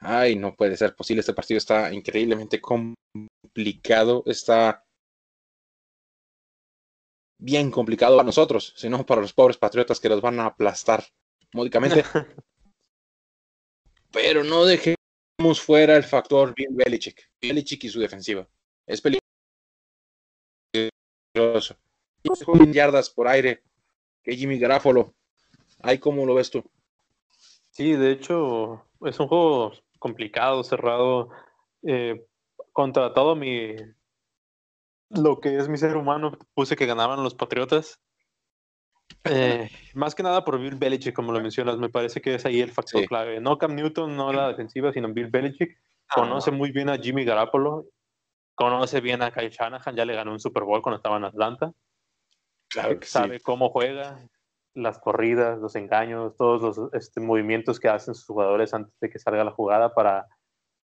Ay, 0.00 0.34
no 0.36 0.56
puede 0.56 0.76
ser 0.76 0.96
posible. 0.96 1.20
Este 1.20 1.32
partido 1.32 1.58
está 1.58 1.92
increíblemente 1.92 2.60
complicado. 2.60 4.24
Está 4.26 4.84
bien 7.38 7.70
complicado 7.70 8.16
para 8.16 8.26
nosotros, 8.26 8.74
sino 8.76 9.06
para 9.06 9.20
los 9.20 9.32
pobres 9.32 9.56
patriotas 9.56 10.00
que 10.00 10.08
los 10.08 10.20
van 10.20 10.40
a 10.40 10.46
aplastar 10.46 11.04
módicamente. 11.52 12.02
Pero 14.12 14.42
no 14.42 14.64
dejemos 14.64 15.60
fuera 15.60 15.96
el 15.96 16.04
factor 16.04 16.52
Bill 16.54 16.70
Belichick. 16.72 17.30
Belichick 17.40 17.84
y 17.84 17.88
su 17.88 18.00
defensiva. 18.00 18.48
Es 18.86 19.00
peligroso. 19.00 19.22
yardas 22.72 23.10
por 23.10 23.28
aire 23.28 23.62
que 24.22 24.36
Jimmy 24.36 24.58
Garafolo 24.58 25.14
Ahí, 25.84 25.98
¿cómo 25.98 26.24
lo 26.24 26.34
ves 26.34 26.50
tú? 26.50 26.64
Sí, 27.70 27.92
de 27.92 28.10
hecho, 28.10 28.86
es 29.02 29.20
un 29.20 29.28
juego 29.28 29.72
complicado, 29.98 30.64
cerrado. 30.64 31.28
Eh, 31.82 32.24
contra 32.72 33.12
todo 33.12 33.36
mi. 33.36 33.74
Lo 35.10 35.40
que 35.40 35.58
es 35.58 35.68
mi 35.68 35.76
ser 35.76 35.96
humano, 35.96 36.38
puse 36.54 36.74
que 36.74 36.86
ganaban 36.86 37.22
los 37.22 37.34
Patriotas. 37.34 38.00
Eh, 39.24 39.68
más 39.94 40.14
que 40.14 40.22
nada 40.22 40.42
por 40.42 40.58
Bill 40.58 40.76
Belichick, 40.76 41.14
como 41.14 41.32
lo 41.32 41.40
mencionas, 41.40 41.76
me 41.76 41.90
parece 41.90 42.22
que 42.22 42.36
es 42.36 42.46
ahí 42.46 42.62
el 42.62 42.72
factor 42.72 43.04
clave. 43.06 43.40
No 43.40 43.58
Cam 43.58 43.74
Newton, 43.74 44.16
no 44.16 44.32
la 44.32 44.48
defensiva, 44.48 44.90
sino 44.90 45.12
Bill 45.12 45.28
Belichick. 45.28 45.78
Ah. 46.08 46.14
Conoce 46.16 46.50
muy 46.50 46.72
bien 46.72 46.88
a 46.88 46.96
Jimmy 46.96 47.24
Garapolo, 47.24 47.84
conoce 48.54 49.02
bien 49.02 49.20
a 49.22 49.30
Kyle 49.30 49.50
Shanahan, 49.50 49.94
ya 49.94 50.06
le 50.06 50.14
ganó 50.14 50.32
un 50.32 50.40
Super 50.40 50.64
Bowl 50.64 50.80
cuando 50.80 50.96
estaba 50.96 51.18
en 51.18 51.24
Atlanta. 51.24 51.72
Claro 52.68 52.98
que 52.98 53.06
sabe 53.06 53.40
cómo 53.40 53.68
juega, 53.68 54.18
las 54.74 54.98
corridas, 54.98 55.58
los 55.58 55.76
engaños, 55.76 56.36
todos 56.36 56.60
los 56.62 56.92
este, 56.92 57.20
movimientos 57.20 57.80
que 57.80 57.88
hacen 57.88 58.14
sus 58.14 58.26
jugadores 58.26 58.74
antes 58.74 58.92
de 59.00 59.08
que 59.08 59.18
salga 59.18 59.44
la 59.44 59.52
jugada 59.52 59.94
para 59.94 60.26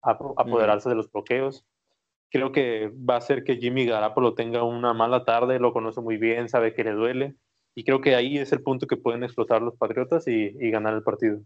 apoderarse 0.03 0.89
de 0.89 0.95
los 0.95 1.11
bloqueos. 1.11 1.65
Creo 2.31 2.53
que 2.53 2.93
va 2.95 3.15
a 3.15 3.19
hacer 3.19 3.43
que 3.43 3.57
Jimmy 3.57 3.87
Garapolo 3.87 4.35
tenga 4.35 4.63
una 4.63 4.95
mala 4.95 5.25
tarde, 5.25 5.59
lo 5.59 5.73
conoce 5.73 6.01
muy 6.01 6.17
bien, 6.17 6.49
sabe 6.49 6.75
que 6.75 6.85
le 6.85 6.93
duele, 6.93 7.35
y 7.75 7.85
creo 7.85 8.01
que 8.01 8.15
ahí 8.15 8.39
es 8.39 8.53
el 8.53 8.63
punto 8.63 8.87
que 8.87 8.97
pueden 8.97 9.25
explotar 9.25 9.63
los 9.63 9.77
Patriotas 9.77 10.29
y, 10.29 10.57
y 10.61 10.71
ganar 10.71 10.95
el 10.95 11.03
partido. 11.03 11.41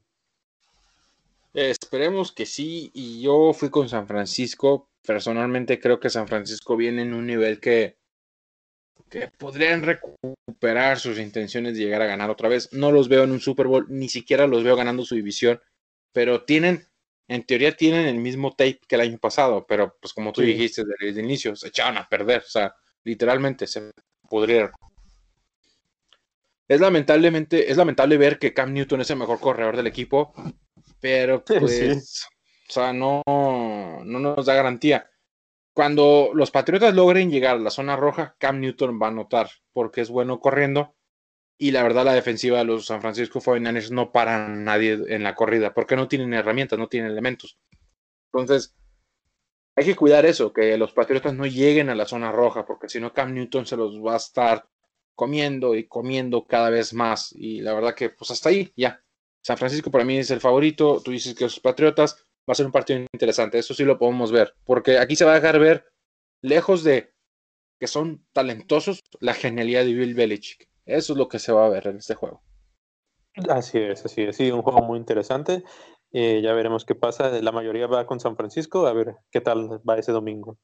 Esperemos 1.54 2.32
que 2.32 2.46
sí, 2.46 2.90
y 2.92 3.22
yo 3.22 3.52
fui 3.52 3.70
con 3.70 3.88
San 3.88 4.08
Francisco. 4.08 4.88
Personalmente 5.06 5.78
creo 5.78 6.00
que 6.00 6.10
San 6.10 6.26
Francisco 6.26 6.76
viene 6.76 7.02
en 7.02 7.14
un 7.14 7.26
nivel 7.26 7.60
que, 7.60 7.96
que 9.14 9.29
podrían 9.29 9.83
recuperar 9.83 10.98
sus 10.98 11.18
intenciones 11.18 11.74
de 11.74 11.85
llegar 11.85 12.03
a 12.03 12.07
ganar 12.07 12.31
otra 12.31 12.48
vez. 12.48 12.72
No 12.72 12.90
los 12.90 13.09
veo 13.09 13.22
en 13.22 13.31
un 13.31 13.40
Super 13.40 13.68
Bowl, 13.68 13.87
ni 13.88 14.09
siquiera 14.09 14.48
los 14.48 14.64
veo 14.64 14.74
ganando 14.74 15.05
su 15.05 15.14
división, 15.14 15.61
pero 16.12 16.42
tienen, 16.42 16.88
en 17.29 17.44
teoría 17.44 17.77
tienen 17.77 18.07
el 18.07 18.16
mismo 18.16 18.50
tape 18.50 18.81
que 18.88 18.96
el 18.96 19.03
año 19.03 19.18
pasado, 19.18 19.66
pero 19.68 19.96
pues 20.00 20.12
como 20.12 20.33
tú 20.33 20.40
dijiste 20.40 20.83
desde 20.85 21.20
el 21.20 21.24
inicio, 21.24 21.55
se 21.55 21.68
echaban 21.68 21.96
a 21.96 22.09
perder, 22.09 22.40
o 22.40 22.50
sea, 22.50 22.74
literalmente 23.05 23.68
se 23.68 23.92
podrían. 24.29 24.72
Es 26.66 26.81
lamentablemente, 26.81 27.70
es 27.70 27.77
lamentable 27.77 28.16
ver 28.16 28.40
que 28.40 28.53
Cam 28.53 28.72
Newton 28.72 29.03
es 29.03 29.11
el 29.11 29.18
mejor 29.18 29.38
corredor 29.38 29.77
del 29.77 29.87
equipo, 29.87 30.35
pero 31.00 31.44
pues, 31.61 32.27
o 32.68 32.72
sea, 32.72 32.92
no, 32.92 33.22
no 33.27 34.18
nos 34.18 34.46
da 34.46 34.55
garantía. 34.55 35.09
Cuando 35.74 36.30
los 36.34 36.52
Patriotas 36.52 36.94
logren 36.94 37.30
llegar 37.30 37.56
a 37.56 37.60
la 37.60 37.70
zona 37.70 37.96
roja, 37.96 38.37
Cam 38.38 38.60
Newton 38.60 39.00
va 39.02 39.08
a 39.08 39.10
notar 39.10 39.50
porque 39.72 40.00
es 40.00 40.08
bueno 40.08 40.38
corriendo. 40.38 40.94
Y 41.58 41.72
la 41.72 41.82
verdad, 41.82 42.04
la 42.04 42.14
defensiva 42.14 42.58
de 42.58 42.64
los 42.64 42.87
San 42.87 43.00
Francisco 43.00 43.40
49ers 43.40 43.90
no 43.90 44.12
para 44.12 44.48
nadie 44.48 44.98
en 45.08 45.24
la 45.24 45.34
corrida 45.34 45.74
porque 45.74 45.96
no 45.96 46.06
tienen 46.06 46.32
herramientas, 46.32 46.78
no 46.78 46.88
tienen 46.88 47.10
elementos. 47.10 47.58
Entonces, 48.32 48.76
hay 49.74 49.84
que 49.84 49.96
cuidar 49.96 50.24
eso, 50.26 50.52
que 50.52 50.78
los 50.78 50.92
Patriotas 50.92 51.34
no 51.34 51.44
lleguen 51.46 51.90
a 51.90 51.96
la 51.96 52.06
zona 52.06 52.30
roja 52.30 52.64
porque 52.64 52.88
si 52.88 53.00
no, 53.00 53.12
Cam 53.12 53.34
Newton 53.34 53.66
se 53.66 53.76
los 53.76 53.96
va 53.96 54.14
a 54.14 54.18
estar 54.18 54.68
comiendo 55.16 55.74
y 55.74 55.88
comiendo 55.88 56.44
cada 56.44 56.70
vez 56.70 56.94
más. 56.94 57.32
Y 57.37 57.60
la 57.60 57.74
verdad 57.74 57.94
que, 57.96 58.10
pues 58.10 58.30
hasta 58.30 58.50
ahí, 58.50 58.72
ya. 58.76 59.02
San 59.42 59.58
Francisco 59.58 59.90
para 59.90 60.04
mí 60.04 60.18
es 60.18 60.30
el 60.30 60.40
favorito. 60.40 61.02
Tú 61.04 61.10
dices 61.10 61.34
que 61.34 61.44
los 61.44 61.58
Patriotas 61.58 62.23
va 62.48 62.52
a 62.52 62.54
ser 62.54 62.66
un 62.66 62.72
partido 62.72 63.00
interesante. 63.12 63.59
Eso 63.59 63.74
sí 63.74 63.85
lo 63.85 63.98
podemos 63.98 64.33
ver, 64.33 64.54
porque 64.64 64.98
aquí 64.98 65.16
se 65.16 65.24
va 65.24 65.33
a 65.33 65.40
dejar 65.40 65.59
ver, 65.59 65.87
lejos 66.40 66.85
de 66.85 67.14
que 67.80 67.87
son 67.87 68.24
talentosos, 68.33 69.02
la 69.20 69.35
genialidad 69.35 69.85
de 69.85 69.94
Bill 69.94 70.14
Belichick. 70.14 70.68
Eso 70.87 71.12
es 71.14 71.18
lo 71.18 71.28
que 71.28 71.38
se 71.38 71.52
va 71.52 71.66
a 71.66 71.70
ver 71.70 71.87
en 71.87 71.96
este 71.96 72.14
juego. 72.14 72.42
Así 73.48 73.78
es, 73.78 74.04
así 74.04 74.22
es. 74.22 74.37
Sí, 74.37 74.50
un 74.50 74.62
juego 74.62 74.83
muy 74.83 74.98
interesante. 74.98 75.64
Eh, 76.12 76.40
ya 76.42 76.52
veremos 76.52 76.85
qué 76.85 76.94
pasa. 76.94 77.30
La 77.40 77.50
mayoría 77.50 77.87
va 77.87 78.07
con 78.07 78.20
San 78.20 78.37
Francisco. 78.37 78.87
A 78.87 78.92
ver 78.92 79.16
qué 79.30 79.40
tal 79.40 79.80
va 79.88 79.98
ese 79.98 80.12
domingo. 80.12 80.59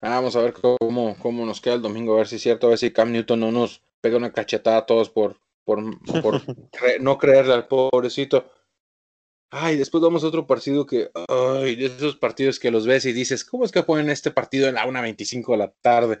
Vamos 0.00 0.36
a 0.36 0.40
ver 0.40 0.54
cómo, 0.54 1.16
cómo 1.20 1.44
nos 1.44 1.60
queda 1.60 1.74
el 1.74 1.82
domingo, 1.82 2.14
a 2.14 2.18
ver 2.18 2.28
si 2.28 2.36
es 2.36 2.42
cierto, 2.42 2.66
a 2.66 2.70
ver 2.70 2.78
si 2.78 2.92
Cam 2.92 3.12
Newton 3.12 3.40
no 3.40 3.50
nos 3.50 3.82
pega 4.00 4.18
una 4.18 4.32
cachetada 4.32 4.78
a 4.78 4.86
todos 4.86 5.08
por, 5.10 5.40
por, 5.64 5.80
por 6.22 6.40
no 7.00 7.18
creerle 7.18 7.54
al 7.54 7.66
pobrecito. 7.66 8.50
Ay, 9.50 9.76
después 9.76 10.02
vamos 10.02 10.24
a 10.24 10.26
otro 10.26 10.46
partido 10.46 10.86
que, 10.86 11.10
ay, 11.28 11.76
de 11.76 11.86
esos 11.86 12.16
partidos 12.16 12.58
que 12.58 12.70
los 12.70 12.86
ves 12.86 13.04
y 13.04 13.12
dices, 13.12 13.44
¿cómo 13.44 13.64
es 13.64 13.70
que 13.70 13.82
ponen 13.82 14.10
este 14.10 14.30
partido 14.30 14.68
en 14.68 14.74
la 14.74 14.86
1.25 14.86 15.52
de 15.52 15.56
la 15.56 15.72
tarde? 15.80 16.20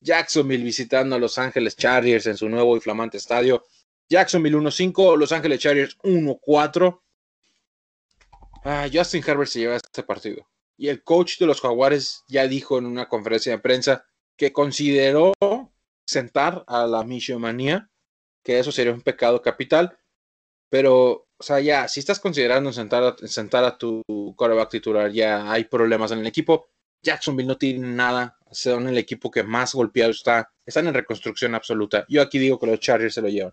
Jacksonville 0.00 0.62
visitando 0.62 1.16
a 1.16 1.18
Los 1.18 1.38
Ángeles 1.38 1.76
Chargers 1.76 2.26
en 2.26 2.36
su 2.36 2.48
nuevo 2.48 2.76
y 2.76 2.80
flamante 2.80 3.16
estadio. 3.16 3.64
Jacksonville 4.08 4.56
1-5, 4.58 5.16
Los 5.16 5.32
Ángeles 5.32 5.58
Chargers 5.58 5.98
1-4. 5.98 7.00
Ah, 8.64 8.88
Justin 8.92 9.24
Herbert 9.26 9.50
se 9.50 9.60
lleva 9.60 9.76
este 9.76 10.02
partido. 10.02 10.48
Y 10.76 10.88
el 10.88 11.02
coach 11.02 11.38
de 11.38 11.46
los 11.46 11.60
Jaguares 11.60 12.24
ya 12.28 12.46
dijo 12.46 12.78
en 12.78 12.86
una 12.86 13.08
conferencia 13.08 13.52
de 13.52 13.58
prensa 13.58 14.04
que 14.36 14.52
consideró 14.52 15.32
sentar 16.06 16.64
a 16.68 16.86
la 16.86 17.04
Manía, 17.38 17.90
que 18.44 18.58
eso 18.58 18.70
sería 18.70 18.92
un 18.92 19.00
pecado 19.00 19.42
capital, 19.42 19.98
pero 20.68 21.25
o 21.38 21.42
sea, 21.42 21.60
ya, 21.60 21.86
si 21.88 22.00
estás 22.00 22.18
considerando 22.18 22.72
sentar 22.72 23.02
a, 23.02 23.16
sentar 23.26 23.64
a 23.64 23.76
tu 23.76 24.02
quarterback 24.36 24.70
titular, 24.70 25.10
ya 25.10 25.50
hay 25.50 25.64
problemas 25.64 26.10
en 26.12 26.20
el 26.20 26.26
equipo. 26.26 26.68
Jacksonville 27.02 27.46
no 27.46 27.56
tiene 27.56 27.86
nada, 27.86 28.38
son 28.50 28.88
el 28.88 28.98
equipo 28.98 29.30
que 29.30 29.42
más 29.42 29.74
golpeado 29.74 30.10
está, 30.10 30.50
están 30.64 30.86
en 30.86 30.94
reconstrucción 30.94 31.54
absoluta. 31.54 32.04
Yo 32.08 32.22
aquí 32.22 32.38
digo 32.38 32.58
que 32.58 32.66
los 32.66 32.80
Chargers 32.80 33.14
se 33.14 33.22
lo 33.22 33.28
llevan. 33.28 33.52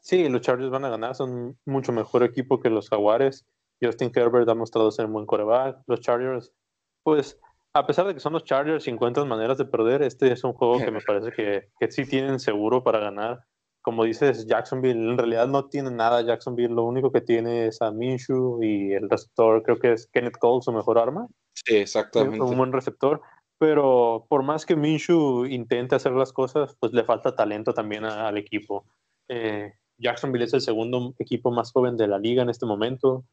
Sí, 0.00 0.28
los 0.28 0.40
Chargers 0.40 0.70
van 0.70 0.84
a 0.84 0.88
ganar, 0.88 1.16
son 1.16 1.58
mucho 1.66 1.92
mejor 1.92 2.22
equipo 2.22 2.60
que 2.60 2.70
los 2.70 2.88
Jaguares. 2.88 3.44
Justin 3.82 4.12
Herbert 4.14 4.48
ha 4.48 4.54
mostrado 4.54 4.90
ser 4.90 5.06
un 5.06 5.12
buen 5.12 5.26
quarterback. 5.26 5.82
Los 5.86 6.00
Chargers, 6.00 6.52
pues, 7.02 7.38
a 7.74 7.86
pesar 7.86 8.06
de 8.06 8.14
que 8.14 8.20
son 8.20 8.32
los 8.32 8.44
Chargers 8.44 8.86
y 8.86 8.90
encuentran 8.90 9.28
maneras 9.28 9.58
de 9.58 9.64
perder, 9.64 10.02
este 10.02 10.32
es 10.32 10.44
un 10.44 10.52
juego 10.52 10.78
que 10.78 10.92
me 10.92 11.00
parece 11.06 11.32
que, 11.32 11.68
que 11.78 11.90
sí 11.90 12.06
tienen 12.06 12.38
seguro 12.38 12.84
para 12.84 13.00
ganar. 13.00 13.40
Como 13.86 14.02
dices, 14.02 14.48
Jacksonville 14.48 14.98
en 14.98 15.16
realidad 15.16 15.46
no 15.46 15.66
tiene 15.66 15.92
nada. 15.92 16.20
Jacksonville 16.20 16.74
lo 16.74 16.82
único 16.82 17.12
que 17.12 17.20
tiene 17.20 17.68
es 17.68 17.80
a 17.80 17.92
Minshew 17.92 18.60
y 18.60 18.92
el 18.92 19.08
receptor, 19.08 19.62
creo 19.62 19.78
que 19.78 19.92
es 19.92 20.08
Kenneth 20.08 20.38
Cole, 20.40 20.60
su 20.60 20.72
mejor 20.72 20.98
arma. 20.98 21.28
Sí, 21.54 21.76
exactamente. 21.76 22.42
Un 22.42 22.56
buen 22.56 22.72
receptor. 22.72 23.20
Pero 23.58 24.26
por 24.28 24.42
más 24.42 24.66
que 24.66 24.74
Minshew 24.74 25.46
intente 25.46 25.94
hacer 25.94 26.10
las 26.10 26.32
cosas, 26.32 26.74
pues 26.80 26.92
le 26.94 27.04
falta 27.04 27.36
talento 27.36 27.74
también 27.74 28.04
al 28.04 28.36
equipo. 28.36 28.86
Eh, 29.28 29.74
Jacksonville 29.98 30.46
es 30.46 30.54
el 30.54 30.62
segundo 30.62 31.14
equipo 31.20 31.52
más 31.52 31.70
joven 31.70 31.96
de 31.96 32.08
la 32.08 32.18
liga 32.18 32.42
en 32.42 32.50
este 32.50 32.66
momento. 32.66 33.24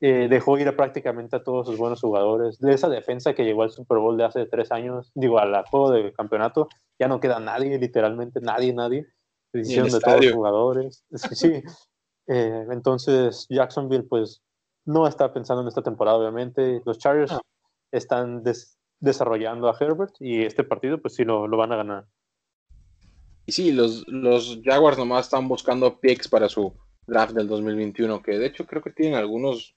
Eh, 0.00 0.28
dejó 0.30 0.56
ir 0.56 0.68
a 0.68 0.76
prácticamente 0.76 1.34
a 1.34 1.42
todos 1.42 1.66
sus 1.66 1.78
buenos 1.78 2.00
jugadores. 2.00 2.60
De 2.60 2.72
esa 2.72 2.88
defensa 2.88 3.34
que 3.34 3.44
llegó 3.44 3.64
al 3.64 3.72
Super 3.72 3.98
Bowl 3.98 4.16
de 4.16 4.24
hace 4.24 4.46
tres 4.46 4.70
años, 4.70 5.10
digo, 5.16 5.40
al 5.40 5.64
juego 5.64 5.90
de 5.90 6.12
campeonato, 6.12 6.68
ya 6.96 7.08
no 7.08 7.18
queda 7.18 7.40
nadie, 7.40 7.76
literalmente 7.76 8.40
nadie, 8.40 8.72
nadie. 8.72 9.08
Decisión 9.52 9.88
de 9.88 10.00
todos 10.00 10.24
los 10.24 10.34
jugadores. 10.34 11.04
Sí, 11.32 11.52
eh, 12.26 12.66
entonces, 12.70 13.46
Jacksonville, 13.48 14.04
pues, 14.04 14.42
no 14.84 15.06
está 15.06 15.32
pensando 15.32 15.62
en 15.62 15.68
esta 15.68 15.82
temporada, 15.82 16.18
obviamente. 16.18 16.82
Los 16.84 16.98
Chargers 16.98 17.32
ah. 17.32 17.40
están 17.90 18.42
desarrollando 19.00 19.68
a 19.68 19.76
Herbert 19.78 20.14
y 20.20 20.42
este 20.44 20.64
partido, 20.64 21.00
pues 21.00 21.14
sí, 21.14 21.24
lo, 21.24 21.46
lo 21.46 21.56
van 21.56 21.72
a 21.72 21.76
ganar. 21.76 22.06
Y 23.46 23.52
sí, 23.52 23.72
los, 23.72 24.06
los 24.08 24.60
Jaguars 24.64 24.98
nomás 24.98 25.26
están 25.26 25.46
buscando 25.48 26.00
picks 26.00 26.28
para 26.28 26.48
su 26.48 26.74
draft 27.06 27.32
del 27.32 27.46
2021, 27.46 28.22
que 28.22 28.38
de 28.38 28.46
hecho 28.46 28.66
creo 28.66 28.82
que 28.82 28.90
tienen 28.90 29.14
algunos 29.14 29.76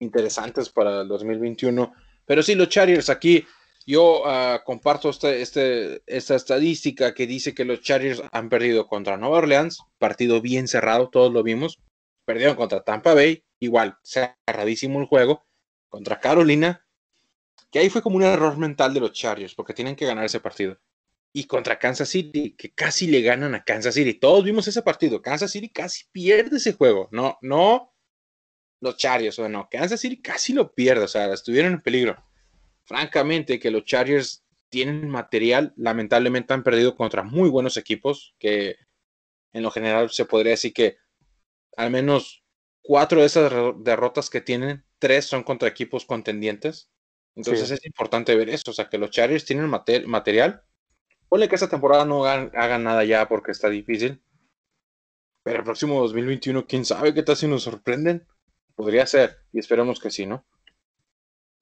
interesantes 0.00 0.68
para 0.68 1.02
el 1.02 1.08
2021. 1.08 1.92
Pero 2.26 2.42
sí, 2.42 2.54
los 2.54 2.68
Chargers 2.68 3.08
aquí, 3.08 3.44
yo 3.86 4.22
uh, 4.22 4.64
comparto 4.64 5.10
este, 5.10 5.42
este, 5.42 6.02
esta 6.06 6.34
estadística 6.34 7.14
que 7.14 7.26
dice 7.26 7.54
que 7.54 7.64
los 7.64 7.80
Chargers 7.80 8.22
han 8.32 8.48
perdido 8.48 8.86
contra 8.86 9.16
Nueva 9.16 9.38
Orleans, 9.38 9.80
partido 9.98 10.40
bien 10.40 10.68
cerrado, 10.68 11.08
todos 11.10 11.32
lo 11.32 11.42
vimos. 11.42 11.78
Perdieron 12.24 12.56
contra 12.56 12.84
Tampa 12.84 13.14
Bay, 13.14 13.44
igual, 13.58 13.96
cerradísimo 14.02 15.00
el 15.00 15.06
juego. 15.06 15.44
Contra 15.88 16.20
Carolina, 16.20 16.86
que 17.70 17.80
ahí 17.80 17.90
fue 17.90 18.02
como 18.02 18.16
un 18.16 18.22
error 18.22 18.56
mental 18.56 18.94
de 18.94 19.00
los 19.00 19.12
Chargers, 19.12 19.54
porque 19.54 19.74
tienen 19.74 19.96
que 19.96 20.06
ganar 20.06 20.24
ese 20.24 20.40
partido 20.40 20.78
y 21.32 21.44
contra 21.44 21.78
Kansas 21.78 22.10
City, 22.10 22.54
que 22.56 22.72
casi 22.74 23.06
le 23.06 23.22
ganan 23.22 23.54
a 23.54 23.64
Kansas 23.64 23.94
City. 23.94 24.14
Todos 24.14 24.44
vimos 24.44 24.68
ese 24.68 24.82
partido. 24.82 25.22
Kansas 25.22 25.50
City 25.50 25.70
casi 25.70 26.04
pierde 26.12 26.58
ese 26.58 26.74
juego. 26.74 27.08
No, 27.10 27.38
no 27.40 27.94
los 28.80 28.96
Chargers, 28.96 29.38
o 29.38 29.48
no. 29.48 29.68
Kansas 29.70 30.00
City 30.00 30.20
casi 30.20 30.52
lo 30.52 30.74
pierde, 30.74 31.04
o 31.04 31.08
sea, 31.08 31.32
estuvieron 31.32 31.72
en 31.72 31.80
peligro. 31.80 32.22
Francamente, 32.84 33.58
que 33.58 33.70
los 33.70 33.84
Chargers 33.84 34.44
tienen 34.68 35.08
material, 35.08 35.72
lamentablemente 35.76 36.54
han 36.54 36.62
perdido 36.62 36.96
contra 36.96 37.22
muy 37.22 37.50
buenos 37.50 37.76
equipos, 37.76 38.34
que 38.38 38.76
en 39.52 39.62
lo 39.62 39.70
general 39.70 40.10
se 40.10 40.24
podría 40.24 40.52
decir 40.52 40.72
que 40.72 40.96
al 41.76 41.90
menos 41.90 42.44
cuatro 42.82 43.20
de 43.20 43.26
esas 43.26 43.52
derrotas 43.78 44.30
que 44.30 44.40
tienen, 44.40 44.84
tres 44.98 45.26
son 45.26 45.42
contra 45.42 45.68
equipos 45.68 46.06
contendientes. 46.06 46.90
Entonces 47.34 47.70
es 47.70 47.84
importante 47.86 48.34
ver 48.34 48.48
eso, 48.50 48.70
o 48.70 48.74
sea, 48.74 48.88
que 48.88 48.98
los 48.98 49.10
Chargers 49.10 49.44
tienen 49.44 49.68
material 49.68 50.64
Ponle 51.32 51.48
que 51.48 51.54
esta 51.54 51.70
temporada 51.70 52.04
no 52.04 52.26
hagan, 52.26 52.82
nada 52.84 53.04
ya 53.04 53.26
porque 53.26 53.52
está 53.52 53.70
difícil. 53.70 54.22
Pero 55.42 55.60
el 55.60 55.64
próximo 55.64 55.98
2021, 56.02 56.66
quién 56.66 56.84
sabe 56.84 57.14
qué 57.14 57.22
tal 57.22 57.36
si 57.38 57.46
nos 57.46 57.62
sorprenden. 57.62 58.26
Podría 58.74 59.06
ser, 59.06 59.38
y 59.50 59.58
esperemos 59.58 59.98
que 59.98 60.10
sí, 60.10 60.26
¿no? 60.26 60.44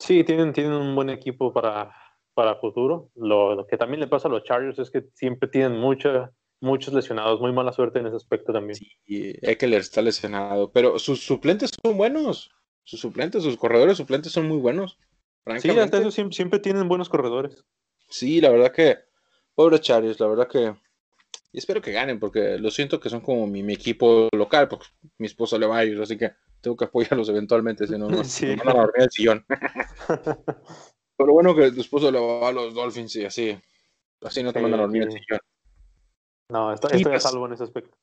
Sí, 0.00 0.24
tienen, 0.24 0.52
tienen 0.52 0.72
un 0.72 0.96
buen 0.96 1.10
equipo 1.10 1.52
para, 1.52 1.94
para 2.34 2.56
futuro. 2.56 3.10
Lo, 3.14 3.64
que 3.68 3.76
también 3.76 4.00
le 4.00 4.08
pasa 4.08 4.26
a 4.26 4.30
los 4.30 4.42
Chargers 4.42 4.78
es 4.78 4.90
que 4.90 5.04
siempre 5.14 5.48
tienen 5.48 5.78
mucha, 5.78 6.32
muchos 6.60 6.92
lesionados, 6.92 7.40
muy 7.40 7.52
mala 7.52 7.72
suerte 7.72 8.00
en 8.00 8.06
ese 8.06 8.16
aspecto 8.16 8.52
también. 8.52 8.74
Sí, 8.74 9.36
Eckler 9.42 9.80
está 9.80 10.02
lesionado, 10.02 10.72
pero 10.72 10.98
sus 10.98 11.24
suplentes 11.24 11.70
son 11.84 11.96
buenos. 11.96 12.50
Sus 12.82 13.00
suplentes, 13.00 13.44
sus 13.44 13.56
corredores 13.56 13.98
suplentes 13.98 14.32
son 14.32 14.48
muy 14.48 14.58
buenos. 14.58 14.98
Sí, 15.58 15.70
hasta 15.70 15.98
eso 15.98 16.10
siempre, 16.10 16.34
siempre 16.34 16.58
tienen 16.58 16.88
buenos 16.88 17.08
corredores. 17.08 17.64
Sí, 18.08 18.40
la 18.40 18.50
verdad 18.50 18.72
que 18.72 18.98
Pobre 19.54 19.78
Chargers, 19.78 20.18
la 20.18 20.26
verdad 20.26 20.48
que. 20.48 20.74
Y 21.52 21.58
espero 21.58 21.82
que 21.82 21.92
ganen, 21.92 22.18
porque 22.18 22.58
lo 22.58 22.70
siento 22.70 22.98
que 22.98 23.10
son 23.10 23.20
como 23.20 23.46
mi, 23.46 23.60
equipo 23.72 24.28
local, 24.32 24.68
porque 24.68 24.86
mi 25.18 25.26
esposa 25.26 25.58
le 25.58 25.66
va 25.66 25.78
a 25.78 25.82
ellos, 25.82 26.00
así 26.00 26.16
que 26.16 26.32
tengo 26.60 26.76
que 26.76 26.84
apoyarlos 26.84 27.28
eventualmente, 27.28 27.86
si 27.86 27.98
no, 27.98 28.08
no, 28.08 28.24
sí. 28.24 28.54
van 28.56 28.68
a 28.68 28.80
dormir 28.80 29.02
el 29.02 29.10
sillón. 29.10 29.44
Pero 31.16 31.32
bueno 31.32 31.54
que 31.54 31.70
tu 31.72 31.80
esposo 31.80 32.10
le 32.10 32.18
va 32.18 32.48
a 32.48 32.52
los 32.52 32.74
Dolphins 32.74 33.16
y 33.16 33.24
así. 33.24 33.58
Así 34.22 34.42
no 34.42 34.52
te 34.52 34.60
van 34.60 34.74
a 34.74 34.76
dormir 34.76 35.02
el 35.02 35.12
sillón. 35.12 35.40
No, 36.50 36.72
estoy, 36.72 36.96
estoy 36.96 37.12
a 37.12 37.14
pues 37.14 37.22
salvo 37.22 37.46
en 37.46 37.52
ese 37.52 37.64
aspecto. 37.64 37.96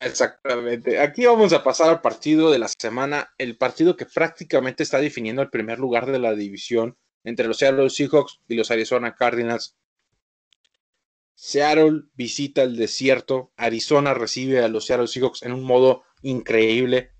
Exactamente. 0.00 1.00
Aquí 1.00 1.26
vamos 1.26 1.52
a 1.52 1.64
pasar 1.64 1.88
al 1.88 2.00
partido 2.00 2.50
de 2.50 2.58
la 2.58 2.68
semana, 2.68 3.32
el 3.38 3.56
partido 3.56 3.96
que 3.96 4.06
prácticamente 4.06 4.82
está 4.82 5.00
definiendo 5.00 5.42
el 5.42 5.50
primer 5.50 5.78
lugar 5.78 6.06
de 6.06 6.20
la 6.20 6.34
división 6.34 6.96
entre 7.24 7.48
los 7.48 7.58
Seattle 7.58 7.90
Seahawks 7.90 8.40
y 8.46 8.54
los 8.54 8.70
Arizona 8.70 9.14
Cardinals. 9.14 9.76
Seattle 11.34 12.02
visita 12.14 12.62
el 12.62 12.76
desierto, 12.76 13.52
Arizona 13.56 14.14
recibe 14.14 14.62
a 14.62 14.68
los 14.68 14.86
Seattle 14.86 15.08
Seahawks 15.08 15.42
en 15.42 15.52
un 15.52 15.64
modo 15.64 16.02
increíble, 16.22 17.12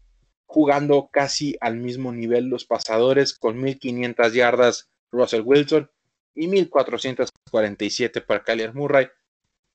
jugando 0.49 1.11
casi 1.13 1.57
al 1.61 1.77
mismo 1.77 2.11
nivel 2.11 2.47
los 2.47 2.65
pasadores 2.65 3.35
con 3.35 3.61
1500 3.61 4.33
yardas 4.33 4.89
Russell 5.13 5.43
Wilson 5.45 5.91
y 6.35 6.49
1447 6.49 8.23
para 8.23 8.43
Kyler 8.43 8.73
Murray. 8.73 9.09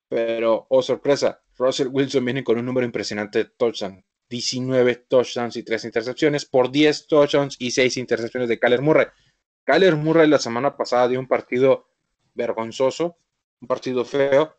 Pero, 0.08 0.66
oh 0.68 0.82
sorpresa, 0.82 1.40
Russell 1.56 1.88
Wilson 1.92 2.24
viene 2.24 2.42
con 2.42 2.58
un 2.58 2.66
número 2.66 2.84
impresionante 2.84 3.38
de 3.38 3.44
touchdowns. 3.56 4.02
19 4.28 4.96
touchdowns 5.08 5.56
y 5.56 5.62
3 5.62 5.84
intercepciones 5.84 6.44
por 6.44 6.72
10 6.72 7.06
touchdowns 7.06 7.54
y 7.60 7.70
6 7.70 7.96
intercepciones 7.96 8.48
de 8.48 8.58
Kyler 8.58 8.82
Murray. 8.82 9.06
Kyler 9.62 9.94
Murray 9.94 10.28
la 10.28 10.40
semana 10.40 10.76
pasada 10.76 11.06
dio 11.06 11.20
un 11.20 11.28
partido 11.28 11.88
vergonzoso, 12.34 13.16
un 13.60 13.68
partido 13.68 14.04
feo, 14.04 14.56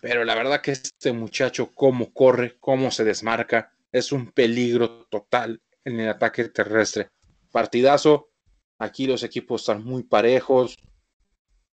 pero 0.00 0.24
la 0.24 0.34
verdad 0.34 0.60
que 0.60 0.72
este 0.72 1.12
muchacho, 1.12 1.72
cómo 1.72 2.12
corre, 2.12 2.56
cómo 2.58 2.90
se 2.90 3.04
desmarca, 3.04 3.75
es 3.96 4.12
un 4.12 4.30
peligro 4.30 5.06
total 5.06 5.62
en 5.84 6.00
el 6.00 6.08
ataque 6.10 6.44
terrestre. 6.50 7.08
Partidazo, 7.50 8.28
aquí 8.78 9.06
los 9.06 9.22
equipos 9.22 9.62
están 9.62 9.84
muy 9.84 10.02
parejos. 10.02 10.76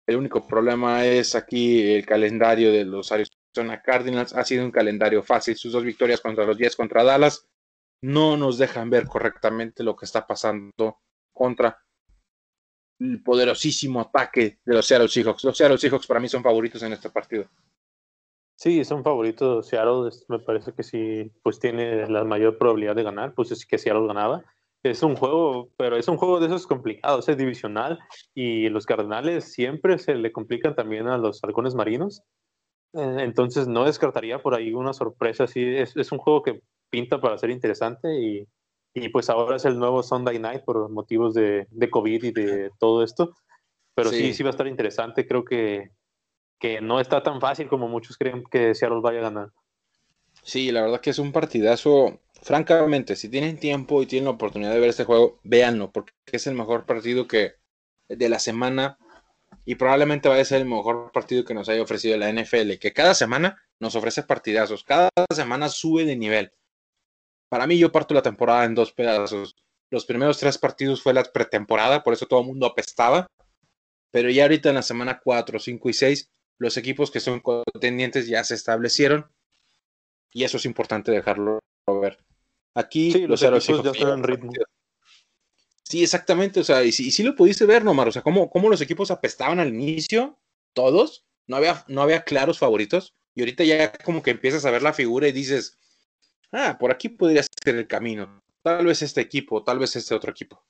El 0.06 0.16
único 0.16 0.46
problema 0.46 1.04
es 1.04 1.34
aquí 1.34 1.92
el 1.92 2.06
calendario 2.06 2.72
de 2.72 2.86
los 2.86 3.12
Arizona 3.12 3.82
Cardinals. 3.82 4.32
Ha 4.32 4.44
sido 4.44 4.64
un 4.64 4.70
calendario 4.70 5.22
fácil. 5.22 5.56
Sus 5.56 5.72
dos 5.72 5.84
victorias 5.84 6.22
contra 6.22 6.46
los 6.46 6.56
10 6.56 6.74
contra 6.76 7.04
Dallas 7.04 7.46
no 8.00 8.38
nos 8.38 8.56
dejan 8.56 8.88
ver 8.88 9.06
correctamente 9.06 9.82
lo 9.82 9.94
que 9.94 10.06
está 10.06 10.26
pasando 10.26 11.00
contra 11.32 11.78
el 12.98 13.22
poderosísimo 13.22 14.00
ataque 14.00 14.60
de 14.64 14.74
los 14.74 14.86
Seattle 14.86 15.08
Seahawks. 15.08 15.44
Los 15.44 15.58
Seattle 15.58 15.76
Seahawks 15.76 16.06
para 16.06 16.20
mí 16.20 16.28
son 16.28 16.42
favoritos 16.42 16.82
en 16.82 16.94
este 16.94 17.10
partido. 17.10 17.50
Sí, 18.56 18.84
son 18.84 19.04
favoritos. 19.04 19.68
Seattle 19.68 20.10
me 20.28 20.38
parece 20.38 20.72
que 20.72 20.82
sí, 20.82 21.30
pues 21.42 21.60
tiene 21.60 22.08
la 22.08 22.24
mayor 22.24 22.58
probabilidad 22.58 22.96
de 22.96 23.02
ganar, 23.02 23.34
pues 23.34 23.52
es 23.52 23.66
que 23.66 23.78
Seattle 23.78 24.06
ganaba. 24.06 24.44
Es 24.82 25.02
un 25.02 25.16
juego, 25.16 25.70
pero 25.76 25.96
es 25.96 26.08
un 26.08 26.16
juego 26.16 26.40
de 26.40 26.46
esos 26.46 26.66
complicados, 26.66 27.28
es 27.28 27.36
divisional 27.36 27.98
y 28.34 28.68
los 28.68 28.86
Cardenales 28.86 29.52
siempre 29.52 29.98
se 29.98 30.14
le 30.14 30.32
complican 30.32 30.74
también 30.74 31.08
a 31.08 31.18
los 31.18 31.42
halcones 31.42 31.74
marinos. 31.74 32.22
Eh, 32.94 33.16
entonces 33.20 33.68
no 33.68 33.84
descartaría 33.84 34.40
por 34.40 34.54
ahí 34.54 34.72
una 34.72 34.92
sorpresa. 34.92 35.46
Sí, 35.46 35.62
es, 35.62 35.96
es 35.96 36.12
un 36.12 36.18
juego 36.18 36.42
que 36.42 36.60
pinta 36.88 37.20
para 37.20 37.36
ser 37.38 37.50
interesante 37.50 38.08
y 38.20 38.46
y 38.96 39.10
pues 39.10 39.28
ahora 39.28 39.56
es 39.56 39.64
el 39.66 39.78
nuevo 39.78 40.02
Sunday 40.02 40.38
Night 40.38 40.64
por 40.64 40.88
motivos 40.88 41.34
de, 41.34 41.66
de 41.70 41.90
COVID 41.90 42.24
y 42.24 42.32
de 42.32 42.70
todo 42.78 43.04
esto. 43.04 43.34
Pero 43.94 44.08
sí. 44.08 44.32
sí, 44.32 44.42
va 44.42 44.48
a 44.48 44.52
estar 44.52 44.66
interesante. 44.66 45.26
Creo 45.26 45.44
que, 45.44 45.90
que 46.58 46.80
no 46.80 47.00
está 47.00 47.22
tan 47.22 47.40
fácil 47.40 47.68
como 47.68 47.88
muchos 47.88 48.16
creen 48.16 48.44
que 48.50 48.74
Seattle 48.74 49.00
vaya 49.02 49.20
a 49.20 49.22
ganar. 49.22 49.52
Sí, 50.42 50.70
la 50.70 50.82
verdad 50.82 51.00
que 51.00 51.10
es 51.10 51.18
un 51.18 51.32
partidazo. 51.32 52.20
Francamente, 52.42 53.16
si 53.16 53.28
tienen 53.28 53.58
tiempo 53.58 54.02
y 54.02 54.06
tienen 54.06 54.26
la 54.26 54.32
oportunidad 54.32 54.72
de 54.72 54.80
ver 54.80 54.90
este 54.90 55.04
juego, 55.04 55.40
véanlo, 55.42 55.90
porque 55.90 56.12
es 56.30 56.46
el 56.46 56.54
mejor 56.54 56.86
partido 56.86 57.26
que 57.26 57.54
de 58.08 58.28
la 58.28 58.38
semana 58.38 58.98
y 59.64 59.74
probablemente 59.74 60.28
vaya 60.28 60.42
a 60.42 60.44
ser 60.46 60.60
el 60.60 60.68
mejor 60.68 61.10
partido 61.12 61.44
que 61.44 61.54
nos 61.54 61.68
haya 61.68 61.82
ofrecido 61.82 62.16
la 62.16 62.32
NFL, 62.32 62.78
que 62.78 62.92
cada 62.92 63.14
semana 63.14 63.60
nos 63.80 63.96
ofrece 63.96 64.22
partidazos, 64.22 64.84
cada 64.84 65.10
semana 65.34 65.68
sube 65.68 66.04
de 66.04 66.16
nivel. 66.16 66.52
Para 67.48 67.66
mí 67.66 67.78
yo 67.78 67.90
parto 67.90 68.14
la 68.14 68.22
temporada 68.22 68.64
en 68.64 68.74
dos 68.74 68.92
pedazos. 68.92 69.56
Los 69.90 70.04
primeros 70.04 70.38
tres 70.38 70.58
partidos 70.58 71.02
fue 71.02 71.14
la 71.14 71.24
pretemporada, 71.24 72.02
por 72.02 72.12
eso 72.12 72.26
todo 72.26 72.40
el 72.40 72.46
mundo 72.46 72.66
apestaba. 72.66 73.26
Pero 74.12 74.30
ya 74.30 74.44
ahorita 74.44 74.68
en 74.68 74.76
la 74.76 74.82
semana 74.82 75.20
4, 75.22 75.58
5 75.58 75.88
y 75.88 75.92
6, 75.92 76.30
los 76.58 76.76
equipos 76.76 77.10
que 77.10 77.20
son 77.20 77.40
contendientes 77.40 78.26
ya 78.26 78.42
se 78.44 78.54
establecieron. 78.54 79.30
Y 80.32 80.44
eso 80.44 80.56
es 80.56 80.64
importante 80.64 81.10
dejarlo 81.10 81.60
ver. 81.86 82.18
Aquí 82.74 83.26
los, 83.26 83.42
equipos 83.42 83.82
ya 83.82 83.90
están 83.90 84.18
en 84.18 84.22
ritmo. 84.22 84.52
Sí, 85.82 86.02
exactamente, 86.02 86.60
o 86.60 86.64
sea, 86.64 86.82
y 86.82 86.90
sí, 86.90 87.22
lo 87.22 87.36
pudiste 87.36 87.64
ver, 87.64 87.84
Nomar, 87.84 88.08
o 88.08 88.12
sea, 88.12 88.22
cómo, 88.22 88.50
cómo 88.50 88.68
los 88.68 88.80
equipos 88.80 89.12
apestaban 89.12 89.60
al 89.60 89.68
inicio, 89.68 90.36
todos, 90.72 91.24
no 91.46 91.56
había, 91.56 91.84
no 91.86 92.02
había 92.02 92.22
claros 92.22 92.58
favoritos, 92.58 93.14
y 93.36 93.40
ahorita 93.40 93.62
ya 93.62 93.92
como 93.92 94.20
que 94.20 94.32
empiezas 94.32 94.64
a 94.64 94.72
ver 94.72 94.82
la 94.82 94.92
figura 94.92 95.28
y 95.28 95.32
dices, 95.32 95.78
ah, 96.50 96.76
por 96.80 96.90
aquí 96.90 97.08
podría 97.08 97.44
ser 97.44 97.76
el 97.76 97.86
camino, 97.86 98.42
tal 98.62 98.84
vez 98.84 99.00
este 99.00 99.20
equipo, 99.20 99.62
tal 99.62 99.78
vez 99.78 99.94
este 99.94 100.12
otro 100.12 100.32
equipo. 100.32 100.60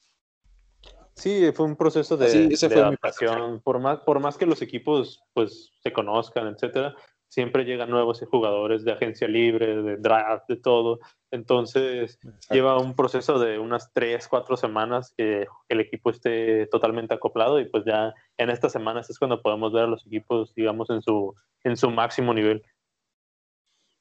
Sí, 1.17 1.51
fue 1.53 1.65
un 1.65 1.77
proceso 1.77 2.17
de, 2.19 2.55
adaptación, 2.77 3.61
por 3.63 3.81
más, 3.81 4.01
por 4.01 4.21
más 4.21 4.37
que 4.37 4.45
los 4.45 4.61
equipos 4.61 5.23
pues 5.33 5.73
se 5.83 5.91
conozcan, 5.91 6.47
etcétera, 6.49 6.95
siempre 7.29 7.65
llegan 7.65 7.91
nuevos 7.91 8.23
jugadores 8.31 8.85
de 8.85 8.93
agencia 8.93 9.27
libre, 9.27 9.83
de 9.83 9.97
draft, 9.97 10.45
de 10.47 10.57
todo. 10.57 10.99
Entonces 11.31 12.19
lleva 12.51 12.79
un 12.79 12.95
proceso 12.95 13.39
de 13.39 13.59
unas 13.59 13.93
tres, 13.95 14.29
cuatro 14.29 14.59
semanas 14.59 15.15
que 15.17 15.47
el 15.71 15.81
equipo 15.81 16.11
esté 16.11 16.67
totalmente 16.67 17.15
acoplado 17.15 17.61
y 17.61 17.65
pues 17.65 17.85
ya 17.87 18.13
en 18.37 18.51
estas 18.51 18.73
semanas 18.73 19.09
es 19.09 19.19
cuando 19.19 19.41
podemos 19.41 19.73
ver 19.73 19.85
a 19.85 19.89
los 19.89 20.07
equipos, 20.07 20.55
digamos, 20.55 20.91
en 20.91 21.01
su, 21.01 21.35
en 21.65 21.79
su 21.79 21.91
máximo 21.91 22.35
nivel. 22.35 22.63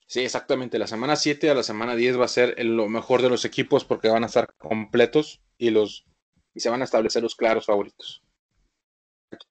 Sí, 0.07 0.19
exactamente. 0.19 0.77
La 0.77 0.87
semana 0.87 1.15
7 1.15 1.49
a 1.49 1.55
la 1.55 1.63
semana 1.63 1.95
10 1.95 2.19
va 2.19 2.25
a 2.25 2.27
ser 2.27 2.63
lo 2.63 2.89
mejor 2.89 3.21
de 3.21 3.29
los 3.29 3.43
equipos 3.45 3.85
porque 3.85 4.09
van 4.09 4.23
a 4.23 4.27
estar 4.27 4.53
completos 4.57 5.41
y, 5.57 5.71
los, 5.71 6.05
y 6.55 6.61
se 6.61 6.69
van 6.69 6.81
a 6.81 6.85
establecer 6.85 7.21
los 7.21 7.35
claros 7.35 7.65
favoritos. 7.65 8.23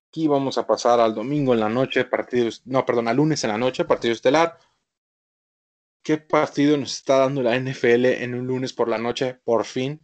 Aquí 0.08 0.26
vamos 0.26 0.58
a 0.58 0.66
pasar 0.66 1.00
al 1.00 1.14
domingo 1.14 1.52
en 1.52 1.60
la 1.60 1.68
noche, 1.68 2.04
partidos, 2.04 2.62
no, 2.64 2.84
perdón, 2.86 3.08
al 3.08 3.16
lunes 3.16 3.44
en 3.44 3.50
la 3.50 3.58
noche, 3.58 3.84
partido 3.84 4.12
estelar. 4.12 4.58
¿Qué 6.02 6.18
partido 6.18 6.76
nos 6.76 6.92
está 6.92 7.18
dando 7.18 7.42
la 7.42 7.58
NFL 7.58 8.06
en 8.06 8.34
un 8.34 8.46
lunes 8.46 8.72
por 8.72 8.88
la 8.88 8.98
noche? 8.98 9.34
Por 9.44 9.64
fin. 9.64 10.00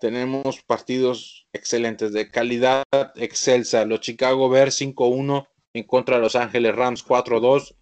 Tenemos 0.00 0.62
partidos 0.62 1.48
excelentes, 1.52 2.12
de 2.12 2.30
calidad 2.30 2.84
excelsa. 3.14 3.84
Los 3.84 4.00
Chicago 4.00 4.48
Bears 4.48 4.80
5-1 4.80 5.48
en 5.74 5.84
contra 5.84 6.16
de 6.16 6.22
Los 6.22 6.36
Ángeles 6.36 6.74
Rams 6.74 7.06
4-2. 7.06 7.76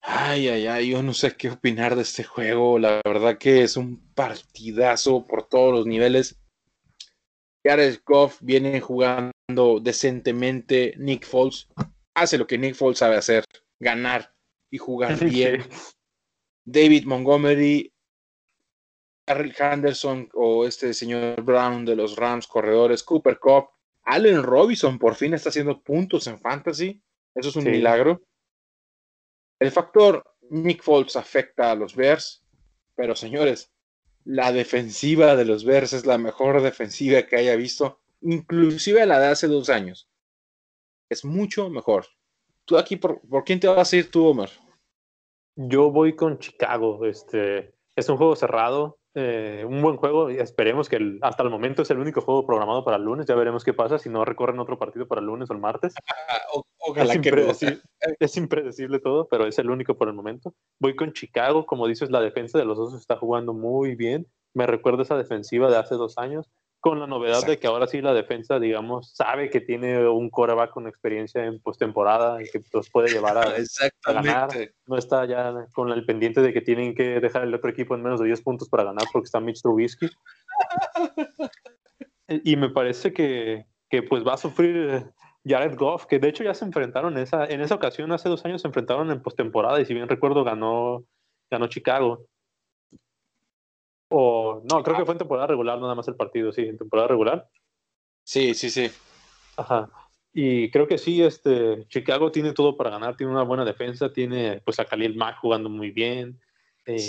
Ay, 0.00 0.48
ay, 0.48 0.66
ay, 0.66 0.90
yo 0.90 1.02
no 1.02 1.12
sé 1.12 1.36
qué 1.36 1.50
opinar 1.50 1.96
de 1.96 2.02
este 2.02 2.24
juego. 2.24 2.78
La 2.78 3.00
verdad 3.04 3.38
que 3.38 3.62
es 3.62 3.76
un 3.76 3.98
partidazo 4.14 5.26
por 5.26 5.48
todos 5.48 5.72
los 5.72 5.86
niveles. 5.86 6.38
Jared 7.64 7.98
Goff 8.06 8.38
viene 8.40 8.80
jugando 8.80 9.80
decentemente. 9.80 10.94
Nick 10.96 11.26
Foles 11.26 11.68
hace 12.14 12.38
lo 12.38 12.46
que 12.46 12.58
Nick 12.58 12.74
Foles 12.74 12.98
sabe 12.98 13.16
hacer, 13.16 13.44
ganar 13.78 14.34
y 14.70 14.78
jugar 14.78 15.18
bien. 15.24 15.62
David 16.64 17.04
Montgomery, 17.04 17.92
Harry 19.26 19.52
Henderson 19.58 20.28
o 20.34 20.66
este 20.66 20.94
señor 20.94 21.42
Brown 21.42 21.84
de 21.84 21.96
los 21.96 22.16
Rams, 22.16 22.46
corredores, 22.46 23.02
Cooper 23.02 23.38
Cup, 23.38 23.70
Allen 24.04 24.42
Robinson 24.42 24.98
por 24.98 25.14
fin 25.14 25.34
está 25.34 25.50
haciendo 25.50 25.82
puntos 25.82 26.26
en 26.26 26.40
fantasy. 26.40 27.02
Eso 27.34 27.50
es 27.50 27.56
un 27.56 27.64
milagro. 27.64 28.22
El 29.58 29.70
factor 29.72 30.24
Nick 30.50 30.82
Foles 30.82 31.16
afecta 31.16 31.70
a 31.70 31.74
los 31.74 31.94
Bears, 31.94 32.44
pero 32.94 33.16
señores, 33.16 33.72
la 34.24 34.52
defensiva 34.52 35.36
de 35.36 35.44
los 35.44 35.64
Bears 35.64 35.92
es 35.92 36.06
la 36.06 36.18
mejor 36.18 36.62
defensiva 36.62 37.22
que 37.22 37.36
haya 37.36 37.56
visto, 37.56 38.00
inclusive 38.20 39.04
la 39.06 39.18
de 39.18 39.28
hace 39.28 39.48
dos 39.48 39.68
años. 39.68 40.08
Es 41.08 41.24
mucho 41.24 41.70
mejor. 41.70 42.06
¿Tú 42.64 42.76
aquí 42.76 42.96
por, 42.96 43.22
quién 43.44 43.60
te 43.60 43.66
vas 43.66 43.92
a 43.92 43.96
ir 43.96 44.10
tú, 44.10 44.26
Omar? 44.26 44.50
Yo 45.56 45.90
voy 45.90 46.14
con 46.14 46.38
Chicago. 46.38 47.06
Este, 47.06 47.74
es 47.96 48.08
un 48.08 48.18
juego 48.18 48.36
cerrado, 48.36 48.97
eh, 49.20 49.64
un 49.64 49.82
buen 49.82 49.96
juego. 49.96 50.30
Y 50.30 50.36
esperemos 50.36 50.88
que 50.88 51.18
hasta 51.22 51.42
el 51.42 51.50
momento 51.50 51.82
es 51.82 51.90
el 51.90 51.98
único 51.98 52.20
juego 52.20 52.46
programado 52.46 52.84
para 52.84 52.96
el 52.96 53.02
lunes. 53.02 53.26
Ya 53.26 53.34
veremos 53.34 53.64
qué 53.64 53.72
pasa 53.72 53.98
si 53.98 54.08
no 54.08 54.24
recorren 54.24 54.60
otro 54.60 54.78
partido 54.78 55.08
para 55.08 55.20
el 55.20 55.26
lunes 55.26 55.50
o 55.50 55.52
el 55.52 55.58
martes. 55.58 55.94
ojalá 56.78 57.12
es, 57.12 57.16
impredecible, 57.16 57.80
es 58.20 58.36
impredecible 58.36 59.00
todo, 59.00 59.26
pero 59.28 59.46
es 59.46 59.58
el 59.58 59.70
único 59.70 59.96
por 59.96 60.08
el 60.08 60.14
momento. 60.14 60.54
Voy 60.78 60.94
con 60.94 61.12
Chicago. 61.12 61.66
Como 61.66 61.88
dices, 61.88 62.10
la 62.10 62.20
defensa 62.20 62.58
de 62.58 62.64
los 62.64 62.78
dos 62.78 62.94
está 62.94 63.16
jugando 63.16 63.52
muy 63.52 63.96
bien. 63.96 64.26
Me 64.54 64.66
recuerda 64.66 65.02
esa 65.02 65.16
defensiva 65.16 65.68
de 65.70 65.76
hace 65.76 65.96
dos 65.96 66.16
años 66.16 66.48
con 66.80 67.00
la 67.00 67.06
novedad 67.06 67.44
de 67.44 67.58
que 67.58 67.66
ahora 67.66 67.86
sí 67.86 68.00
la 68.00 68.14
defensa, 68.14 68.60
digamos, 68.60 69.12
sabe 69.14 69.50
que 69.50 69.60
tiene 69.60 70.06
un 70.08 70.30
coreback 70.30 70.70
con 70.70 70.86
experiencia 70.86 71.44
en 71.44 71.60
postemporada 71.60 72.40
y 72.42 72.48
que 72.48 72.62
los 72.72 72.88
puede 72.90 73.10
llevar 73.10 73.36
a, 74.06 74.12
ganar. 74.12 74.48
No 74.86 74.96
está 74.96 75.24
ya 75.24 75.66
con 75.72 75.90
el 75.90 76.04
pendiente 76.06 76.40
de 76.40 76.52
que 76.52 76.60
tienen 76.60 76.94
que 76.94 77.20
dejar 77.20 77.42
el 77.42 77.54
otro 77.54 77.70
equipo 77.70 77.94
en 77.94 78.02
menos 78.02 78.20
de 78.20 78.26
10 78.26 78.42
puntos 78.42 78.68
para 78.68 78.84
ganar 78.84 79.04
porque 79.12 79.26
está 79.26 79.40
Mitch 79.40 79.60
Trubisky. 79.60 80.08
y 82.28 82.56
me 82.56 82.70
parece 82.70 83.12
que, 83.12 83.66
que, 83.90 84.02
pues 84.02 84.24
va 84.24 84.34
a 84.34 84.38
sufrir 84.38 85.12
Jared 85.44 85.76
Goff, 85.76 86.06
que 86.06 86.20
de 86.20 86.28
hecho 86.28 86.44
ya 86.44 86.54
se 86.54 86.64
enfrentaron 86.64 87.18
esa, 87.18 87.44
en 87.46 87.60
esa 87.60 87.74
ocasión, 87.74 88.12
hace 88.12 88.28
dos 88.28 88.44
años 88.44 88.62
se 88.62 88.68
enfrentaron 88.68 89.10
en 89.10 89.20
postemporada 89.20 89.80
y 89.80 89.84
si 89.84 89.94
bien 89.94 90.08
recuerdo 90.08 90.44
ganó, 90.44 91.04
ganó 91.50 91.66
Chicago. 91.66 92.26
O 94.08 94.62
no, 94.70 94.82
creo 94.82 94.96
que 94.96 95.04
fue 95.04 95.14
en 95.14 95.18
temporada 95.18 95.46
regular 95.46 95.78
nada 95.80 95.94
más 95.94 96.08
el 96.08 96.16
partido, 96.16 96.52
sí, 96.52 96.62
en 96.62 96.78
temporada 96.78 97.08
regular. 97.08 97.48
Sí, 98.24 98.54
sí, 98.54 98.70
sí. 98.70 98.90
Ajá. 99.56 99.90
Y 100.32 100.70
creo 100.70 100.86
que 100.86 100.98
sí, 100.98 101.22
este, 101.22 101.86
Chicago 101.88 102.30
tiene 102.30 102.52
todo 102.52 102.76
para 102.76 102.90
ganar, 102.90 103.16
tiene 103.16 103.32
una 103.32 103.42
buena 103.42 103.64
defensa, 103.64 104.12
tiene 104.12 104.60
pues 104.64 104.78
a 104.78 104.84
Khalil 104.84 105.16
Mack 105.16 105.38
jugando 105.40 105.68
muy 105.68 105.90
bien. 105.90 106.40
Eh, 106.86 107.08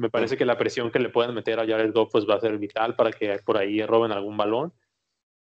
me 0.00 0.10
parece 0.10 0.36
que 0.36 0.44
la 0.44 0.58
presión 0.58 0.90
que 0.90 0.98
le 0.98 1.08
pueden 1.08 1.34
meter 1.34 1.60
a 1.60 1.66
Jared 1.66 1.92
Goff 1.92 2.10
pues 2.10 2.26
va 2.28 2.34
a 2.34 2.40
ser 2.40 2.58
vital 2.58 2.96
para 2.96 3.12
que 3.12 3.38
por 3.44 3.56
ahí 3.56 3.84
roben 3.84 4.10
algún 4.10 4.36
balón. 4.36 4.72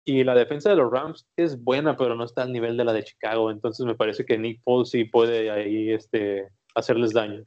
Y 0.03 0.23
la 0.23 0.33
defensa 0.33 0.69
de 0.69 0.75
los 0.75 0.91
Rams 0.91 1.27
es 1.35 1.63
buena, 1.63 1.95
pero 1.95 2.15
no 2.15 2.23
está 2.23 2.41
al 2.41 2.51
nivel 2.51 2.75
de 2.77 2.83
la 2.83 2.93
de 2.93 3.03
Chicago. 3.03 3.51
Entonces 3.51 3.85
me 3.85 3.95
parece 3.95 4.25
que 4.25 4.37
Nick 4.37 4.61
Foles 4.63 4.89
sí 4.89 5.05
puede 5.05 5.51
ahí 5.51 5.91
este, 5.91 6.49
hacerles 6.73 7.13
daño. 7.13 7.45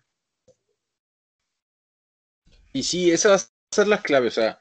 Y 2.73 2.83
sí, 2.83 3.11
esa 3.11 3.31
va 3.31 3.35
a 3.37 3.41
ser 3.71 3.89
la 3.89 4.03
clave. 4.03 4.29
O 4.29 4.31
sea, 4.31 4.59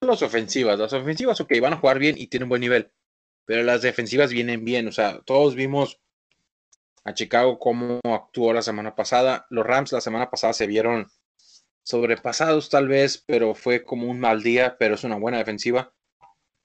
las 0.00 0.22
ofensivas. 0.22 0.78
Las 0.78 0.92
ofensivas, 0.92 1.40
ok, 1.40 1.52
van 1.60 1.74
a 1.74 1.76
jugar 1.76 1.98
bien 1.98 2.16
y 2.18 2.28
tienen 2.28 2.48
buen 2.48 2.60
nivel. 2.60 2.92
Pero 3.44 3.62
las 3.62 3.82
defensivas 3.82 4.30
vienen 4.30 4.64
bien. 4.64 4.88
O 4.88 4.92
sea, 4.92 5.20
todos 5.22 5.54
vimos 5.54 6.00
a 7.04 7.14
Chicago 7.14 7.58
cómo 7.58 8.00
actuó 8.04 8.52
la 8.52 8.62
semana 8.62 8.94
pasada. 8.94 9.46
Los 9.50 9.66
Rams 9.66 9.92
la 9.92 10.00
semana 10.00 10.30
pasada 10.30 10.52
se 10.52 10.66
vieron 10.66 11.08
sobrepasados 11.82 12.68
tal 12.68 12.88
vez, 12.88 13.24
pero 13.26 13.54
fue 13.54 13.82
como 13.82 14.08
un 14.08 14.20
mal 14.20 14.42
día, 14.42 14.76
pero 14.78 14.94
es 14.94 15.04
una 15.04 15.16
buena 15.16 15.38
defensiva. 15.38 15.92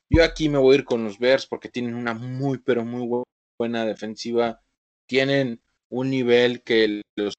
Yo 0.10 0.24
aquí 0.24 0.50
me 0.50 0.60
voy 0.60 0.76
a 0.76 0.80
ir 0.80 0.86
con 0.86 1.04
los 1.04 1.18
Bears 1.18 1.48
porque 1.48 1.70
tienen 1.70 1.96
una 1.96 2.14
muy, 2.14 2.60
pero 2.60 2.86
muy 2.86 3.24
buena 3.58 3.86
defensiva. 3.86 4.62
Tienen 5.08 5.62
un 5.90 6.10
nivel 6.10 6.62
que 6.62 7.02
los 7.16 7.34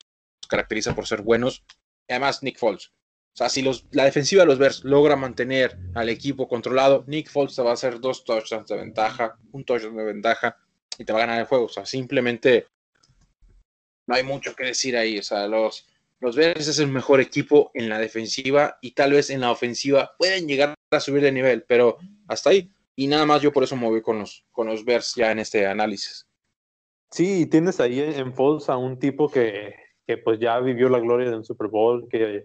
caracteriza 0.48 0.94
por 0.94 1.06
ser 1.06 1.22
buenos 1.22 1.64
además 2.08 2.42
Nick 2.42 2.58
Foles. 2.58 2.92
O 3.36 3.38
sea, 3.38 3.50
si 3.50 3.60
los, 3.60 3.84
la 3.90 4.04
defensiva 4.04 4.42
de 4.42 4.46
los 4.46 4.58
Bears 4.58 4.82
logra 4.84 5.14
mantener 5.14 5.76
al 5.94 6.08
equipo 6.08 6.48
controlado, 6.48 7.04
Nick 7.06 7.30
Foles 7.30 7.54
te 7.54 7.62
va 7.62 7.70
a 7.70 7.74
hacer 7.74 8.00
dos 8.00 8.24
touchdowns 8.24 8.68
de 8.68 8.76
ventaja, 8.76 9.36
un 9.52 9.62
touchdown 9.62 9.94
de 9.94 10.04
ventaja 10.04 10.56
y 10.96 11.04
te 11.04 11.12
va 11.12 11.18
a 11.18 11.26
ganar 11.26 11.40
el 11.40 11.46
juego. 11.46 11.66
O 11.66 11.68
sea, 11.68 11.84
simplemente 11.84 12.66
no 14.06 14.14
hay 14.14 14.22
mucho 14.22 14.54
que 14.54 14.64
decir 14.64 14.96
ahí. 14.96 15.18
O 15.18 15.22
sea, 15.22 15.46
los, 15.48 15.86
los 16.20 16.34
Bears 16.34 16.66
es 16.66 16.78
el 16.78 16.88
mejor 16.88 17.20
equipo 17.20 17.70
en 17.74 17.90
la 17.90 17.98
defensiva 17.98 18.78
y 18.80 18.92
tal 18.92 19.12
vez 19.12 19.28
en 19.28 19.42
la 19.42 19.50
ofensiva 19.50 20.12
pueden 20.16 20.48
llegar 20.48 20.74
a 20.90 21.00
subir 21.00 21.22
de 21.22 21.32
nivel, 21.32 21.64
pero 21.64 21.98
hasta 22.28 22.50
ahí. 22.50 22.70
Y 22.94 23.06
nada 23.06 23.26
más 23.26 23.42
yo 23.42 23.52
por 23.52 23.64
eso 23.64 23.76
me 23.76 23.86
voy 23.86 24.00
con 24.00 24.18
los, 24.18 24.46
con 24.50 24.66
los 24.66 24.82
Bears 24.84 25.14
ya 25.14 25.30
en 25.30 25.40
este 25.40 25.66
análisis. 25.66 26.26
Sí, 27.10 27.44
tienes 27.46 27.80
ahí 27.80 28.00
en 28.00 28.32
Foles 28.32 28.70
a 28.70 28.78
un 28.78 28.98
tipo 28.98 29.30
que 29.30 29.74
que 30.06 30.18
pues 30.18 30.38
ya 30.38 30.58
vivió 30.60 30.88
la 30.88 31.00
gloria 31.00 31.30
de 31.30 31.36
un 31.36 31.44
Super 31.44 31.68
Bowl, 31.68 32.08
que, 32.08 32.44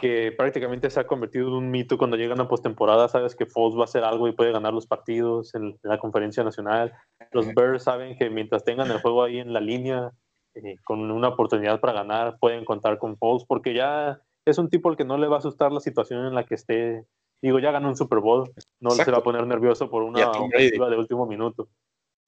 que 0.00 0.32
prácticamente 0.32 0.90
se 0.90 1.00
ha 1.00 1.06
convertido 1.06 1.48
en 1.48 1.54
un 1.54 1.70
mito 1.70 1.98
cuando 1.98 2.16
llegan 2.16 2.40
a 2.40 2.48
postemporada, 2.48 3.08
sabes 3.08 3.34
que 3.34 3.46
Foles 3.46 3.76
va 3.76 3.82
a 3.82 3.84
hacer 3.84 4.04
algo 4.04 4.28
y 4.28 4.32
puede 4.32 4.52
ganar 4.52 4.72
los 4.72 4.86
partidos 4.86 5.54
en, 5.54 5.78
la 5.82 5.98
conferencia 5.98 6.44
nacional. 6.44 6.92
Los 7.32 7.54
Bears 7.54 7.84
saben 7.84 8.16
que 8.16 8.30
mientras 8.30 8.64
tengan 8.64 8.90
el 8.90 9.00
juego 9.00 9.22
ahí 9.22 9.38
en 9.38 9.52
la 9.52 9.60
línea, 9.60 10.12
eh, 10.54 10.76
con 10.84 11.10
una 11.10 11.28
oportunidad 11.28 11.80
para 11.80 11.92
ganar, 11.92 12.38
pueden 12.38 12.64
contar 12.64 12.98
con 12.98 13.16
Foles, 13.18 13.44
porque 13.46 13.74
ya 13.74 14.20
es 14.46 14.58
un 14.58 14.70
tipo 14.70 14.88
al 14.88 14.96
que 14.96 15.04
no 15.04 15.18
le 15.18 15.28
va 15.28 15.36
a 15.36 15.38
asustar 15.40 15.72
la 15.72 15.80
situación 15.80 16.26
en 16.26 16.34
la 16.34 16.44
que 16.44 16.54
esté. 16.54 17.04
Digo, 17.42 17.58
ya 17.58 17.70
ganó 17.70 17.88
un 17.88 17.96
Super 17.96 18.20
Bowl, 18.20 18.50
no 18.80 18.90
se 18.90 19.10
va 19.10 19.18
a 19.18 19.22
poner 19.22 19.46
nervioso 19.46 19.90
por 19.90 20.02
una 20.02 20.30
ofensiva 20.30 20.88
de 20.88 20.96
último 20.96 21.26
minuto. 21.26 21.68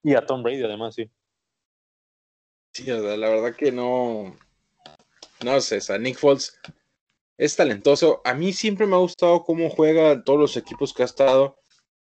Y 0.03 0.15
a 0.15 0.27
Tom 0.27 0.43
Brady, 0.43 0.63
además, 0.63 0.95
sí. 0.95 1.11
Sí, 2.79 2.85
la 2.85 3.29
verdad 3.29 3.57
que 3.57 3.73
no. 3.73 4.37
No 5.45 5.61
sé, 5.61 5.81
o 5.93 5.99
Nick 5.99 6.17
Foles 6.17 6.57
es 7.37 7.57
talentoso. 7.57 8.23
A 8.25 8.35
mí 8.35 8.53
siempre 8.53 8.87
me 8.87 8.95
ha 8.95 9.01
gustado 9.01 9.43
cómo 9.43 9.69
juega 9.69 10.23
todos 10.23 10.39
los 10.39 10.57
equipos 10.57 10.95
que 10.95 11.03
ha 11.03 11.07
estado, 11.07 11.59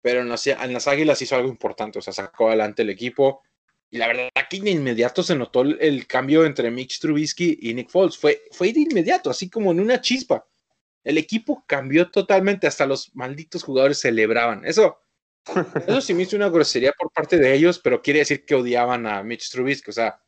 pero 0.01 0.21
en 0.21 0.29
las, 0.29 0.47
en 0.47 0.73
las 0.73 0.87
Águilas 0.87 1.21
hizo 1.23 1.35
algo 1.35 1.49
importante, 1.49 1.99
o 1.99 2.03
sea, 2.03 2.13
sacó 2.13 2.49
adelante 2.49 2.83
el 2.83 2.91
equipo. 2.91 3.43
Y 3.91 3.99
la 3.99 4.07
verdad 4.07 4.29
que 4.49 4.61
de 4.61 4.71
inmediato 4.71 5.25
se 5.25 5.35
notó 5.35 5.63
el, 5.63 6.07
cambio 6.07 6.45
entre 6.45 6.71
Mitch 6.71 7.01
Trubisky 7.01 7.59
y 7.61 7.75
Nick 7.75 7.91
Foles. 7.91 8.17
Fue, 8.17 8.41
fue 8.53 8.73
de 8.73 8.81
inmediato, 8.83 9.29
así 9.29 9.51
como 9.51 9.73
en 9.73 9.81
una 9.81 10.01
chispa. 10.01 10.47
El 11.03 11.19
equipo 11.19 11.65
cambió 11.67 12.13
totalmente, 12.13 12.69
hasta 12.69 12.87
los 12.87 13.13
malditos 13.17 13.65
jugadores 13.65 13.99
celebraban. 13.99 14.65
Eso, 14.65 15.01
eso 15.89 16.01
sí 16.01 16.15
me 16.15 16.23
hizo 16.23 16.37
una 16.37 16.49
grosería 16.49 16.93
por 16.93 17.11
parte 17.11 17.39
de 17.39 17.55
ellos, 17.55 17.81
pero 17.81 18.03
quiere 18.03 18.21
decir 18.21 18.45
que 18.45 18.55
odiaban 18.55 19.09
a 19.09 19.25
Mitch 19.25 19.51
Trubisky. 19.51 19.91
O 19.91 19.93
sea, 19.93 20.21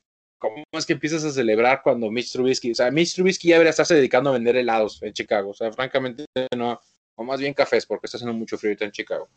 ¿cómo 0.42 0.64
es 0.72 0.84
que 0.84 0.92
empiezas 0.94 1.24
a 1.24 1.30
celebrar 1.30 1.80
cuando 1.82 2.10
Mitch 2.10 2.32
Trubisky, 2.32 2.72
o 2.72 2.74
sea, 2.74 2.90
Mitch 2.90 3.14
Trubisky 3.14 3.48
ya 3.48 3.54
debería 3.54 3.70
estarse 3.70 3.94
dedicando 3.94 4.30
a 4.30 4.34
vender 4.34 4.56
helados 4.56 5.02
en 5.02 5.12
Chicago? 5.12 5.50
O 5.50 5.54
sea, 5.54 5.72
francamente 5.72 6.26
no, 6.56 6.80
o 7.14 7.24
más 7.24 7.40
bien 7.40 7.54
cafés, 7.54 7.86
porque 7.86 8.06
está 8.06 8.18
haciendo 8.18 8.36
mucho 8.36 8.58
frío 8.58 8.76
en 8.78 8.90
Chicago. 8.90 9.28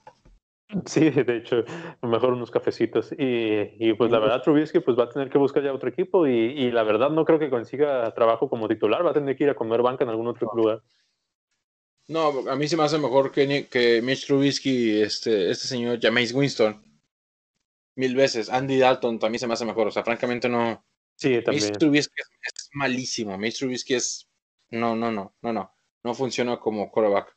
Sí, 0.86 1.12
de 1.12 1.38
hecho, 1.38 1.64
mejor 2.02 2.34
unos 2.34 2.50
cafecitos. 2.50 3.12
Y, 3.12 3.70
y, 3.80 3.94
pues 3.94 4.10
la 4.12 4.20
verdad, 4.20 4.42
Trubisky 4.42 4.80
pues 4.80 4.98
va 4.98 5.04
a 5.04 5.10
tener 5.10 5.30
que 5.30 5.38
buscar 5.38 5.64
ya 5.64 5.72
otro 5.72 5.90
equipo 5.90 6.26
y, 6.26 6.32
y, 6.32 6.72
la 6.72 6.84
verdad 6.84 7.12
no 7.12 7.24
creo 7.24 7.38
que 7.38 7.52
consiga 7.52 8.12
trabajo 8.16 8.50
como 8.50 8.68
titular, 8.68 9.06
va 9.06 9.12
a 9.12 9.14
tener 9.14 9.36
que 9.36 9.44
ir 9.44 9.50
a 9.52 9.56
comer 9.56 9.84
banca 9.84 10.04
en 10.04 10.10
algún 10.10 10.28
otro 10.28 10.50
lugar. 10.56 10.82
No, 12.08 12.50
a 12.50 12.56
mí 12.56 12.68
se 12.68 12.78
me 12.78 12.84
hace 12.84 13.00
mejor 13.00 13.32
que, 13.32 13.68
que 13.68 14.02
Mitch 14.02 14.28
Trubisky, 14.28 15.02
este, 15.02 15.50
este 15.50 15.68
señor 15.68 16.00
Jameis 16.00 16.34
Winston. 16.34 16.82
Mil 17.96 18.16
veces. 18.16 18.50
Andy 18.50 18.78
Dalton 18.78 19.20
también 19.20 19.40
se 19.40 19.48
me 19.48 19.54
hace 19.54 19.66
mejor. 19.66 19.88
O 19.88 19.92
sea, 19.92 20.04
francamente 20.04 20.50
no. 20.50 20.84
Sí, 21.16 21.42
también. 21.42 21.66
Mitch 21.66 21.78
Trubisky 21.78 22.14
es, 22.18 22.70
malísimo. 22.74 23.38
Mitch 23.38 23.60
Trubisky 23.60 23.96
es. 23.96 24.28
No, 24.70 24.96
no, 24.96 25.12
no, 25.12 25.36
no, 25.42 25.54
no. 25.54 25.76
No 26.04 26.14
funciona 26.14 26.58
como 26.60 26.92
quarterback. 26.92 27.36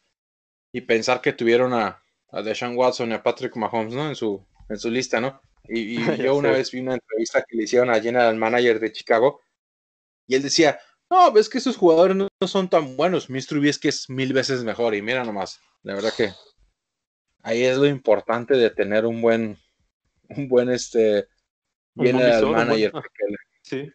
Y 0.72 0.82
pensar 0.82 1.20
que 1.20 1.32
tuvieron 1.32 1.72
a, 1.72 2.02
a 2.30 2.42
Deshaun 2.42 2.76
Watson 2.76 3.10
y 3.10 3.14
a 3.14 3.22
Patrick 3.22 3.56
Mahomes, 3.56 3.94
¿no? 3.94 4.08
En 4.08 4.14
su, 4.14 4.46
en 4.68 4.78
su 4.78 4.90
lista, 4.90 5.20
¿no? 5.20 5.40
Y, 5.64 5.96
y 5.96 5.96
yo 6.22 6.36
una 6.36 6.50
vez 6.50 6.70
vi 6.70 6.80
una 6.80 6.94
entrevista 6.94 7.44
que 7.46 7.56
le 7.56 7.64
hicieron 7.64 7.90
a 7.90 8.00
General 8.00 8.34
Manager 8.36 8.78
de 8.80 8.92
Chicago 8.92 9.40
y 10.26 10.34
él 10.34 10.42
decía, 10.42 10.78
no, 11.10 11.32
ves 11.32 11.48
que 11.48 11.58
esos 11.58 11.76
jugadores 11.76 12.16
no, 12.16 12.28
no 12.40 12.48
son 12.48 12.68
tan 12.68 12.96
buenos, 12.96 13.30
Mitch 13.30 13.48
Trubisky 13.48 13.88
es 13.88 14.10
mil 14.10 14.32
veces 14.32 14.62
mejor 14.62 14.94
y 14.94 15.02
mira 15.02 15.24
nomás, 15.24 15.60
la 15.82 15.94
verdad 15.94 16.12
que 16.14 16.32
ahí 17.42 17.64
es 17.64 17.78
lo 17.78 17.86
importante 17.86 18.54
de 18.54 18.70
tener 18.70 19.06
un 19.06 19.22
buen, 19.22 19.58
un 20.28 20.48
buen 20.48 20.68
este, 20.68 21.28
General 21.96 22.46
Manager. 22.46 22.92
porque 22.92 23.24
Sí. 23.68 23.90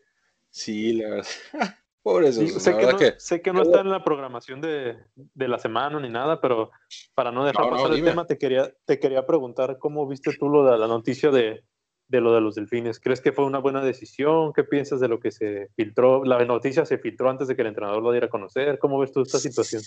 sí, 0.50 0.94
la 0.94 1.10
verdad. 1.10 1.28
Por 2.04 2.26
eso, 2.26 2.42
Sí, 2.42 2.50
sé, 2.50 2.76
que 2.76 2.86
no, 2.86 2.98
que 2.98 3.14
sé 3.18 3.42
que 3.42 3.54
no 3.54 3.62
está 3.62 3.80
en 3.80 3.90
la 3.90 4.04
programación 4.04 4.60
de, 4.60 4.98
de 5.16 5.48
la 5.48 5.58
semana 5.58 6.02
ni 6.02 6.10
nada, 6.10 6.42
pero 6.42 6.70
para 7.16 7.32
no 7.32 7.46
dejar 7.46 7.64
No, 7.64 7.72
no, 7.72 7.78
pasar 7.78 7.94
el 7.94 8.04
tema, 8.04 8.28
te 8.28 8.38
quería, 8.38 8.74
te 8.84 9.00
quería 9.00 9.26
preguntar 9.26 9.78
cómo 9.80 10.06
viste 10.06 10.32
tú 10.38 10.50
lo 10.50 10.70
de 10.70 10.78
la 10.78 10.88
noticia 10.88 11.32
de, 11.32 11.64
de 12.10 12.22
lo 12.22 12.34
de 12.34 12.42
los 12.42 12.56
delfines. 12.56 13.00
¿Crees 13.00 13.22
que 13.22 13.32
fue 13.32 13.46
una 13.46 13.60
buena 13.60 13.82
decisión? 13.82 14.52
¿Qué 14.52 14.66
piensas 14.66 15.00
de 15.00 15.08
lo 15.08 15.22
que 15.22 15.32
se 15.32 15.70
filtró? 15.78 16.26
La 16.26 16.44
noticia 16.44 16.86
se 16.86 16.98
filtró 16.98 17.30
antes 17.30 17.48
de 17.48 17.56
que 17.56 17.62
el 17.62 17.70
entrenador 17.70 18.04
lo 18.04 18.12
diera 18.12 18.28
a 18.28 18.30
conocer. 18.30 18.80
¿Cómo 18.80 19.00
ves 19.00 19.14
tú 19.14 19.22
esta 19.22 19.40
situación? 19.40 19.82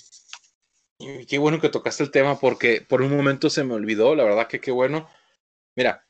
Y 0.98 1.26
qué 1.26 1.36
bueno 1.36 1.60
que 1.60 1.68
tocaste 1.68 2.02
el 2.02 2.10
tema 2.10 2.40
porque 2.40 2.80
por 2.80 3.02
un 3.02 3.14
momento 3.14 3.50
se 3.50 3.62
me 3.62 3.74
olvidó, 3.74 4.14
la 4.14 4.24
verdad 4.24 4.48
que 4.48 4.60
qué 4.60 4.70
bueno. 4.70 5.06
Mira, 5.74 6.06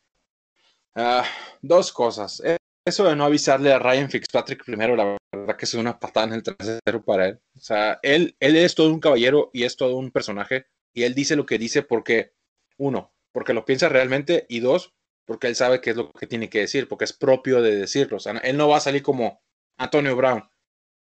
ah, 0.95 1.25
dos 1.61 1.93
cosas. 1.93 2.41
Eso 2.87 3.03
de 3.03 3.17
no 3.17 3.25
avisarle 3.25 3.73
a 3.73 3.81
Ryan 3.81 4.09
Fitzpatrick 4.09 4.65
primero, 4.65 4.95
la 4.95 5.19
verdad 5.33 5.57
que 5.57 5.65
es 5.65 5.75
una 5.75 5.99
patada 5.99 6.29
en 6.29 6.35
el 6.35 6.45
trasero 6.45 7.05
para 7.05 7.27
él. 7.27 7.41
O 7.57 7.61
sea, 7.61 7.99
él, 8.01 8.37
él 8.39 8.55
es 8.55 8.77
todo 8.77 8.93
un 8.93 9.01
caballero 9.01 9.51
y 9.53 9.65
es 9.65 9.77
todo 9.77 9.97
un 9.97 10.13
personaje 10.13 10.67
y 10.93 11.03
él 11.03 11.13
dice 11.13 11.35
lo 11.35 11.47
que 11.47 11.59
dice 11.59 11.83
porque, 11.83 12.33
uno, 12.77 13.13
porque 13.33 13.55
lo 13.55 13.65
piensa 13.65 13.89
realmente 13.89 14.47
y 14.49 14.61
dos, 14.61 14.95
porque 15.25 15.49
él 15.49 15.57
sabe 15.57 15.81
qué 15.81 15.91
es 15.91 15.97
lo 15.97 16.13
que 16.13 16.29
tiene 16.29 16.49
que 16.49 16.61
decir, 16.61 16.87
porque 16.87 17.07
es 17.07 17.13
propio 17.13 17.61
de 17.61 17.75
decirlo. 17.75 18.19
O 18.19 18.21
sea, 18.21 18.35
él 18.39 18.57
no 18.57 18.69
va 18.69 18.77
a 18.77 18.81
salir 18.81 19.03
como 19.03 19.43
Antonio 19.79 20.15
Brown. 20.15 20.49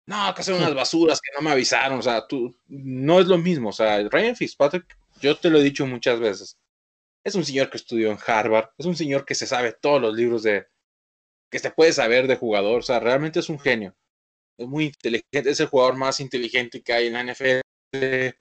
No, 0.06 0.34
que 0.34 0.42
son 0.42 0.54
unas 0.54 0.74
basuras 0.74 1.20
que 1.20 1.30
no 1.36 1.42
me 1.42 1.50
avisaron. 1.50 1.98
O 1.98 2.02
sea, 2.02 2.26
tú 2.26 2.56
no 2.68 3.20
es 3.20 3.26
lo 3.26 3.36
mismo. 3.36 3.68
O 3.68 3.72
sea, 3.72 4.02
Ryan 4.08 4.34
Fitzpatrick, 4.34 4.98
yo 5.20 5.36
te 5.36 5.50
lo 5.50 5.58
he 5.58 5.62
dicho 5.62 5.86
muchas 5.86 6.18
veces. 6.20 6.58
Es 7.22 7.34
un 7.34 7.44
señor 7.44 7.68
que 7.68 7.76
estudió 7.76 8.10
en 8.10 8.18
Harvard, 8.26 8.70
es 8.78 8.86
un 8.86 8.96
señor 8.96 9.26
que 9.26 9.34
se 9.34 9.46
sabe 9.46 9.72
todos 9.72 10.00
los 10.00 10.14
libros 10.14 10.42
de 10.42 10.66
que 11.50 11.58
se 11.58 11.70
puede 11.70 11.92
saber 11.92 12.26
de 12.26 12.36
jugador. 12.36 12.80
O 12.80 12.82
sea, 12.82 13.00
realmente 13.00 13.40
es 13.40 13.48
un 13.48 13.58
genio. 13.58 13.94
Es 14.58 14.66
muy 14.66 14.86
inteligente, 14.86 15.50
es 15.50 15.60
el 15.60 15.66
jugador 15.66 15.96
más 15.96 16.20
inteligente 16.20 16.82
que 16.82 16.92
hay 16.92 17.06
en 17.08 17.12
la 17.12 17.24
NFL. 17.24 18.36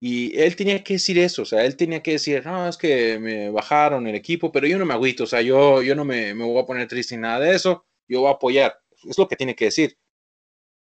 Y 0.00 0.38
él 0.38 0.54
tenía 0.54 0.84
que 0.84 0.94
decir 0.94 1.18
eso, 1.18 1.42
o 1.42 1.44
sea, 1.46 1.64
él 1.64 1.76
tenía 1.76 2.02
que 2.02 2.12
decir, 2.12 2.44
no, 2.44 2.68
es 2.68 2.76
que 2.76 3.18
me 3.18 3.48
bajaron 3.48 4.06
el 4.06 4.14
equipo, 4.14 4.52
pero 4.52 4.66
yo 4.66 4.78
no 4.78 4.84
me 4.84 4.92
agüito, 4.92 5.24
o 5.24 5.26
sea, 5.26 5.40
yo, 5.40 5.80
yo 5.80 5.94
no 5.94 6.04
me, 6.04 6.34
me 6.34 6.44
voy 6.44 6.62
a 6.62 6.66
poner 6.66 6.86
triste 6.86 7.16
ni 7.16 7.22
nada 7.22 7.40
de 7.40 7.54
eso, 7.54 7.86
yo 8.06 8.20
voy 8.20 8.28
a 8.28 8.32
apoyar, 8.32 8.78
es 9.08 9.16
lo 9.16 9.26
que 9.26 9.36
tiene 9.36 9.54
que 9.54 9.66
decir. 9.66 9.96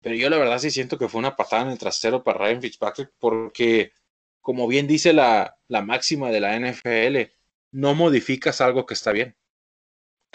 Pero 0.02 0.14
yo 0.14 0.30
la 0.30 0.38
verdad 0.38 0.60
sí 0.60 0.70
siento 0.70 0.98
que 0.98 1.08
fue 1.08 1.18
una 1.18 1.34
patada 1.34 1.62
en 1.62 1.70
el 1.70 1.78
trasero 1.78 2.22
para 2.22 2.38
Ryan 2.38 2.62
Fitzpatrick, 2.62 3.10
porque 3.18 3.92
como 4.40 4.68
bien 4.68 4.86
dice 4.86 5.12
la, 5.12 5.58
la 5.66 5.82
máxima 5.82 6.30
de 6.30 6.40
la 6.40 6.56
NFL, 6.56 7.32
no 7.72 7.96
modificas 7.96 8.60
algo 8.60 8.86
que 8.86 8.94
está 8.94 9.10
bien. 9.10 9.36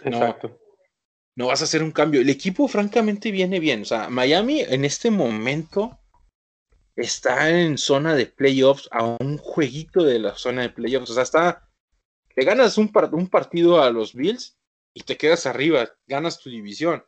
Exacto. 0.04 0.60
Vas 1.36 1.62
a 1.62 1.66
hacer 1.66 1.84
un 1.84 1.92
cambio. 1.92 2.22
El 2.22 2.30
equipo 2.30 2.68
francamente 2.68 3.32
viene 3.32 3.60
bien, 3.60 3.82
o 3.82 3.86
sea, 3.86 4.10
Miami 4.10 4.62
en 4.62 4.86
este 4.86 5.10
momento 5.12 6.00
está 6.96 7.50
en 7.50 7.78
zona 7.78 8.14
de 8.14 8.28
playoffs 8.28 8.88
a 8.92 9.04
un 9.20 9.38
jueguito 9.38 10.04
de 10.04 10.20
la 10.20 10.36
zona 10.36 10.62
de 10.62 10.70
playoffs. 10.70 11.10
O 11.10 11.14
sea, 11.14 11.24
está. 11.24 11.70
Le 12.36 12.46
ganas 12.46 12.78
un, 12.78 12.92
par- 12.92 13.14
un 13.14 13.28
partido 13.28 13.82
a 13.82 13.90
los 13.92 14.14
Bills 14.14 14.58
y 14.94 15.02
te 15.02 15.18
quedas 15.18 15.46
arriba, 15.46 15.90
ganas 16.08 16.40
tu 16.40 16.50
división. 16.50 17.04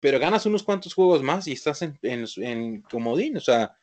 Pero 0.00 0.18
ganas 0.18 0.46
unos 0.46 0.62
cuantos 0.62 0.94
juegos 0.94 1.22
más 1.22 1.46
y 1.46 1.52
estás 1.52 1.82
en, 1.82 1.98
en 2.02 2.82
comodín. 2.82 3.36
O 3.36 3.40
sea, 3.40 3.76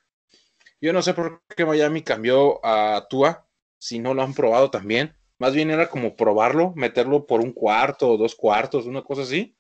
yo 0.81 0.93
no 0.93 1.01
sé 1.01 1.13
por 1.13 1.43
qué 1.55 1.65
Miami 1.65 2.01
cambió 2.03 2.63
a 2.65 3.07
Tua 3.09 3.47
si 3.79 3.99
no 3.99 4.13
lo 4.13 4.21
han 4.21 4.33
probado 4.33 4.69
también. 4.69 5.15
Más 5.39 5.53
bien 5.53 5.71
era 5.71 5.89
como 5.89 6.15
probarlo, 6.15 6.73
meterlo 6.75 7.25
por 7.25 7.39
un 7.41 7.53
cuarto 7.53 8.09
o 8.09 8.17
dos 8.17 8.35
cuartos, 8.35 8.85
una 8.85 9.03
cosa 9.03 9.21
así. 9.21 9.55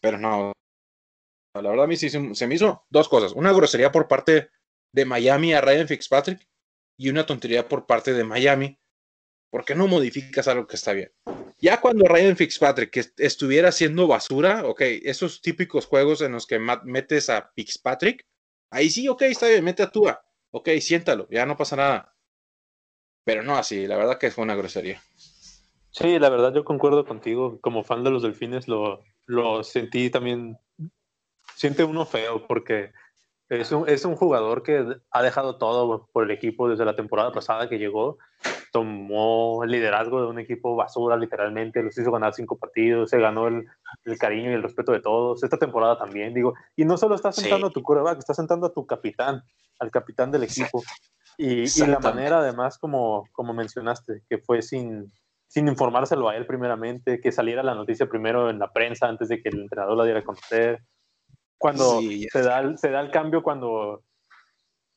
Pero 0.00 0.18
no. 0.18 0.52
La 1.54 1.70
verdad, 1.70 1.84
a 1.84 1.88
mí 1.88 1.96
sí 1.96 2.10
se, 2.10 2.46
me 2.46 2.54
hizo 2.54 2.86
dos 2.90 3.08
cosas. 3.08 3.32
Una 3.32 3.52
grosería 3.52 3.90
por 3.90 4.08
parte 4.08 4.50
de 4.92 5.04
Miami 5.04 5.54
a 5.54 5.60
Ryan 5.60 5.88
Fitzpatrick 5.88 6.46
y 6.98 7.08
una 7.08 7.26
tontería 7.26 7.68
por 7.68 7.86
parte 7.86 8.12
de 8.12 8.24
Miami. 8.24 8.78
¿Por 9.50 9.64
qué 9.64 9.74
no 9.74 9.86
modificas 9.86 10.48
algo 10.48 10.66
que 10.66 10.76
está 10.76 10.92
bien? 10.92 11.12
Ya 11.58 11.80
cuando 11.80 12.04
Ryan 12.06 12.36
Fitzpatrick 12.36 13.14
estuviera 13.16 13.70
haciendo 13.70 14.06
basura, 14.06 14.66
ok, 14.66 14.82
esos 15.04 15.40
típicos 15.40 15.86
juegos 15.86 16.20
en 16.20 16.32
los 16.32 16.46
que 16.46 16.58
metes 16.58 17.30
a 17.30 17.50
Fitzpatrick, 17.54 18.26
ahí 18.70 18.90
sí, 18.90 19.08
ok, 19.08 19.22
está 19.22 19.48
bien, 19.48 19.64
mete 19.64 19.82
a 19.82 19.90
Tua, 19.90 20.22
ok, 20.50 20.68
siéntalo, 20.80 21.26
ya 21.30 21.46
no 21.46 21.56
pasa 21.56 21.76
nada. 21.76 22.14
Pero 23.24 23.42
no 23.42 23.56
así, 23.56 23.86
la 23.86 23.96
verdad 23.96 24.18
que 24.18 24.30
fue 24.30 24.44
una 24.44 24.54
grosería. 24.54 25.02
Sí, 25.98 26.18
la 26.18 26.28
verdad 26.28 26.52
yo 26.52 26.62
concuerdo 26.64 27.06
contigo. 27.06 27.58
Como 27.62 27.82
fan 27.82 28.04
de 28.04 28.10
los 28.10 28.22
delfines 28.22 28.68
lo, 28.68 29.00
lo 29.24 29.64
sentí 29.64 30.10
también. 30.10 30.58
Siente 31.54 31.84
uno 31.84 32.04
feo 32.04 32.46
porque 32.46 32.92
es 33.48 33.72
un, 33.72 33.88
es 33.88 34.04
un 34.04 34.14
jugador 34.14 34.62
que 34.62 34.84
ha 35.10 35.22
dejado 35.22 35.56
todo 35.56 36.06
por 36.12 36.24
el 36.24 36.32
equipo 36.32 36.68
desde 36.68 36.84
la 36.84 36.96
temporada 36.96 37.32
pasada 37.32 37.70
que 37.70 37.78
llegó. 37.78 38.18
Tomó 38.72 39.64
el 39.64 39.70
liderazgo 39.70 40.20
de 40.20 40.26
un 40.26 40.38
equipo 40.38 40.76
basura, 40.76 41.16
literalmente. 41.16 41.82
Los 41.82 41.96
hizo 41.96 42.12
ganar 42.12 42.34
cinco 42.34 42.58
partidos. 42.58 43.08
Se 43.08 43.18
ganó 43.18 43.48
el, 43.48 43.66
el 44.04 44.18
cariño 44.18 44.50
y 44.50 44.54
el 44.54 44.62
respeto 44.62 44.92
de 44.92 45.00
todos. 45.00 45.42
Esta 45.42 45.56
temporada 45.56 45.96
también, 45.96 46.34
digo. 46.34 46.52
Y 46.76 46.84
no 46.84 46.98
solo 46.98 47.14
estás 47.14 47.36
Sí. 47.36 47.40
sentando 47.42 47.68
a 47.68 47.70
tu 47.70 47.82
quarterback, 47.82 48.18
estás 48.18 48.36
sentando 48.36 48.66
a 48.66 48.72
tu 48.74 48.84
capitán, 48.84 49.42
al 49.78 49.90
capitán 49.90 50.30
del 50.30 50.42
equipo. 50.42 50.82
Y, 51.38 51.62
y 51.62 51.86
la 51.86 52.00
manera, 52.00 52.40
además, 52.40 52.76
como, 52.76 53.26
como 53.32 53.54
mencionaste, 53.54 54.24
que 54.28 54.38
fue 54.38 54.60
sin, 54.60 55.10
sin 55.56 55.68
informárselo 55.68 56.28
a 56.28 56.36
él 56.36 56.44
primeramente, 56.44 57.18
que 57.18 57.32
saliera 57.32 57.62
la 57.62 57.74
noticia 57.74 58.06
primero 58.06 58.50
en 58.50 58.58
la 58.58 58.74
prensa 58.74 59.08
antes 59.08 59.30
de 59.30 59.40
que 59.40 59.48
el 59.48 59.60
entrenador 59.60 59.96
la 59.96 60.04
diera 60.04 60.20
a 60.20 60.22
conocer. 60.22 60.82
Cuando 61.56 62.00
Sí, 62.00 62.26
se, 62.30 62.42
da 62.42 62.60
el, 62.60 62.76
se 62.76 62.90
da 62.90 63.00
el 63.00 63.10
cambio, 63.10 63.42
cuando 63.42 64.02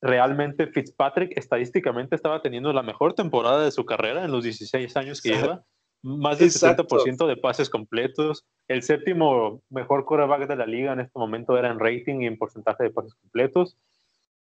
realmente 0.02 0.68
Fitzpatrick 0.68 1.38
estadísticamente 1.38 2.18
estaba 2.18 2.42
teniendo 2.42 2.74
la 2.74 2.84
mejor 2.84 3.14
temporada 3.14 3.64
de 3.64 3.72
su 3.72 3.86
carrera 3.86 4.26
en 4.26 4.34
los 4.34 4.44
16 4.44 4.98
años 4.98 5.22
que 5.22 5.30
Exacto. 5.30 5.48
lleva. 5.48 5.66
Más 6.04 6.40
del 6.40 6.50
Exacto. 6.50 6.84
60% 6.84 7.26
de 7.26 7.38
pases 7.38 7.70
completos. 7.70 8.46
El 8.68 8.84
séptimo 8.84 9.62
mejor 9.70 10.04
quarterback 10.04 10.46
de 10.46 10.58
la 10.58 10.66
liga 10.66 10.92
en 10.92 11.00
este 11.00 11.18
momento 11.18 11.58
era 11.58 11.72
en 11.72 11.80
rating 11.80 12.20
y 12.20 12.26
en 12.26 12.38
porcentaje 12.38 12.84
de 12.84 12.92
pases 12.92 13.16
completos. 13.16 13.78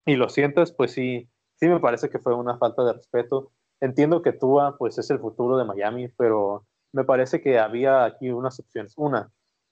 Y 0.06 0.16
lo 0.16 0.28
sientes, 0.28 0.72
pues 0.72 0.90
sí, 0.90 1.28
sí 1.54 1.68
me 1.68 1.78
parece 1.78 2.10
que 2.10 2.18
fue 2.18 2.34
una 2.34 2.58
falta 2.58 2.82
de 2.82 2.94
respeto. 2.94 3.52
Entiendo 3.80 4.22
que 4.22 4.32
Tua 4.32 4.76
pues 4.78 4.98
es 4.98 5.10
el 5.10 5.18
futuro 5.18 5.56
de 5.56 5.64
Miami, 5.64 6.08
pero 6.08 6.66
me 6.92 7.04
parece 7.04 7.40
que 7.40 7.58
había 7.58 8.04
aquí 8.04 8.30
unas 8.30 8.58
opciones. 8.60 8.94
Una, 8.96 9.30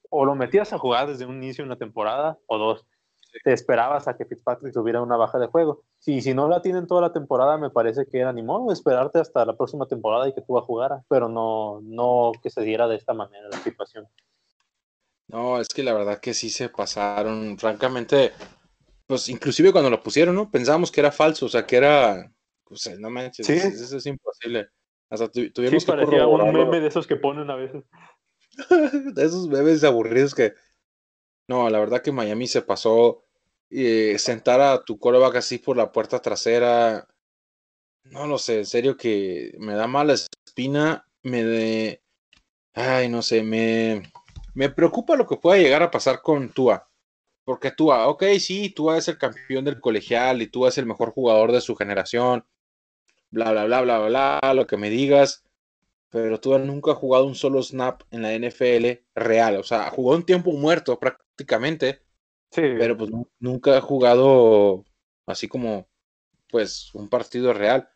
o 0.09 0.25
lo 0.25 0.35
metías 0.35 0.73
a 0.73 0.79
jugar 0.79 1.07
desde 1.07 1.25
un 1.25 1.43
inicio 1.43 1.63
de 1.63 1.69
una 1.69 1.77
temporada, 1.77 2.37
o 2.47 2.57
dos, 2.57 2.85
te 3.43 3.53
esperabas 3.53 4.07
a 4.07 4.17
que 4.17 4.25
Fitzpatrick 4.25 4.73
tuviera 4.73 5.01
una 5.01 5.17
baja 5.17 5.37
de 5.37 5.47
juego. 5.47 5.83
Si, 5.99 6.21
si 6.21 6.33
no 6.33 6.47
la 6.47 6.61
tienen 6.61 6.87
toda 6.87 7.01
la 7.01 7.13
temporada, 7.13 7.57
me 7.57 7.69
parece 7.69 8.05
que 8.07 8.19
era 8.19 8.33
ni 8.33 8.41
modo 8.41 8.71
esperarte 8.71 9.19
hasta 9.19 9.45
la 9.45 9.55
próxima 9.55 9.85
temporada 9.85 10.27
y 10.27 10.33
que 10.33 10.41
Tua 10.41 10.61
jugara, 10.61 11.03
pero 11.07 11.29
no, 11.29 11.79
no 11.83 12.31
que 12.41 12.49
se 12.49 12.61
diera 12.61 12.87
de 12.87 12.95
esta 12.95 13.13
manera 13.13 13.47
la 13.49 13.57
situación. 13.59 14.07
No, 15.27 15.59
es 15.59 15.67
que 15.67 15.83
la 15.83 15.93
verdad 15.93 16.19
que 16.19 16.33
sí 16.33 16.49
se 16.49 16.69
pasaron. 16.69 17.57
Francamente, 17.59 18.31
pues 19.05 19.29
inclusive 19.29 19.71
cuando 19.71 19.91
lo 19.91 20.01
pusieron, 20.01 20.33
¿no? 20.33 20.49
Pensábamos 20.49 20.91
que 20.91 21.01
era 21.01 21.11
falso, 21.11 21.45
o 21.45 21.49
sea, 21.49 21.67
que 21.67 21.77
era, 21.77 22.31
pues 22.69 22.97
no 22.99 23.09
manches, 23.09 23.45
Sí. 23.45 23.53
eso 23.53 23.97
es 23.97 24.05
imposible. 24.05 24.69
Hasta 25.09 25.27
tu- 25.29 25.41
Sí, 25.41 25.49
tuvimos 25.51 25.83
que 25.83 25.91
parecía 25.91 26.25
un 26.27 26.53
meme 26.53 26.79
de 26.79 26.87
esos 26.87 27.05
que 27.07 27.15
ponen 27.17 27.49
a 27.49 27.55
veces. 27.55 27.83
de 29.15 29.25
esos 29.25 29.49
bebés 29.49 29.83
aburridos 29.83 30.33
que. 30.35 30.53
No, 31.47 31.69
la 31.69 31.79
verdad 31.79 32.01
que 32.01 32.11
Miami 32.11 32.47
se 32.47 32.61
pasó. 32.61 33.25
eh, 33.71 34.17
sentar 34.17 34.59
a 34.61 34.83
tu 34.83 34.97
coreback 34.97 35.35
así 35.35 35.59
por 35.59 35.77
la 35.77 35.91
puerta 35.91 36.19
trasera. 36.19 37.07
No 38.05 38.25
lo 38.25 38.39
sé, 38.39 38.57
en 38.59 38.65
serio 38.65 38.97
que 38.97 39.53
me 39.59 39.75
da 39.75 39.85
mala 39.85 40.13
espina. 40.13 41.05
Me 41.21 41.43
de. 41.43 42.01
Ay, 42.73 43.09
no 43.09 43.21
sé, 43.21 43.43
me. 43.43 44.01
Me 44.55 44.69
preocupa 44.71 45.15
lo 45.15 45.27
que 45.27 45.37
pueda 45.37 45.59
llegar 45.61 45.83
a 45.83 45.91
pasar 45.91 46.21
con 46.23 46.49
Tua. 46.49 46.89
Porque 47.43 47.69
Tua, 47.71 48.07
ok, 48.07 48.23
sí, 48.39 48.71
Tua 48.71 48.97
es 48.97 49.07
el 49.07 49.17
campeón 49.19 49.65
del 49.65 49.79
colegial 49.79 50.41
y 50.41 50.47
Tua 50.47 50.69
es 50.69 50.77
el 50.79 50.85
mejor 50.87 51.11
jugador 51.11 51.51
de 51.51 51.61
su 51.61 51.75
generación. 51.75 52.43
Bla, 53.31 53.51
bla, 53.51 53.65
bla, 53.65 53.81
bla, 53.81 53.99
bla, 54.07 54.53
lo 54.55 54.65
que 54.67 54.77
me 54.77 54.89
digas 54.89 55.43
pero 56.11 56.39
Tua 56.39 56.57
nunca 56.57 56.91
ha 56.91 56.95
jugado 56.95 57.25
un 57.27 57.35
solo 57.35 57.61
snap 57.61 58.01
en 58.09 58.23
la 58.23 58.33
NFL 58.33 59.03
real. 59.13 59.57
O 59.57 59.63
sea, 59.63 59.91
jugó 59.91 60.15
un 60.15 60.25
tiempo 60.25 60.51
muerto 60.53 60.99
prácticamente, 60.99 62.01
Sí, 62.49 62.63
pero 62.79 62.97
pues 62.97 63.11
nu- 63.11 63.29
nunca 63.39 63.77
ha 63.77 63.81
jugado 63.81 64.83
así 65.27 65.47
como, 65.47 65.87
pues, 66.49 66.89
un 66.95 67.07
partido 67.09 67.53
real. 67.53 67.87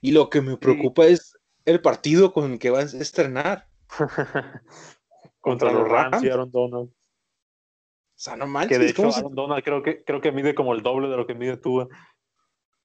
Y 0.00 0.12
lo 0.12 0.30
que 0.30 0.40
me 0.40 0.56
preocupa 0.56 1.04
es 1.04 1.36
el 1.66 1.82
partido 1.82 2.32
con 2.32 2.52
el 2.52 2.58
que 2.58 2.70
va 2.70 2.78
a 2.78 2.82
estrenar. 2.84 3.68
contra 5.40 5.70
los 5.70 5.86
Rams 5.86 6.22
y 6.22 6.30
Aaron 6.30 6.50
Donald. 6.50 6.88
O 6.88 6.94
sea, 8.14 8.34
no 8.36 8.46
Que 8.46 8.50
manches, 8.50 8.78
de 8.78 8.86
hecho 8.86 9.02
¿cómo 9.02 9.12
se- 9.12 9.18
Aaron 9.18 9.34
Donald 9.34 9.62
creo 9.62 9.82
que, 9.82 10.02
creo 10.04 10.22
que 10.22 10.32
mide 10.32 10.54
como 10.54 10.72
el 10.74 10.82
doble 10.82 11.08
de 11.08 11.16
lo 11.18 11.26
que 11.26 11.34
mide 11.34 11.58
Tua. 11.58 11.86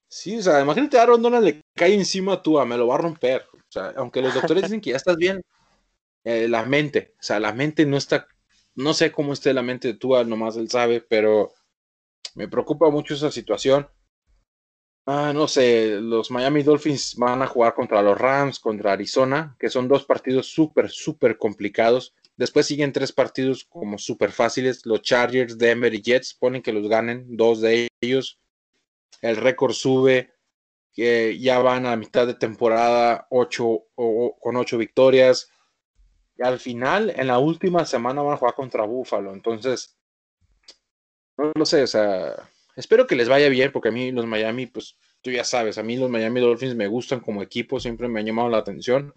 Sí, 0.09 0.37
o 0.37 0.41
sea, 0.41 0.59
imagínate 0.61 0.97
a 0.99 1.03
Aaron 1.03 1.21
Donald 1.21 1.45
le 1.45 1.61
cae 1.83 1.93
encima 1.95 2.41
Tua, 2.41 2.65
me 2.65 2.77
lo 2.77 2.87
va 2.87 2.95
a 2.95 2.99
romper. 2.99 3.45
O 3.51 3.71
sea, 3.71 3.93
aunque 3.97 4.21
los 4.21 4.33
doctores 4.33 4.63
dicen 4.63 4.79
que 4.79 4.91
ya 4.91 4.97
estás 4.97 5.17
bien, 5.17 5.43
eh, 6.23 6.47
la 6.47 6.63
mente, 6.63 7.13
o 7.19 7.23
sea, 7.23 7.39
la 7.39 7.51
mente 7.51 7.85
no 7.85 7.97
está, 7.97 8.27
no 8.75 8.93
sé 8.93 9.11
cómo 9.11 9.33
esté 9.33 9.53
la 9.53 9.63
mente 9.63 9.89
de 9.89 9.93
Tua, 9.95 10.23
nomás 10.23 10.55
él 10.55 10.69
sabe, 10.69 11.01
pero 11.01 11.51
me 12.35 12.47
preocupa 12.47 12.89
mucho 12.89 13.13
esa 13.13 13.31
situación. 13.31 13.87
Ah, 15.05 15.33
no 15.35 15.49
sé, 15.49 15.99
los 15.99 16.31
Miami 16.31 16.63
Dolphins 16.63 17.15
van 17.17 17.41
a 17.41 17.47
jugar 17.47 17.73
contra 17.73 18.01
los 18.01 18.17
Rams, 18.17 18.59
contra 18.59 18.93
Arizona, 18.93 19.57
que 19.59 19.69
son 19.69 19.89
dos 19.89 20.05
partidos 20.05 20.47
súper, 20.47 20.89
súper 20.89 21.37
complicados. 21.37 22.13
Después 22.37 22.65
siguen 22.65 22.93
tres 22.93 23.11
partidos 23.11 23.65
como 23.65 23.97
súper 23.97 24.31
fáciles. 24.31 24.85
Los 24.85 25.01
Chargers, 25.01 25.57
Denver 25.57 25.93
y 25.93 26.01
Jets 26.01 26.33
ponen 26.33 26.61
que 26.61 26.71
los 26.71 26.87
ganen, 26.87 27.35
dos 27.35 27.59
de 27.59 27.89
ellos. 27.99 28.39
El 29.21 29.35
récord 29.35 29.73
sube, 29.73 30.32
que 30.93 31.39
ya 31.39 31.59
van 31.59 31.85
a 31.85 31.95
mitad 31.97 32.27
de 32.27 32.35
temporada 32.35 33.27
ocho, 33.31 33.85
o- 33.95 34.37
con 34.39 34.55
ocho 34.57 34.77
victorias. 34.77 35.51
Y 36.37 36.43
al 36.43 36.59
final, 36.59 37.11
en 37.15 37.27
la 37.27 37.39
última 37.39 37.85
semana 37.85 38.21
van 38.23 38.35
a 38.35 38.37
jugar 38.37 38.55
contra 38.55 38.85
Buffalo. 38.85 39.33
Entonces, 39.33 39.97
no 41.37 41.51
lo 41.55 41.65
sé, 41.65 41.83
o 41.83 41.87
sea, 41.87 42.49
espero 42.75 43.07
que 43.07 43.15
les 43.15 43.29
vaya 43.29 43.49
bien, 43.49 43.71
porque 43.71 43.89
a 43.89 43.91
mí 43.91 44.11
los 44.11 44.25
Miami, 44.25 44.67
pues 44.67 44.97
tú 45.21 45.31
ya 45.31 45.43
sabes, 45.43 45.77
a 45.77 45.83
mí 45.83 45.97
los 45.97 46.09
Miami 46.09 46.41
Dolphins 46.41 46.75
me 46.75 46.87
gustan 46.87 47.19
como 47.19 47.41
equipo, 47.41 47.79
siempre 47.79 48.07
me 48.07 48.19
han 48.19 48.25
llamado 48.25 48.49
la 48.49 48.57
atención. 48.59 49.13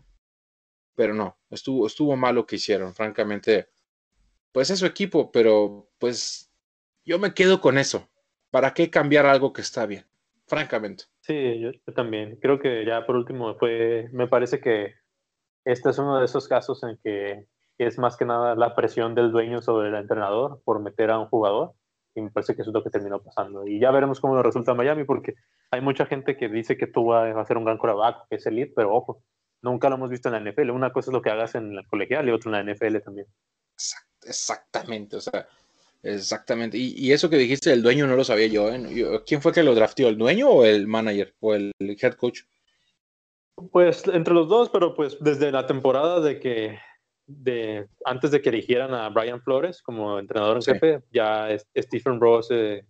Pero 0.96 1.14
no, 1.14 1.38
estuvo, 1.50 1.86
estuvo 1.86 2.16
mal 2.16 2.34
lo 2.34 2.46
que 2.46 2.56
hicieron, 2.56 2.94
francamente. 2.94 3.68
Pues 4.52 4.70
es 4.70 4.80
su 4.80 4.86
equipo, 4.86 5.32
pero 5.32 5.90
pues 5.98 6.50
yo 7.04 7.18
me 7.18 7.34
quedo 7.34 7.60
con 7.60 7.78
eso. 7.78 8.08
¿Para 8.50 8.74
qué 8.74 8.90
cambiar 8.90 9.26
algo 9.26 9.52
que 9.52 9.62
está 9.62 9.86
bien? 9.86 10.06
Francamente. 10.46 11.04
Sí, 11.26 11.58
yo, 11.60 11.72
yo 11.72 11.92
también. 11.92 12.38
Creo 12.40 12.60
que 12.60 12.84
ya 12.84 13.04
por 13.04 13.16
último 13.16 13.56
fue, 13.56 14.08
me 14.12 14.28
parece 14.28 14.60
que 14.60 14.94
este 15.64 15.90
es 15.90 15.98
uno 15.98 16.18
de 16.18 16.24
esos 16.24 16.46
casos 16.46 16.84
en 16.84 16.98
que 17.02 17.46
es 17.78 17.98
más 17.98 18.16
que 18.16 18.24
nada 18.24 18.54
la 18.54 18.76
presión 18.76 19.16
del 19.16 19.32
dueño 19.32 19.60
sobre 19.60 19.88
el 19.88 19.96
entrenador 19.96 20.62
por 20.64 20.80
meter 20.80 21.10
a 21.10 21.18
un 21.18 21.26
jugador. 21.26 21.72
Y 22.14 22.22
me 22.22 22.30
parece 22.30 22.54
que 22.54 22.62
eso 22.62 22.70
es 22.70 22.74
lo 22.74 22.84
que 22.84 22.90
terminó 22.90 23.20
pasando. 23.20 23.66
Y 23.66 23.80
ya 23.80 23.90
veremos 23.90 24.20
cómo 24.20 24.36
lo 24.36 24.42
resulta 24.42 24.72
Miami, 24.72 25.04
porque 25.04 25.34
hay 25.72 25.80
mucha 25.80 26.06
gente 26.06 26.36
que 26.36 26.48
dice 26.48 26.78
que 26.78 26.86
tú 26.86 27.06
va 27.06 27.28
a 27.28 27.44
ser 27.44 27.58
un 27.58 27.64
gran 27.64 27.76
coreback, 27.76 28.28
que 28.30 28.36
es 28.36 28.46
elite, 28.46 28.72
pero 28.74 28.94
ojo, 28.94 29.22
nunca 29.62 29.88
lo 29.90 29.96
hemos 29.96 30.08
visto 30.08 30.28
en 30.28 30.44
la 30.44 30.50
NFL. 30.50 30.70
Una 30.70 30.92
cosa 30.92 31.10
es 31.10 31.12
lo 31.12 31.22
que 31.22 31.30
hagas 31.30 31.56
en 31.56 31.74
la 31.74 31.84
colegial 31.84 32.28
y 32.28 32.30
otra 32.30 32.58
en 32.58 32.66
la 32.66 32.72
NFL 32.72 32.98
también. 33.00 33.26
Exactamente, 34.24 35.16
o 35.16 35.20
sea, 35.20 35.46
exactamente. 36.02 36.76
Y, 36.78 36.94
y 36.96 37.12
eso 37.12 37.28
que 37.30 37.36
dijiste 37.36 37.70
del 37.70 37.82
dueño 37.82 38.06
no 38.06 38.16
lo 38.16 38.24
sabía 38.24 38.46
yo, 38.46 38.70
¿eh? 38.72 38.80
Yo- 38.94 39.24
¿Quién 39.24 39.42
fue 39.42 39.52
que 39.52 39.62
lo 39.62 39.74
drafteó? 39.74 40.08
¿El 40.08 40.18
dueño 40.18 40.48
o 40.48 40.64
el 40.64 40.86
manager? 40.86 41.34
¿O 41.40 41.54
el 41.54 41.72
head 41.80 42.14
coach? 42.14 42.40
Pues 43.72 44.02
entre 44.08 44.34
los 44.34 44.48
dos, 44.48 44.68
pero 44.70 44.94
pues 44.94 45.16
desde 45.20 45.50
la 45.50 45.66
temporada 45.66 46.20
de 46.20 46.38
que, 46.38 46.78
de, 47.26 47.86
antes 48.04 48.30
de 48.30 48.42
que 48.42 48.50
eligieran 48.50 48.92
a 48.92 49.08
Brian 49.08 49.40
Flores 49.40 49.82
como 49.82 50.18
entrenador 50.18 50.56
en 50.56 50.62
Sí. 50.62 50.72
jefe, 50.72 51.00
ya 51.10 51.48
Stephen 51.76 52.20
Ross 52.20 52.48
eh, 52.50 52.84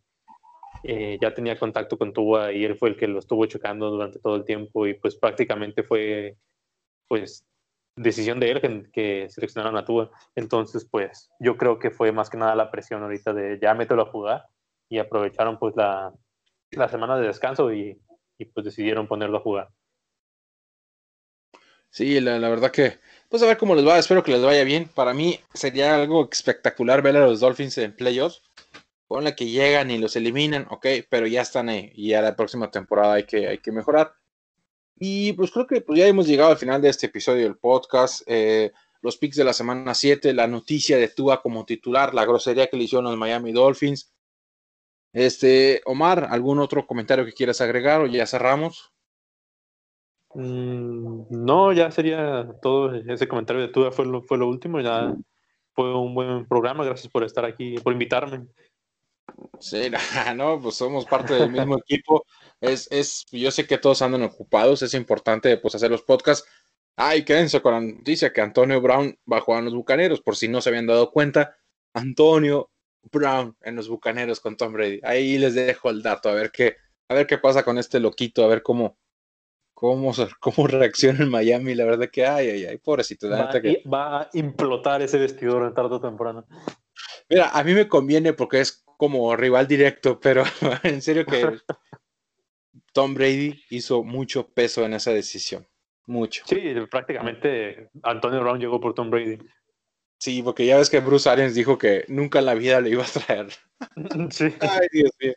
eh, 0.83 1.19
ya 1.23 1.33
tenía 1.33 1.57
contacto 1.59 1.97
con 1.97 2.13
Tua 2.13 2.53
y 2.53 2.65
él 2.65 2.77
fue 2.77 2.89
el 2.89 2.97
que 2.97 3.07
lo 3.07 3.21
estuvo 3.21 3.47
checando 3.47 3.91
durante 3.91 4.19
todo 4.19 4.35
el 4.37 4.45
tiempo 4.45 4.87
y 4.87 4.95
pues 4.95 5.15
prácticamente 5.15 5.83
fue 5.85 6.37
pues 7.09 7.45
decisión 7.97 8.39
de 8.39 8.51
él 8.51 8.91
que, 8.93 9.29
seleccionaran 9.31 9.77
a 9.77 9.85
Tua. 9.85 10.11
Entonces 10.35 10.87
pues 10.91 11.31
yo 11.41 11.57
creo 11.57 11.79
que 11.79 11.91
fue 11.91 12.13
más 12.13 12.31
que 12.31 12.37
nada 12.37 12.55
la 12.55 12.71
presión 12.71 13.03
ahorita 13.03 13.33
de 13.33 13.59
ya 13.61 13.75
mételo 13.75 14.03
a 14.03 14.11
jugar 14.11 14.47
y 14.89 14.99
aprovecharon 14.99 15.59
pues 15.59 15.75
la, 15.77 16.13
la 16.71 16.89
semana 16.89 17.19
de 17.19 17.27
descanso 17.27 17.73
y, 17.73 18.01
y 18.39 18.45
pues 18.45 18.65
decidieron 18.65 19.09
ponerlo 19.09 19.39
a 19.39 19.43
jugar. 19.43 19.69
Sí, 21.91 22.21
la, 22.21 22.39
la 22.39 22.51
verdad 22.51 22.71
que, 22.71 22.99
pues 23.31 23.43
a 23.43 23.47
ver 23.47 23.57
cómo 23.57 23.75
les 23.75 23.87
va, 23.87 23.99
espero 23.99 24.23
que 24.23 24.33
les 24.33 24.43
vaya 24.43 24.65
bien. 24.65 24.87
Para 24.87 25.15
mí 25.15 25.41
sería 25.55 25.95
algo 25.95 26.29
espectacular 26.31 27.01
ver 27.01 27.17
a 27.17 27.27
los 27.27 27.41
Dolphins 27.41 27.79
en 27.79 27.97
playoffs. 27.97 28.43
Ponle 29.09 29.35
que 29.35 29.47
llegan 29.47 29.91
y 29.91 29.99
los 29.99 30.15
eliminan, 30.17 30.67
ok, 30.69 30.87
pero 31.09 31.27
ya 31.27 31.41
están 31.41 31.69
ahí. 31.69 31.93
Y 31.95 32.11
ya 32.11 32.21
la 32.21 32.37
próxima 32.37 32.71
temporada 32.71 33.15
hay 33.15 33.25
que, 33.25 33.49
hay 33.49 33.59
que 33.59 33.73
mejorar. 33.73 34.13
Y 34.99 35.33
pues 35.35 35.51
creo 35.51 35.67
que 35.67 35.81
pues, 35.81 35.99
ya 35.99 36.07
hemos 36.07 36.27
llegado 36.27 36.51
al 36.51 36.57
final 36.57 36.81
de 36.81 36.89
este 36.89 37.07
episodio 37.07 37.45
del 37.45 37.57
podcast. 37.57 38.23
Eh, 38.27 38.73
los 39.03 39.17
picks 39.19 39.37
de 39.37 39.45
la 39.45 39.53
semana 39.53 39.95
7, 39.95 40.33
la 40.33 40.47
noticia 40.47 40.97
de 40.97 41.09
Tua 41.09 41.43
como 41.43 41.65
titular, 41.65 42.15
la 42.15 42.25
grosería 42.25 42.67
que 42.67 42.77
le 42.77 42.85
hicieron 42.85 43.05
los 43.05 43.17
Miami 43.17 43.53
Dolphins. 43.53 44.13
Este, 45.13 45.81
Omar, 45.85 46.29
¿algún 46.31 46.59
otro 46.59 46.87
comentario 46.87 47.25
que 47.25 47.33
quieras 47.33 47.61
agregar 47.61 48.01
o 48.01 48.07
ya 48.07 48.27
cerramos? 48.27 48.93
Mm, 50.35 51.27
no, 51.31 51.73
ya 51.73 51.91
sería 51.91 52.49
todo. 52.61 52.95
Ese 52.95 53.29
comentario 53.29 53.63
de 53.63 53.69
Tua 53.69 53.93
fue 53.93 54.07
lo, 54.07 54.23
fue 54.23 54.39
lo 54.39 54.49
último. 54.49 54.81
Ya 54.81 55.15
fue 55.73 55.95
un 55.95 56.15
buen 56.15 56.47
programa. 56.47 56.85
Gracias 56.85 57.11
por 57.11 57.25
estar 57.25 57.45
aquí, 57.45 57.77
por 57.79 57.93
invitarme. 57.93 58.47
Sí, 59.59 59.89
no, 60.37 60.61
pues 60.61 60.75
somos 60.75 61.05
parte 61.07 61.35
del 61.35 61.51
mismo 61.51 61.79
equipo. 61.79 62.25
Es, 62.61 62.89
es, 62.91 63.27
yo 63.31 63.51
sé 63.51 63.67
que 63.67 63.79
todos 63.79 64.03
andan 64.03 64.23
ocupados, 64.23 64.83
es 64.83 64.95
importante 64.95 65.57
pues 65.59 65.75
hacer 65.75 65.91
los 65.91 66.03
podcasts. 66.03 66.49
Ay, 66.97 67.25
quédense 67.25 67.61
con 67.61 67.75
la 67.75 67.81
noticia 67.81 68.33
que 68.33 68.41
Antonio 68.41 68.81
Brown 68.81 69.19
va 69.31 69.39
a 69.39 69.41
jugar 69.43 69.61
en 69.61 69.67
los 69.67 69.75
Bucaneros, 69.75 70.23
por 70.23 70.37
si 70.37 70.49
no 70.49 70.61
se 70.63 70.71
habían 70.71 70.87
dado 70.87 71.11
cuenta. 71.11 71.57
Antonio 71.93 72.71
Brown 73.13 73.57
en 73.63 73.77
los 73.77 73.89
Bucaneros 73.89 74.41
con 74.41 74.57
Tom 74.57 74.73
Brady. 74.73 75.01
Ahí 75.03 75.39
les 75.39 75.55
dejo 75.55 75.91
el 75.91 76.03
dato, 76.03 76.31
a 76.31 76.35
ver 76.35 76.51
qué, 76.51 76.77
a 77.09 77.15
ver 77.15 77.27
qué 77.27 77.39
pasa 77.39 77.63
con 77.63 77.79
este 77.79 78.01
loquito, 78.01 78.45
a 78.45 78.49
ver 78.49 78.63
cómo, 78.63 78.99
cómo, 79.75 80.13
cómo 80.41 80.67
reacciona 80.67 81.25
en 81.25 81.31
Miami. 81.31 81.75
La 81.75 81.85
verdad 81.85 82.09
que, 82.11 82.27
ay, 82.27 82.49
ay, 82.49 82.65
ay, 82.65 82.79
pobrecito. 82.79 83.29
La 83.29 83.45
Va, 83.45 83.61
que, 83.61 83.83
va 83.87 84.23
a 84.23 84.31
implotar 84.33 85.03
ese 85.03 85.19
vestidor 85.19 85.73
tarde 85.75 85.97
o 85.97 86.01
temprano. 86.01 86.47
Mira, 87.29 87.51
a 87.51 87.63
mí 87.63 87.75
me 87.75 87.89
conviene 87.89 88.33
porque 88.33 88.61
es 88.61 88.85
como 88.97 89.37
rival 89.37 89.67
directo, 89.67 90.19
pero 90.19 90.45
en 90.83 91.03
serio 91.03 91.27
que 91.27 91.59
Tom 92.97 93.13
Brady 93.13 93.63
hizo 93.69 94.03
mucho 94.03 94.49
peso 94.49 94.83
en 94.87 94.95
esa 94.95 95.11
decisión. 95.11 95.69
Mucho. 96.07 96.45
Sí, 96.47 96.59
prácticamente 96.91 97.91
Antonio 98.03 98.41
Brown 98.41 98.59
llegó 98.59 98.81
por 98.81 98.95
Tom 98.95 99.11
Brady. 99.11 99.37
Sí, 100.19 100.43
porque 100.43 100.65
ya 100.65 100.79
ves 100.79 100.89
que 100.89 101.01
Bruce 101.01 101.29
Arians 101.29 101.55
dijo 101.55 101.77
que 101.77 102.07
nunca 102.09 102.39
en 102.39 102.47
la 102.47 102.55
vida 102.55 102.81
le 102.81 102.89
iba 102.89 103.05
a 103.05 103.07
traer. 103.07 103.49
Sí. 104.31 104.47
Ay, 104.61 104.89
Dios 104.91 105.11
mío. 105.21 105.35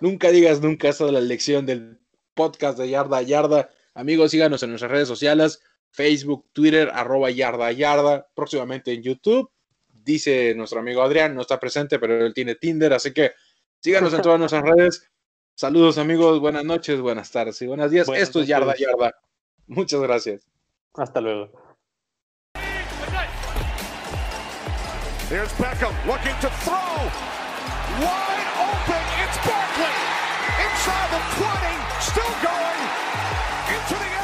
Nunca 0.00 0.32
digas 0.32 0.60
nunca 0.60 0.88
eso 0.88 1.06
de 1.06 1.12
la 1.12 1.20
lección 1.20 1.66
del 1.66 2.00
podcast 2.34 2.76
de 2.76 2.88
Yarda 2.88 3.18
a 3.18 3.22
Yarda. 3.22 3.70
Amigos, 3.94 4.32
síganos 4.32 4.64
en 4.64 4.70
nuestras 4.70 4.90
redes 4.90 5.06
sociales, 5.06 5.62
Facebook, 5.92 6.48
Twitter, 6.52 6.90
arroba 6.92 7.30
Yarda 7.30 7.68
a 7.68 7.72
Yarda, 7.72 8.26
próximamente 8.34 8.92
en 8.92 9.04
YouTube. 9.04 9.48
Dice 9.86 10.52
nuestro 10.56 10.80
amigo 10.80 11.00
Adrián, 11.02 11.32
no 11.36 11.42
está 11.42 11.60
presente, 11.60 12.00
pero 12.00 12.26
él 12.26 12.34
tiene 12.34 12.56
Tinder, 12.56 12.92
así 12.92 13.12
que 13.12 13.34
síganos 13.78 14.12
en 14.14 14.22
todas 14.22 14.40
nuestras 14.40 14.64
redes. 14.64 15.08
Saludos 15.58 15.98
amigos, 15.98 16.38
buenas 16.38 16.64
noches, 16.64 17.00
buenas 17.00 17.32
tardes 17.32 17.60
y 17.62 17.66
buenos 17.66 17.90
días. 17.90 18.06
Buenas 18.06 18.28
Esto 18.28 18.40
es 18.40 18.46
Yarda. 18.46 18.76
Yarda. 18.76 19.12
Muchas 19.66 20.00
gracias. 20.00 20.46
Hasta 20.94 21.20
luego. 21.20 21.50
Here's 25.28 25.52
Beckham 25.54 25.92
looking 26.06 26.38
to 26.42 26.48
throw. 26.62 26.76
wide 27.98 28.50
open. 28.54 29.02
It's 29.18 29.38
Barkley 29.44 29.98
inside 30.62 31.10
the 31.10 31.22
20, 31.42 32.02
still 32.02 32.34
going 32.40 32.82
into 33.74 34.12
the. 34.12 34.17